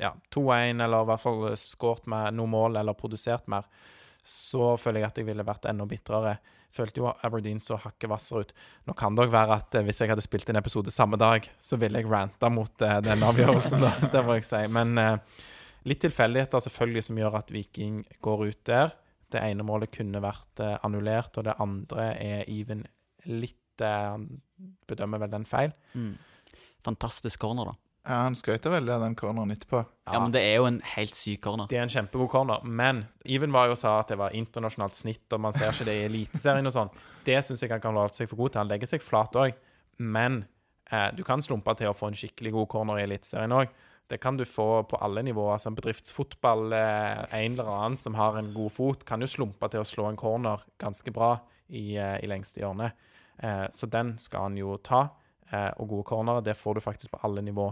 ja, 0.02 0.10
2-1, 0.34 0.82
eller 0.82 1.04
i 1.04 1.10
hvert 1.12 1.22
fall 1.22 1.44
skåret 1.60 2.08
med 2.10 2.34
noe 2.34 2.50
mål 2.50 2.80
eller 2.80 2.96
produsert 2.98 3.46
mer, 3.48 3.68
så 4.26 4.72
føler 4.76 5.04
jeg 5.04 5.08
at 5.12 5.20
jeg 5.20 5.28
ville 5.28 5.46
vært 5.46 5.68
enda 5.70 5.86
bitrere. 5.86 6.34
Følte 6.74 6.98
jo 6.98 7.12
Aberdeen 7.24 7.62
så 7.62 7.78
hakket 7.78 8.10
hvassere 8.10 8.42
ut. 8.42 8.50
Nå 8.90 8.96
kan 8.98 9.14
det 9.14 9.22
òg 9.28 9.36
være 9.36 9.60
at 9.62 9.78
eh, 9.78 9.86
hvis 9.86 10.02
jeg 10.02 10.10
hadde 10.10 10.24
spilt 10.26 10.50
en 10.50 10.58
episode 10.58 10.90
samme 10.90 11.18
dag, 11.22 11.46
så 11.62 11.78
ville 11.78 12.02
jeg 12.02 12.10
ranta 12.10 12.50
mot 12.50 12.74
den 13.06 13.22
avgjørelsen, 13.28 13.86
da. 13.86 13.92
Det 14.12 14.24
må 14.26 14.34
jeg 14.40 14.48
si. 14.48 14.64
Men 14.74 14.98
litt 15.86 16.02
tilfeldigheter 16.02 16.64
selvfølgelig 16.66 17.06
som 17.06 17.22
gjør 17.22 17.38
at 17.38 17.54
Viking 17.54 18.02
går 18.18 18.48
ut 18.50 18.64
der. 18.66 18.90
Det 19.30 19.46
ene 19.46 19.62
målet 19.66 19.94
kunne 19.94 20.18
vært 20.26 20.66
annullert, 20.82 21.38
og 21.38 21.46
det 21.46 21.54
andre 21.62 22.10
er 22.18 22.50
even 22.50 22.82
litt 23.30 23.62
Han 23.84 24.40
bedømmer 24.88 25.18
vel 25.18 25.30
den 25.30 25.44
feil. 25.44 25.72
mm, 25.94 26.14
fantastisk 26.84 27.40
corner, 27.40 27.64
da. 27.64 27.74
Ja, 28.06 28.20
Han 28.22 28.36
skrøt 28.38 28.62
veldig 28.70 28.92
av 28.94 29.00
den 29.02 29.16
corneren 29.18 29.50
etterpå. 29.50 29.80
Ja, 30.06 30.20
men 30.22 30.30
det 30.30 30.40
er 30.46 30.60
jo 30.60 30.66
en 30.68 30.80
helt 30.94 31.16
syk 31.18 31.40
corner. 31.42 31.66
Det 31.66 31.76
er 31.80 31.82
en 31.82 31.90
kjempegod 31.90 32.28
corner, 32.30 32.62
men 32.62 33.06
Even 33.24 33.50
var 33.50 33.66
jo 33.66 33.74
sa 33.74 33.96
at 34.00 34.12
det 34.12 34.18
var 34.20 34.30
internasjonalt 34.30 34.94
snitt, 34.94 35.26
og 35.34 35.40
man 35.40 35.52
ser 35.52 35.72
ikke 35.72 35.88
det 35.88 35.96
i 35.98 36.04
Eliteserien 36.06 36.66
og 36.66 36.72
sånn. 36.76 36.92
Det 37.26 37.40
syns 37.42 37.64
jeg 37.64 37.70
han 37.70 37.82
kan 37.82 37.94
love 37.94 38.14
seg 38.14 38.28
for 38.30 38.36
god 38.36 38.54
til. 38.54 38.62
Han 38.62 38.70
legger 38.70 38.86
seg 38.86 39.02
flat 39.02 39.34
òg, 39.34 39.58
men 39.98 40.44
eh, 40.92 41.10
du 41.18 41.24
kan 41.26 41.42
slumpe 41.42 41.74
til 41.74 41.90
å 41.90 41.96
få 41.98 42.12
en 42.12 42.14
skikkelig 42.14 42.52
god 42.54 42.68
corner 42.76 43.00
i 43.02 43.08
Eliteserien 43.08 43.50
òg. 43.58 43.74
Det 44.06 44.20
kan 44.22 44.36
du 44.38 44.44
få 44.46 44.84
på 44.86 45.02
alle 45.02 45.24
nivåer. 45.26 45.58
som 45.58 45.74
bedriftsfotball, 45.74 46.72
eh, 46.72 47.26
en 47.42 47.52
eller 47.58 47.66
annen 47.66 47.98
som 47.98 48.14
har 48.14 48.38
en 48.38 48.54
god 48.54 48.70
fot, 48.70 49.04
kan 49.04 49.20
jo 49.20 49.26
slumpe 49.26 49.68
til 49.68 49.80
å 49.80 49.84
slå 49.84 50.06
en 50.08 50.16
corner 50.16 50.62
ganske 50.78 51.10
bra 51.12 51.40
i, 51.68 51.96
eh, 51.96 52.20
i 52.22 52.26
lengste 52.30 52.62
hjørne. 52.62 52.92
Eh, 53.38 53.66
så 53.70 53.86
den 53.86 54.16
skal 54.18 54.48
han 54.48 54.56
jo 54.58 54.76
ta. 54.84 55.08
Eh, 55.50 55.70
og 55.78 55.90
gode 55.90 56.08
cornere, 56.08 56.44
det 56.44 56.56
får 56.58 56.78
du 56.78 56.84
faktisk 56.84 57.12
på 57.14 57.20
alle 57.26 57.44
nivå. 57.44 57.68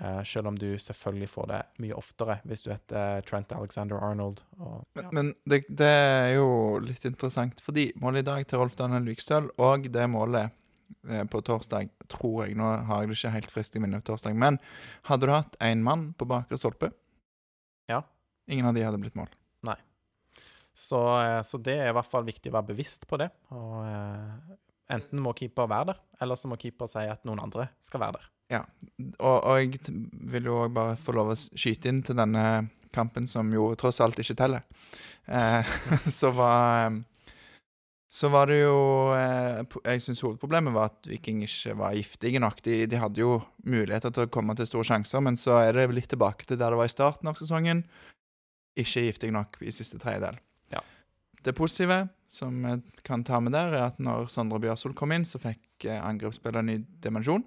Eh, 0.00 0.22
selv 0.26 0.50
om 0.50 0.56
du 0.58 0.78
selvfølgelig 0.78 1.28
får 1.30 1.46
det 1.52 1.60
mye 1.84 1.94
oftere 1.94 2.40
hvis 2.48 2.64
du 2.64 2.72
heter 2.72 3.22
Trent 3.28 3.52
Alexander 3.54 4.00
Arnold. 4.02 4.42
Og, 4.58 4.82
Men, 4.96 5.04
ja. 5.04 5.10
men 5.12 5.30
det, 5.44 5.62
det 5.68 5.92
er 5.92 6.34
jo 6.34 6.48
litt 6.82 7.04
interessant, 7.06 7.62
fordi 7.62 7.92
målet 8.02 8.24
i 8.24 8.30
dag 8.30 8.48
til 8.48 8.62
Rolf 8.62 8.74
Daniel 8.80 9.06
Vikstøl 9.06 9.52
og 9.62 9.86
det 9.94 10.08
målet 10.10 10.50
eh, 11.08 11.22
på 11.30 11.44
torsdag, 11.46 11.92
tror 12.10 12.46
jeg 12.46 12.58
Nå 12.58 12.72
har 12.88 13.04
jeg 13.04 13.12
det 13.12 13.20
ikke 13.20 13.36
helt 13.36 13.54
friskt 13.54 13.78
i 13.78 13.84
minnet 13.84 14.02
på 14.02 14.12
torsdag, 14.12 14.34
men 14.34 14.58
hadde 15.06 15.30
du 15.30 15.36
hatt 15.36 15.56
én 15.62 15.86
mann 15.86 16.10
på 16.18 16.26
bakre 16.26 16.58
stolpe 16.58 16.90
Ja. 17.90 18.02
Ingen 18.50 18.66
av 18.66 18.74
de 18.74 18.82
hadde 18.82 18.98
blitt 18.98 19.16
mål. 19.16 19.30
Så, 20.74 20.98
eh, 21.22 21.40
så 21.46 21.58
det 21.62 21.76
er 21.78 21.92
i 21.92 21.94
hvert 21.94 22.10
fall 22.10 22.26
viktig 22.26 22.50
å 22.50 22.56
være 22.56 22.72
bevisst 22.72 23.06
på 23.06 23.18
det. 23.20 23.28
Og 23.54 23.76
eh, 23.86 24.56
enten 24.92 25.22
må 25.22 25.32
keeper 25.36 25.68
være 25.70 25.92
der, 25.92 26.00
eller 26.24 26.38
så 26.38 26.50
må 26.50 26.58
keeper 26.60 26.90
si 26.90 27.04
at 27.08 27.24
noen 27.28 27.42
andre 27.44 27.70
skal 27.84 28.02
være 28.02 28.18
der. 28.18 28.30
Og, 29.18 29.38
og 29.40 29.58
jeg 29.58 29.80
vil 30.30 30.50
jo 30.50 30.60
bare 30.74 30.98
få 31.00 31.14
lov 31.16 31.32
å 31.32 31.38
skyte 31.38 31.90
inn 31.90 32.02
til 32.04 32.18
denne 32.18 32.44
kampen, 32.94 33.26
som 33.30 33.50
jo 33.52 33.72
tross 33.78 34.00
alt 34.04 34.20
ikke 34.20 34.36
teller. 34.38 34.62
Eh, 35.26 35.74
så 36.20 36.30
var 36.34 36.86
eh, 36.86 37.02
Så 38.14 38.28
var 38.30 38.46
det 38.46 38.60
jo 38.60 39.10
eh, 39.16 39.64
Jeg 39.88 40.02
syns 40.04 40.20
hovedproblemet 40.22 40.74
var 40.74 40.92
at 40.92 41.08
Viking 41.10 41.40
ikke 41.42 41.74
var 41.80 41.96
giftige 41.96 42.42
nok. 42.42 42.60
De, 42.62 42.84
de 42.86 43.00
hadde 43.00 43.24
jo 43.24 43.40
muligheter 43.66 44.14
til 44.14 44.28
å 44.28 44.30
komme 44.30 44.54
til 44.54 44.68
store 44.68 44.86
sjanser, 44.92 45.24
men 45.24 45.40
så 45.40 45.58
er 45.64 45.74
det 45.74 45.88
litt 45.96 46.12
tilbake 46.12 46.46
til 46.46 46.60
der 46.60 46.70
det 46.70 46.78
var 46.78 46.90
i 46.90 46.94
starten 46.94 47.30
av 47.30 47.40
sesongen. 47.40 47.82
Ikke 48.78 49.08
giftig 49.08 49.32
nok 49.34 49.58
i 49.62 49.74
siste 49.74 49.98
tredjedel. 49.98 50.38
Det 51.44 51.52
positive 51.56 52.06
som 52.30 52.56
jeg 52.64 53.02
kan 53.06 53.24
ta 53.26 53.38
med 53.42 53.52
der, 53.54 53.74
er 53.74 53.88
at 53.90 53.98
når 54.02 54.30
Sondre 54.32 54.58
Bjørsol 54.62 54.94
kom 54.96 55.12
inn, 55.14 55.26
så 55.28 55.38
fikk 55.38 55.84
angrepsspilleren 55.84 56.08
angrepsspillet 56.10 56.62
en 56.62 56.70
ny 56.70 56.78
dimensjon. 57.04 57.44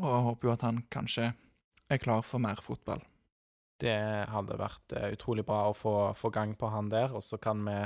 Og 0.00 0.08
jeg 0.08 0.24
håper 0.26 0.48
jo 0.48 0.54
at 0.54 0.64
han 0.66 0.80
kanskje 0.92 1.28
er 1.92 2.02
klar 2.02 2.24
for 2.26 2.42
mer 2.42 2.58
fotball. 2.64 3.04
Det 3.80 3.96
hadde 4.32 4.58
vært 4.58 4.94
eh, 4.96 5.12
utrolig 5.14 5.44
bra 5.46 5.66
å 5.68 5.76
få, 5.76 5.94
få 6.16 6.32
gang 6.34 6.54
på 6.58 6.70
han 6.72 6.88
der, 6.90 7.12
og 7.12 7.22
så 7.22 7.38
kan 7.38 7.60
vi 7.66 7.76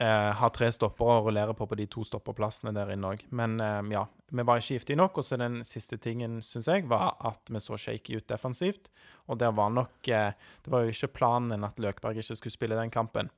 eh, 0.00 0.30
ha 0.40 0.48
tre 0.54 0.70
stoppere 0.72 1.18
å 1.18 1.26
rullere 1.26 1.54
på 1.56 1.66
på 1.68 1.78
de 1.78 1.86
to 1.90 2.04
stopperplassene 2.06 2.72
der 2.76 2.92
inne 2.94 3.12
òg. 3.14 3.24
Men 3.36 3.58
eh, 3.62 3.92
ja, 3.94 4.06
vi 4.30 4.44
var 4.46 4.60
ikke 4.60 4.78
giftige 4.78 5.00
nok. 5.00 5.20
Og 5.20 5.26
så 5.26 5.38
den 5.40 5.60
siste 5.66 5.98
tingen, 6.02 6.40
syns 6.46 6.70
jeg, 6.70 6.88
var 6.90 7.14
at 7.30 7.52
vi 7.52 7.62
så 7.62 7.78
shaky 7.80 8.18
ut 8.18 8.28
defensivt. 8.30 8.90
Og 9.28 9.40
der 9.42 9.54
var 9.56 9.72
nok 9.74 10.08
eh, 10.08 10.32
Det 10.64 10.72
var 10.72 10.84
jo 10.84 10.94
ikke 10.94 11.14
planen 11.20 11.66
at 11.66 11.80
Løkberg 11.82 12.22
ikke 12.22 12.38
skulle 12.38 12.56
spille 12.56 12.78
den 12.78 12.92
kampen. 12.94 13.30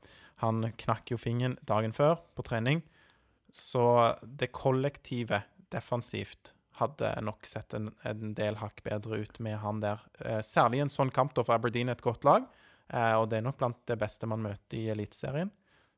Han 0.45 0.73
knakk 0.79 1.13
jo 1.13 1.21
fingeren 1.21 1.59
dagen 1.69 1.95
før 1.97 2.19
på 2.37 2.47
trening. 2.47 2.83
Så 3.53 3.85
det 4.25 4.53
kollektive 4.57 5.43
defensivt 5.73 6.55
hadde 6.81 7.11
nok 7.25 7.47
sett 7.47 7.75
en, 7.77 7.91
en 8.09 8.33
del 8.37 8.57
hakk 8.61 8.81
bedre 8.87 9.21
ut 9.23 9.39
med 9.45 9.59
han 9.61 9.83
der. 9.83 10.01
Eh, 10.25 10.41
særlig 10.45 10.83
en 10.83 10.93
sånn 10.93 11.13
kamp, 11.15 11.35
da, 11.37 11.45
for 11.45 11.59
Aberdeen 11.59 11.93
er 11.93 11.99
et 11.99 12.05
godt 12.05 12.25
lag. 12.27 12.49
Eh, 12.89 13.15
og 13.19 13.29
det 13.31 13.39
er 13.39 13.47
nok 13.47 13.59
blant 13.61 13.79
det 13.89 13.99
beste 14.01 14.29
man 14.31 14.43
møter 14.45 14.79
i 14.81 14.89
Eliteserien. 14.95 15.53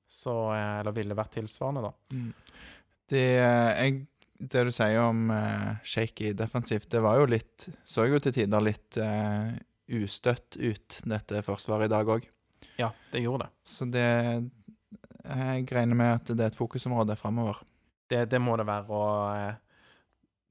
Så, 0.08 0.34
eh, 0.54 0.80
eller 0.80 0.94
ville 0.96 1.16
vært 1.16 1.36
tilsvarende, 1.38 1.88
da. 1.88 1.92
Det, 3.10 3.24
eh, 3.40 3.70
jeg, 3.78 4.04
det 4.38 4.64
du 4.68 4.72
sier 4.74 5.00
om 5.02 5.28
uh, 5.32 5.74
shaky 5.86 6.32
defensivt, 6.36 6.88
det 6.92 7.00
var 7.04 7.20
jo 7.20 7.28
litt 7.30 7.68
Så 7.86 8.06
jo 8.08 8.18
til 8.20 8.34
tider 8.34 8.64
litt 8.64 8.98
uh, 9.00 9.52
ustøtt 9.94 10.58
ut, 10.58 10.98
dette 11.08 11.42
forsvaret 11.46 11.88
i 11.88 11.92
dag 11.92 12.10
òg. 12.16 12.26
Ja, 12.80 12.90
det 13.12 13.22
gjorde 13.22 13.46
det. 13.46 13.52
Så 13.68 13.86
det 13.86 14.04
Jeg 15.24 15.66
regner 15.72 15.96
med 15.96 16.14
at 16.14 16.32
det 16.32 16.42
er 16.42 16.52
et 16.52 16.58
fokusområde 16.58 17.16
framover. 17.16 17.62
det. 18.10 18.24
Det 18.30 18.40
må 18.40 18.56
det 18.56 18.66
være. 18.68 18.88
Og 18.88 19.60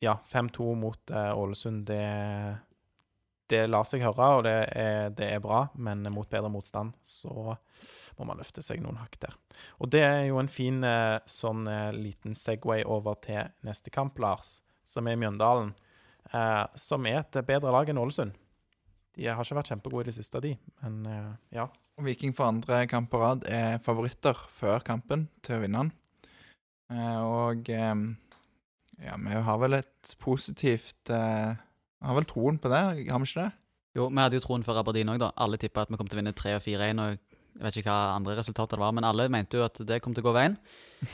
ja, 0.03 0.17
5-2 0.31 0.75
mot 0.75 1.11
Ålesund, 1.11 1.37
Ålesund, 1.37 1.85
det 1.85 2.03
det 3.51 3.65
lar 3.67 3.85
seg 3.87 4.03
høre, 4.05 4.27
og 4.37 4.43
det 4.47 4.55
er, 4.71 5.09
det 5.15 5.27
er 5.35 5.41
bra, 5.43 5.65
men 5.75 6.05
mot 6.13 6.29
bedre 6.29 6.51
motstand 6.51 6.93
så 7.05 7.55
må 8.17 8.27
man 8.27 8.39
løfte 8.39 8.63
seg 8.65 8.81
noen 8.83 8.99
hakk 9.01 9.17
der. 9.25 9.35
Og 9.81 9.91
det 9.93 10.03
er 10.05 10.21
jo 10.29 10.39
en 10.41 10.51
fin 10.51 10.83
eh, 10.87 11.17
sånn 11.29 11.67
eh, 11.69 11.89
liten 11.95 12.37
Segway 12.37 12.85
over 12.85 13.17
til 13.23 13.49
neste 13.65 13.93
kamp, 13.93 14.19
Lars, 14.21 14.61
som 14.87 15.09
er 15.09 15.19
Mjøndalen. 15.19 15.73
Eh, 16.31 16.63
som 16.79 17.05
er 17.09 17.21
et 17.23 17.41
bedre 17.47 17.73
lag 17.73 17.89
enn 17.89 17.99
Ålesund. 18.01 18.37
De 19.13 19.27
har 19.29 19.45
ikke 19.45 19.59
vært 19.59 19.69
kjempegode 19.69 20.07
i 20.07 20.09
det 20.09 20.15
siste, 20.15 20.41
de. 20.41 20.55
Men 20.81 21.01
eh, 21.09 21.33
ja. 21.59 21.67
Viking 22.01 22.33
for 22.33 22.49
andre 22.49 22.83
kamp 22.89 23.11
på 23.11 23.21
rad 23.21 23.45
er 23.45 23.77
favoritter 23.83 24.37
før 24.55 24.81
kampen 24.85 25.27
til 25.45 25.57
å 25.59 25.65
vinne 25.65 25.83
den. 25.83 25.91
Eh, 26.93 27.19
og 27.21 27.69
eh, 27.69 27.93
ja, 29.03 29.19
vi 29.19 29.43
har 29.49 29.61
vel 29.61 29.77
et 29.77 30.15
positivt 30.21 31.13
eh, 31.13 31.53
Har 32.03 32.17
vel 32.17 32.27
troen 32.27 32.59
på 32.59 32.71
det, 32.71 32.81
har 32.83 33.21
vi 33.21 33.29
ikke 33.29 33.45
det? 33.45 33.51
Jo, 33.93 34.09
vi 34.09 34.19
hadde 34.19 34.39
jo 34.39 34.43
troen 34.43 34.65
før 34.65 34.81
Aberdeen 34.81 35.11
òg, 35.13 35.21
da. 35.21 35.29
Alle 35.43 35.59
tippa 35.61 35.85
at 35.85 35.91
vi 35.93 35.99
kom 35.99 36.09
til 36.09 36.17
å 36.17 36.21
vinne 36.23 36.35
3 36.35 36.57
og 36.57 36.63
4-1. 36.65 37.01
og 37.03 37.11
Jeg 37.13 37.65
vet 37.65 37.79
ikke 37.79 37.93
hva 37.93 38.15
andre 38.17 38.37
resultater 38.39 38.79
det 38.79 38.83
var, 38.83 38.95
men 38.97 39.07
alle 39.07 39.29
mente 39.31 39.59
jo 39.59 39.65
at 39.67 39.81
det 39.85 40.01
kom 40.03 40.15
til 40.15 40.25
å 40.25 40.29
gå 40.31 40.33
veien. 40.35 40.57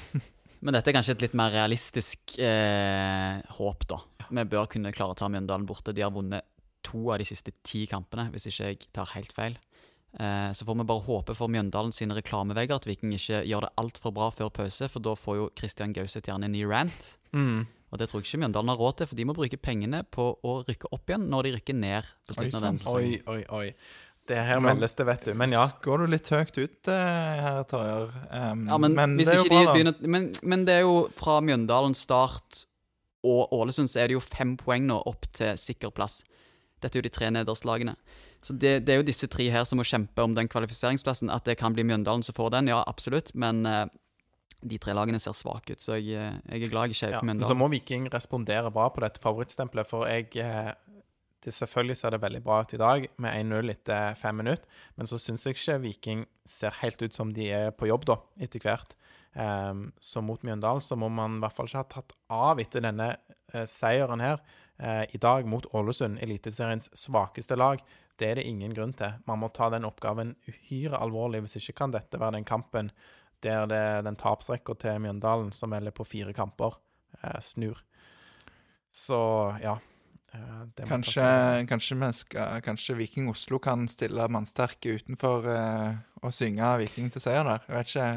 men 0.64 0.76
dette 0.76 0.90
er 0.90 0.96
kanskje 0.96 1.18
et 1.18 1.26
litt 1.28 1.36
mer 1.38 1.52
realistisk 1.54 2.38
eh, 2.40 3.42
håp, 3.60 3.86
da. 3.92 4.00
Vi 4.30 4.46
bør 4.48 4.70
kunne 4.72 4.94
klare 4.96 5.16
å 5.16 5.20
ta 5.20 5.28
Mjøndalen 5.32 5.68
borte. 5.68 5.94
De 5.96 6.06
har 6.06 6.14
vunnet 6.16 6.48
to 6.86 7.10
av 7.12 7.20
de 7.20 7.28
siste 7.28 7.52
ti 7.68 7.84
kampene, 7.92 8.30
hvis 8.32 8.48
ikke 8.50 8.72
jeg 8.72 8.88
tar 8.96 9.12
helt 9.18 9.36
feil. 9.36 9.58
Eh, 10.18 10.52
så 10.56 10.66
får 10.66 10.80
vi 10.80 10.88
bare 10.90 11.06
håpe 11.06 11.36
for 11.38 11.52
Mjøndalen 11.52 11.92
sine 11.94 12.16
reklamevegger 12.18 12.80
at 12.80 12.88
Viking 12.90 13.12
ikke 13.18 13.44
gjør 13.46 13.68
det 13.68 13.76
altfor 13.82 14.16
bra 14.16 14.30
før 14.34 14.54
pause, 14.56 14.88
for 14.90 15.04
da 15.06 15.14
får 15.20 15.38
jo 15.38 15.50
Christian 15.60 15.94
Gauseth 15.94 16.32
gjerne 16.32 16.48
en 16.48 16.56
ny 16.56 16.64
rant. 16.70 17.12
Mm. 17.36 17.68
Og 17.90 18.02
det 18.02 18.10
tror 18.10 18.22
jeg 18.22 18.30
ikke 18.30 18.44
Mjøndalen 18.44 18.70
har 18.74 18.78
råd 18.78 19.00
til, 19.00 19.10
for 19.10 19.18
de 19.18 19.26
må 19.26 19.34
bruke 19.38 19.58
pengene 19.62 20.04
på 20.14 20.28
å 20.46 20.60
rykke 20.68 20.92
opp 20.94 21.10
igjen 21.10 21.26
når 21.32 21.48
de 21.48 21.56
rykker 21.58 21.78
ned 21.80 22.12
på 22.28 22.38
slutten 22.38 22.60
av 22.60 22.68
den 22.68 22.80
sesongen. 22.84 23.18
Oi, 23.26 23.40
oi, 23.40 23.42
oi. 23.62 24.08
Det 24.30 24.38
her 24.46 24.60
meldes 24.62 24.94
det, 24.94 25.06
vet 25.10 25.26
du. 25.26 25.34
Men 25.34 25.54
ja. 25.56 25.64
Går 25.82 26.04
du 26.04 26.12
litt 26.14 26.30
høyt 26.30 26.58
ut 26.60 26.90
eh, 26.94 27.40
her, 27.42 27.64
Tarjei? 27.66 28.04
Um, 28.30 28.68
Ja, 28.70 28.78
men, 28.78 28.98
hvis 29.18 29.26
det 29.26 29.34
er 29.34 29.40
jo 29.40 29.48
ikke 29.48 29.56
bra, 29.56 29.64
da. 29.66 29.74
begynner 29.74 30.12
men, 30.16 30.28
men 30.54 30.66
det 30.68 30.76
er 30.76 30.84
jo 30.86 30.98
fra 31.18 31.40
Mjøndalen 31.42 31.98
start 31.98 32.66
og 33.26 33.56
Ålesund 33.56 33.90
så 33.92 34.04
er 34.04 34.12
det 34.12 34.20
jo 34.20 34.24
fem 34.24 34.54
poeng 34.60 34.86
nå 34.88 35.00
opp 35.10 35.26
til 35.36 35.58
sikker 35.60 35.92
plass. 35.96 36.22
Dette 36.80 36.96
er 36.96 37.02
jo 37.02 37.08
de 37.10 37.12
tre 37.12 37.32
nederstlagene. 37.34 37.98
Så 38.46 38.56
det, 38.56 38.86
det 38.88 38.94
er 38.94 39.02
jo 39.02 39.08
disse 39.10 39.28
tre 39.28 39.50
her 39.52 39.66
som 39.68 39.82
må 39.82 39.88
kjempe 39.88 40.24
om 40.24 40.36
den 40.38 40.48
kvalifiseringsplassen. 40.52 41.32
At 41.34 41.50
det 41.50 41.58
kan 41.60 41.76
bli 41.76 41.84
Mjøndalen 41.88 42.24
som 42.24 42.38
får 42.38 42.54
den, 42.56 42.70
ja, 42.72 42.80
absolutt. 42.88 43.34
Men 43.36 43.66
eh, 43.68 43.88
de 44.62 44.80
tre 44.82 44.94
lagene 44.96 45.20
ser 45.24 45.36
svake 45.38 45.76
ut, 45.76 45.84
så 45.84 45.96
jeg, 45.98 46.16
eh, 46.20 46.38
jeg 46.52 46.68
er 46.68 46.72
glad 46.72 46.90
jeg 46.90 46.98
ikke 46.98 47.08
er 47.08 47.16
ja. 47.16 47.24
på 47.24 47.30
Men 47.30 47.46
så 47.48 47.56
må 47.56 47.70
Viking 47.72 48.10
respondere 48.12 48.72
bra 48.76 48.90
på 48.92 49.04
dette 49.06 49.22
favorittstempelet, 49.24 49.88
for 49.88 50.10
jeg 50.10 50.32
eh, 50.44 50.74
det 51.40 51.54
Selvfølgelig 51.56 51.96
ser 51.96 52.12
det 52.12 52.22
veldig 52.22 52.42
bra 52.44 52.60
ut 52.62 52.74
i 52.76 52.80
dag, 52.80 53.06
med 53.24 53.46
1-0 53.46 53.72
etter 53.72 54.16
fem 54.20 54.36
minutter, 54.36 54.82
men 55.00 55.08
så 55.08 55.16
syns 55.22 55.46
jeg 55.48 55.56
ikke 55.56 55.78
Viking 55.86 56.26
ser 56.44 56.76
helt 56.82 57.00
ut 57.02 57.16
som 57.16 57.32
de 57.32 57.48
er 57.48 57.72
på 57.72 57.88
jobb, 57.88 58.04
da, 58.10 58.18
etter 58.44 58.60
hvert. 58.60 58.96
Um, 59.40 59.86
så 60.02 60.24
mot 60.26 60.42
Mjøndalen 60.44 60.82
så 60.84 60.98
må 61.00 61.08
man 61.14 61.38
i 61.38 61.44
hvert 61.44 61.56
fall 61.56 61.70
ikke 61.70 61.84
ha 61.84 61.88
tatt 61.94 62.16
av 62.34 62.60
etter 62.60 62.84
denne 62.84 63.12
uh, 63.54 63.64
seieren 63.70 64.24
her 64.26 64.42
uh, 64.82 65.06
i 65.06 65.22
dag 65.22 65.48
mot 65.48 65.68
Ålesund, 65.78 66.20
Eliteseriens 66.26 66.90
svakeste 66.98 67.56
lag. 67.56 67.84
Det 68.20 68.28
er 68.28 68.42
det 68.42 68.48
ingen 68.50 68.74
grunn 68.76 68.96
til. 69.00 69.16
Man 69.30 69.40
må 69.40 69.52
ta 69.56 69.70
den 69.72 69.88
oppgaven 69.88 70.34
uhyre 70.50 71.00
alvorlig. 71.00 71.46
Hvis 71.46 71.62
ikke 71.62 71.78
kan 71.86 71.96
dette 71.96 72.20
være 72.20 72.36
den 72.36 72.48
kampen 72.48 72.92
der 73.46 73.68
det 73.72 73.78
er 73.78 74.02
den 74.08 74.16
tapsrekka 74.20 74.76
til 74.82 75.00
Mjøndalen, 75.04 75.52
som 75.56 75.70
melder 75.72 75.92
på 75.96 76.06
fire 76.08 76.34
kamper, 76.34 76.76
eh, 77.24 77.40
snur. 77.42 77.80
Så 78.92 79.20
ja. 79.62 79.78
eh, 80.34 80.66
det 80.76 80.88
Kanskje, 80.90 81.24
kanskje, 81.70 81.96
vi 82.02 82.10
skal, 82.18 82.62
kanskje 82.66 82.96
Viking 82.98 83.30
Oslo 83.30 83.60
kan 83.62 83.88
stille 83.88 84.26
mannsterke 84.34 84.96
utenfor 84.98 85.46
eh, 85.54 86.00
og 86.24 86.34
synge 86.36 86.72
Viking 86.82 87.12
til 87.14 87.22
seier 87.24 87.46
der. 87.48 87.62
Jeg 87.70 87.78
vet 87.78 87.94
ikke. 87.94 88.08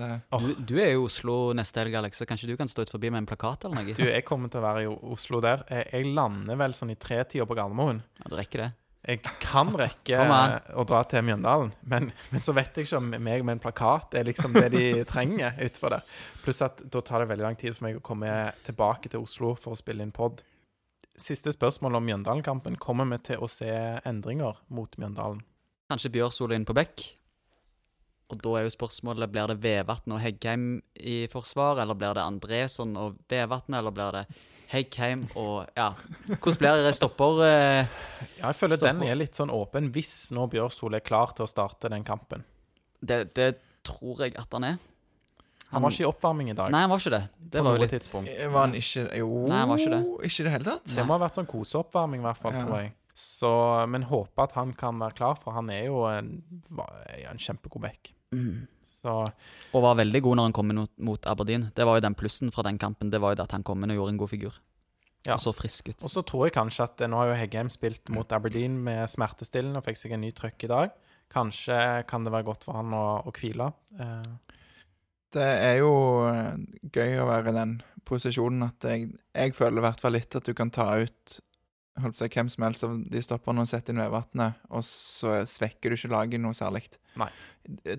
det- 0.00 0.20
Du, 0.40 0.64
du 0.72 0.74
er 0.80 0.92
jo 0.94 1.02
i 1.02 1.06
Oslo 1.06 1.36
neste 1.54 1.78
helg, 1.84 1.94
Alex, 2.00 2.18
så 2.18 2.26
kanskje 2.26 2.48
du 2.48 2.56
kan 2.56 2.68
stå 2.68 2.82
ut 2.82 2.90
forbi 2.90 3.10
med 3.12 3.22
en 3.22 3.26
plakat 3.26 3.64
eller 3.68 3.76
noe? 3.82 3.94
Du, 3.94 4.02
jeg 4.08 4.24
kommer 4.24 4.48
til 4.50 4.60
å 4.60 4.66
være 4.66 4.82
i 4.86 4.92
Oslo 5.12 5.40
der. 5.40 5.62
Jeg, 5.70 5.88
jeg 5.92 6.14
lander 6.16 6.56
vel 6.56 6.72
sånn 6.74 6.90
i 6.90 6.96
tretida 6.98 7.46
på 7.46 7.54
Gardermoen. 7.54 8.02
Ja, 8.18 8.30
du 8.32 8.36
rekker 8.40 8.64
det. 8.66 8.70
Jeg 9.02 9.18
kan 9.42 9.72
rekke 9.74 10.18
å 10.78 10.84
dra 10.86 11.00
til 11.10 11.24
Mjøndalen, 11.26 11.72
men, 11.90 12.12
men 12.30 12.44
så 12.44 12.54
vet 12.54 12.76
jeg 12.78 12.86
ikke 12.86 13.00
om 13.00 13.08
meg 13.10 13.42
med 13.42 13.56
en 13.56 13.62
plakat 13.64 14.14
er 14.14 14.28
liksom 14.28 14.54
det 14.54 14.68
de 14.76 14.84
trenger 15.10 15.56
utenfor 15.58 15.96
det. 15.96 15.98
Pluss 16.44 16.62
at 16.62 16.84
da 16.86 17.02
tar 17.02 17.24
det 17.24 17.32
veldig 17.32 17.46
lang 17.48 17.58
tid 17.58 17.74
for 17.74 17.88
meg 17.88 17.98
å 17.98 18.04
komme 18.06 18.30
tilbake 18.62 19.10
til 19.10 19.24
Oslo 19.26 19.56
for 19.58 19.74
å 19.74 19.80
spille 19.80 20.06
inn 20.06 20.14
pod. 20.14 20.44
Siste 21.18 21.50
spørsmål 21.52 21.98
om 21.98 22.06
Mjøndalen-kampen. 22.06 22.78
Kommer 22.82 23.10
vi 23.10 23.18
til 23.26 23.42
å 23.42 23.50
se 23.50 23.72
endringer 24.06 24.62
mot 24.70 24.94
Mjøndalen? 24.94 25.42
Kanskje 25.90 26.14
Bjørsol 26.14 26.54
inn 26.54 26.68
på 26.68 26.78
bekk. 26.78 27.02
Og 28.32 28.40
da 28.40 28.54
er 28.58 28.64
jo 28.64 28.72
spørsmålet 28.72 29.28
blir 29.32 29.50
det 29.52 29.58
Vevatn 29.60 30.14
og 30.16 30.20
Heggheim 30.24 30.66
i 30.96 31.26
forsvar, 31.28 31.82
eller 31.82 31.94
blir 32.00 32.14
det 32.16 32.22
Andresson 32.24 32.94
og 32.96 33.18
Vevatn, 33.28 33.76
eller 33.76 33.92
blir 33.92 34.12
det 34.16 34.24
Heggheim 34.72 35.26
og 35.36 35.66
Ja. 35.76 35.90
Hvordan 36.28 36.58
blir 36.62 36.82
det 36.86 36.94
stopper? 36.96 37.42
Eh, 37.44 37.86
Ja, 38.38 38.46
jeg 38.48 38.56
føler 38.56 38.76
stopper. 38.80 38.94
den 38.98 39.02
er 39.10 39.14
litt 39.20 39.36
sånn 39.36 39.52
åpen 39.52 39.90
hvis 39.92 40.30
nå 40.32 40.46
Bjørsol 40.48 40.94
er 40.96 41.04
klar 41.04 41.34
til 41.36 41.44
å 41.44 41.48
starte 41.50 41.90
den 41.92 42.04
kampen. 42.04 42.44
det, 43.04 43.34
det 43.34 43.50
tror 43.84 44.18
jeg 44.24 44.36
at 44.38 44.48
han 44.52 44.64
er. 44.64 44.78
Han 45.72 45.82
var 45.82 45.90
ikke 45.90 46.04
i 46.04 46.08
oppvarming 46.08 46.50
i 46.50 46.54
dag. 46.54 46.70
Nei, 46.70 46.80
han 46.84 46.90
var 46.90 46.98
ikke 47.00 47.10
det. 47.18 47.22
Det 47.50 47.60
på 47.60 47.64
var 47.64 47.76
jo 47.76 47.80
litt 47.82 47.90
tidspunkt. 47.94 48.28
Var 48.52 48.60
han 48.60 48.74
ikke 48.76 49.04
Jo, 49.18 49.28
Nei, 49.48 49.58
han 49.58 49.68
var 49.70 49.78
ikke 49.80 49.90
det. 49.94 50.02
Ikke 50.28 50.40
i 50.40 50.44
det 50.44 50.52
hele 50.52 50.64
tatt? 50.64 50.84
Det 50.96 51.04
må 51.08 51.16
ha 51.16 51.22
vært 51.26 51.38
sånn 51.40 51.48
koseoppvarming, 51.48 52.20
i 52.20 52.26
hvert 52.28 52.36
fall, 52.42 52.52
Ja. 52.52 52.64
tror 52.66 52.80
jeg. 52.82 52.92
Så, 53.14 53.52
men 53.88 54.02
håper 54.08 54.42
at 54.44 54.52
han 54.56 54.72
kan 54.72 54.98
være 55.00 55.14
klar, 55.16 55.34
for 55.36 55.52
han 55.52 55.68
er 55.70 55.84
jo 55.86 56.04
en, 56.08 56.42
en 56.78 57.38
kjempegod 57.40 57.80
back. 57.82 58.12
Mm. 58.32 58.66
Så 58.86 59.12
Og 59.74 59.82
var 59.82 59.96
veldig 59.98 60.20
god 60.22 60.38
når 60.38 60.46
han 60.48 60.54
kom 60.56 60.70
inn 60.70 60.82
mot, 60.84 60.92
mot 61.02 61.26
Aberdeen. 61.26 61.70
Det 61.74 61.86
var 61.88 61.98
jo 61.98 62.04
den 62.04 62.14
plussen 62.18 62.52
fra 62.54 62.62
den 62.66 62.78
kampen. 62.78 63.10
Det 63.10 63.20
var 63.22 63.32
jo 63.34 63.40
det 63.40 63.48
at 63.48 63.56
han 63.56 63.64
kom 63.66 63.82
inn 63.82 63.90
og 63.94 63.98
gjorde 63.98 64.14
en 64.14 64.20
god 64.22 64.30
figur. 64.30 64.58
Ja. 65.26 65.36
Og 65.36 65.40
så 65.42 65.52
frisk 65.54 65.88
ut. 65.92 66.02
Og 66.02 66.10
så 66.10 66.22
tror 66.26 66.48
jeg 66.48 66.54
kanskje 66.56 66.86
at 66.86 67.02
eh, 67.02 67.10
nå 67.10 67.18
har 67.20 67.30
jo 67.32 67.38
Heggheim 67.38 67.70
spilt 67.70 68.10
mot 68.14 68.32
Aberdeen 68.34 68.80
med 68.82 69.04
smertestillende 69.10 69.78
og 69.82 69.86
fikk 69.86 70.00
seg 70.00 70.16
en 70.16 70.24
ny 70.26 70.32
trøkk 70.34 70.66
i 70.66 70.70
dag. 70.72 70.96
Kanskje 71.32 71.76
kan 72.10 72.26
det 72.26 72.32
være 72.34 72.48
godt 72.50 72.66
for 72.66 72.78
han 72.78 72.90
å, 72.94 73.04
å 73.26 73.34
hvile. 73.36 73.70
Eh, 74.02 74.58
Det 75.32 75.46
er 75.46 75.78
jo 75.80 75.92
eh, 76.28 76.56
gøy 76.92 77.20
å 77.22 77.28
være 77.30 77.52
i 77.54 77.56
den 77.56 77.76
posisjonen 78.04 78.66
at 78.66 78.84
jeg, 78.90 79.12
jeg 79.32 79.54
føler 79.56 79.78
i 79.80 79.86
hvert 79.86 80.02
fall 80.02 80.12
litt 80.18 80.34
at 80.36 80.44
du 80.44 80.52
kan 80.58 80.70
ta 80.74 80.88
ut 81.00 81.38
holdt 82.00 82.16
seg, 82.16 82.32
hvem 82.32 82.48
som 82.52 82.64
helst 82.66 82.84
av 82.86 82.96
de 83.12 83.22
stopperne 83.24 83.64
og 83.64 83.68
setter 83.68 83.92
inn 83.92 84.00
vedvannet, 84.00 84.60
og 84.72 84.84
så 84.86 85.42
svekker 85.48 85.92
du 85.92 85.98
ikke 85.98 86.12
laget 86.12 86.42
noe 86.42 86.56
særlig. 86.56 86.86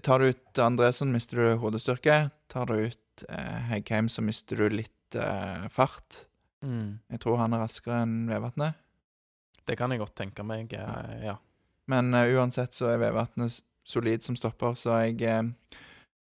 Tar 0.06 0.24
du 0.24 0.32
ut 0.34 0.62
Andresen, 0.64 1.14
mister 1.14 1.39
du 1.41 1.62
hodestyrke. 1.62 2.18
Tar 2.52 2.72
du 2.72 2.88
ut 2.89 3.26
eh, 3.30 3.60
Heggheim, 3.70 4.10
så 4.10 4.26
mister 4.26 4.60
du 4.60 4.68
litt 4.74 5.18
eh, 5.20 5.68
fart. 5.74 6.26
Jeg 6.64 7.20
tror 7.20 7.41
han 7.41 7.54
er 7.54 7.66
raskere 7.66 8.04
enn 8.06 8.24
Vevatnet. 8.30 8.80
Det 9.68 9.76
kan 9.80 9.91
jeg 9.91 10.02
godt 10.02 10.16
tenke 10.16 10.44
meg, 10.48 10.74
eh, 10.76 11.26
ja. 11.28 11.38
Men 11.91 12.14
uh, 12.16 12.24
uansett 12.38 12.76
så 12.76 12.88
er 12.94 13.02
Vevatnet 13.02 13.60
solid 13.84 14.24
som 14.24 14.36
stopper, 14.39 14.78
så 14.80 14.96
jeg 15.04 15.22
eh, 15.28 15.44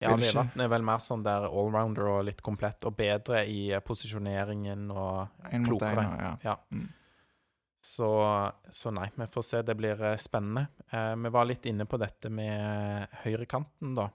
Ja, 0.00 0.14
Vevatn 0.16 0.62
er 0.62 0.70
vel 0.72 0.84
mer 0.86 1.02
sånn 1.02 1.24
der 1.26 1.48
allrounder 1.48 2.06
og 2.14 2.22
litt 2.28 2.40
komplett, 2.46 2.86
og 2.88 2.94
bedre 2.98 3.42
i 3.50 3.68
eh, 3.74 3.82
posisjoneringen 3.84 4.86
og 4.94 5.50
Klokere. 5.66 6.06
en, 6.06 6.22
ja. 6.22 6.32
Ja. 6.46 6.56
Mm. 6.70 6.88
Så, 7.80 8.08
så 8.70 8.90
nei, 8.92 9.08
vi 9.16 9.26
får 9.32 9.44
se. 9.46 9.60
Det 9.64 9.74
blir 9.78 10.02
eh, 10.04 10.16
spennende. 10.20 10.66
Eh, 10.92 11.14
vi 11.16 11.32
var 11.32 11.48
litt 11.48 11.66
inne 11.66 11.86
på 11.88 12.00
dette 12.00 12.28
med 12.32 13.08
høyrekanten, 13.22 13.94
da. 13.96 14.10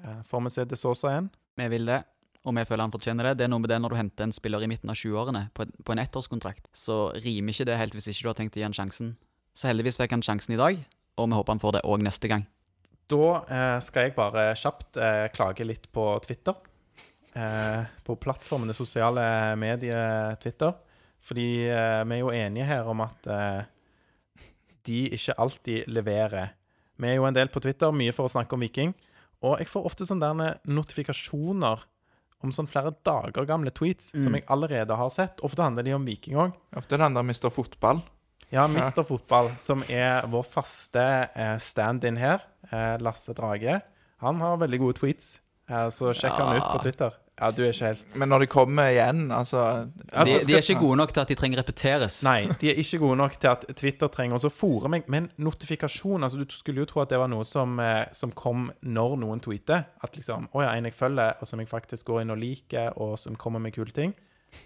Eh, 0.00 0.22
får 0.26 0.46
vi 0.46 0.54
se 0.54 0.64
det 0.66 0.78
så 0.80 0.94
igjen? 0.94 1.30
Vi 1.60 1.68
vil 1.70 1.86
det, 1.86 2.00
og 2.44 2.56
vi 2.56 2.64
føler 2.66 2.86
han 2.86 2.94
fortjener 2.94 3.30
det. 3.30 3.36
Det 3.38 3.46
er 3.46 3.52
noe 3.52 3.62
med 3.62 3.70
det 3.70 3.80
når 3.82 3.94
du 3.94 3.98
henter 4.00 4.26
en 4.26 4.34
spiller 4.34 4.64
i 4.64 4.70
midten 4.70 4.90
av 4.90 4.98
20-årene 4.98 5.46
på, 5.54 5.66
på 5.84 5.94
en 5.94 6.02
ettårskontrakt. 6.02 6.70
Så 6.74 7.10
rimer 7.20 7.54
ikke 7.54 7.68
det 7.70 7.78
helt 7.78 7.94
hvis 7.94 8.10
ikke 8.10 8.26
du 8.26 8.32
har 8.32 8.40
tenkt 8.40 8.58
å 8.58 8.62
gi 8.62 8.66
han 8.66 8.76
sjansen. 8.76 9.14
Så 9.54 9.70
heldigvis 9.70 9.98
fikk 10.00 10.16
han 10.16 10.24
sjansen 10.24 10.56
i 10.56 10.60
dag, 10.60 10.80
og 11.18 11.30
vi 11.30 11.38
håper 11.38 11.54
han 11.54 11.62
får 11.62 11.78
det 11.78 11.86
òg 11.86 12.02
neste 12.06 12.30
gang. 12.30 12.46
Da 13.10 13.30
eh, 13.42 13.78
skal 13.82 14.06
jeg 14.06 14.16
bare 14.18 14.50
kjapt 14.58 14.98
eh, 15.02 15.26
klage 15.34 15.66
litt 15.66 15.88
på 15.94 16.04
Twitter. 16.24 16.58
Eh, 17.34 17.82
på 18.06 18.16
plattformene 18.18 18.74
sosiale 18.74 19.24
medier 19.58 20.38
Twitter. 20.42 20.74
Fordi 21.20 21.46
eh, 21.68 22.00
vi 22.08 22.16
er 22.16 22.22
jo 22.22 22.30
enige 22.32 22.64
her 22.68 22.88
om 22.88 23.00
at 23.04 23.26
eh, 23.26 23.62
de 24.88 25.02
ikke 25.16 25.34
alltid 25.38 25.88
leverer. 25.92 26.54
Vi 27.00 27.08
er 27.08 27.18
jo 27.18 27.26
en 27.28 27.36
del 27.36 27.48
på 27.52 27.60
Twitter, 27.64 27.92
mye 27.92 28.12
for 28.16 28.28
å 28.28 28.32
snakke 28.32 28.56
om 28.56 28.60
Viking. 28.64 28.94
Og 29.44 29.58
jeg 29.60 29.68
får 29.72 29.86
ofte 29.88 30.04
sånne 30.08 30.54
notifikasjoner 30.68 31.84
om 32.44 32.52
sånn 32.56 32.68
flere 32.68 32.92
dager 33.04 33.44
gamle 33.48 33.70
tweets 33.76 34.10
som 34.14 34.32
Mm. 34.32 34.40
jeg 34.40 34.44
allerede 34.48 34.96
har 34.96 35.10
sett. 35.12 35.40
Ofte 35.44 35.62
handler 35.62 35.82
de 35.84 35.92
om 35.94 36.04
Viking 36.04 36.36
òg. 36.36 36.52
Ofte 36.76 36.94
er 36.94 36.98
det 36.98 37.04
han 37.04 37.14
der 37.14 37.22
mister 37.28 37.50
fotball. 37.50 38.02
Ja, 38.50 38.64
Mr. 38.66 39.04
Fotball, 39.06 39.52
som 39.56 39.84
er 39.88 40.24
vår 40.26 40.42
faste 40.42 41.30
eh, 41.36 41.58
stand-in 41.62 42.16
her, 42.16 42.40
eh, 42.72 42.96
Lasse 42.98 43.30
Drage, 43.32 43.76
han 44.18 44.40
har 44.40 44.56
veldig 44.58 44.78
gode 44.80 44.96
tweets. 44.98 45.38
Eh, 45.68 45.86
så 45.94 46.10
sjekk 46.12 46.32
han 46.34 46.56
ut 46.56 46.64
på 46.72 46.80
Twitter. 46.82 47.14
Ja, 47.40 47.48
du 47.56 47.62
er 47.64 47.70
ikke 47.72 47.86
helt 47.88 48.16
Men 48.20 48.28
når 48.28 48.44
de 48.44 48.48
kommer 48.52 48.90
igjen, 48.92 49.30
altså, 49.32 49.62
Altså, 50.12 50.38
de, 50.38 50.44
de 50.46 50.56
er 50.58 50.64
ikke 50.64 50.80
gode 50.82 50.98
nok 51.00 51.14
til 51.16 51.22
at 51.22 51.30
de 51.32 51.36
trenger 51.40 51.62
repeteres. 51.62 52.18
Nei, 52.26 52.44
de 52.60 52.70
er 52.72 52.80
ikke 52.82 53.00
gode 53.00 53.16
nok 53.16 53.38
til 53.40 53.48
at 53.52 53.64
Twitter 53.80 54.10
trenger 54.12 54.36
også 54.36 54.50
fòre 54.52 54.90
meg 54.92 55.08
med 55.08 55.22
en 55.22 55.28
notifikasjon. 55.46 56.26
Altså, 56.26 56.42
Du 56.44 56.52
skulle 56.52 56.84
jo 56.84 56.88
tro 56.90 57.00
at 57.04 57.10
det 57.12 57.20
var 57.22 57.30
noe 57.32 57.46
som, 57.48 57.78
eh, 57.80 58.04
som 58.12 58.32
kom 58.36 58.68
når 58.82 59.16
noen 59.24 59.40
tweeter. 59.40 59.86
At 60.04 60.16
liksom 60.18 60.50
Å 60.52 60.66
ja, 60.66 60.74
en 60.76 60.90
jeg 60.90 60.94
følger, 60.98 61.40
og 61.40 61.48
som 61.48 61.62
jeg 61.62 61.70
faktisk 61.70 62.06
går 62.12 62.22
inn 62.26 62.34
og 62.36 62.42
liker, 62.42 62.92
og 63.00 63.16
som 63.18 63.36
kommer 63.40 63.62
med 63.62 63.72
kule 63.76 63.94
ting. 63.96 64.12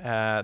Eh, 0.00 0.42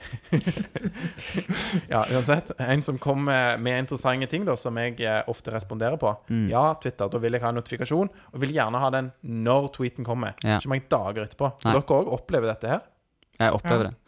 Ja, 1.88 2.06
uansett. 2.12 2.50
En 2.60 2.82
som 2.82 2.98
kommer 2.98 3.58
med 3.58 3.78
interessante 3.78 4.26
ting, 4.26 4.44
da, 4.46 4.56
som 4.56 4.76
jeg 4.80 5.00
eh, 5.00 5.22
ofte 5.30 5.52
responderer 5.54 5.96
på. 6.00 6.12
Mm. 6.28 6.46
Ja, 6.52 6.66
Twitter, 6.82 7.08
da 7.10 7.20
vil 7.22 7.36
jeg 7.36 7.44
ha 7.44 7.52
en 7.52 7.58
notifikasjon, 7.60 8.10
og 8.32 8.42
vil 8.42 8.54
gjerne 8.54 8.80
ha 8.82 8.90
den 8.94 9.10
når 9.22 9.70
tweeten 9.78 10.06
kommer. 10.06 10.36
Ja. 10.44 10.58
Ikke 10.60 10.72
mange 10.74 10.88
dager 10.90 11.26
etterpå. 11.26 11.52
Så 11.62 11.70
Nei. 11.70 11.76
dere 11.78 11.98
òg 11.98 12.12
opplever 12.18 12.52
dette 12.52 12.72
her. 12.74 12.84
Jeg 13.40 13.56
opplever 13.56 13.90
Ja. 13.90 13.90
det. 13.90 13.98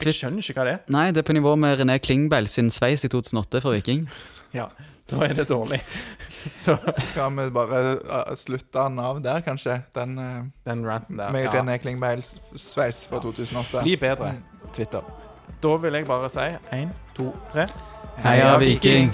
Jeg 0.00 0.16
skjønner 0.16 0.40
ikke 0.40 0.56
hva 0.56 0.64
det 0.64 0.72
er. 0.72 0.84
Nei, 0.88 1.10
det 1.12 1.20
er 1.20 1.26
på 1.28 1.34
nivå 1.36 1.50
med 1.60 1.76
René 1.76 1.98
Klingbeil 2.00 2.46
sin 2.48 2.70
sveis 2.72 3.04
i 3.04 3.10
2008 3.12 3.60
for 3.60 3.76
Viking. 3.76 4.06
Ja, 4.50 4.64
da 5.06 5.20
er 5.28 5.34
det 5.38 5.44
dårlig. 5.46 5.76
Så 6.64 6.74
Skal 7.06 7.36
vi 7.36 7.44
bare 7.54 7.82
uh, 8.00 8.32
slutte 8.34 8.72
den 8.80 8.96
av 8.98 9.20
der, 9.22 9.44
kanskje? 9.46 9.76
Den 9.94 10.16
uh, 10.18 10.48
den 10.66 10.82
ranten 10.82 11.20
der 11.20 11.30
med 11.30 11.44
ja. 11.44 11.52
René 11.54 11.76
Klingbeils 11.78 12.40
sveis 12.58 13.04
fra 13.06 13.20
2008. 13.22 13.84
Bli 13.84 13.94
bedre, 14.00 14.32
Twitter. 14.72 15.02
Da 15.62 15.76
vil 15.82 15.92
jeg 15.98 16.06
bare 16.08 16.28
si 16.32 16.46
én, 16.72 16.92
to, 17.16 17.32
tre 17.52 17.66
Heia 18.24 18.56
Viking! 18.60 19.12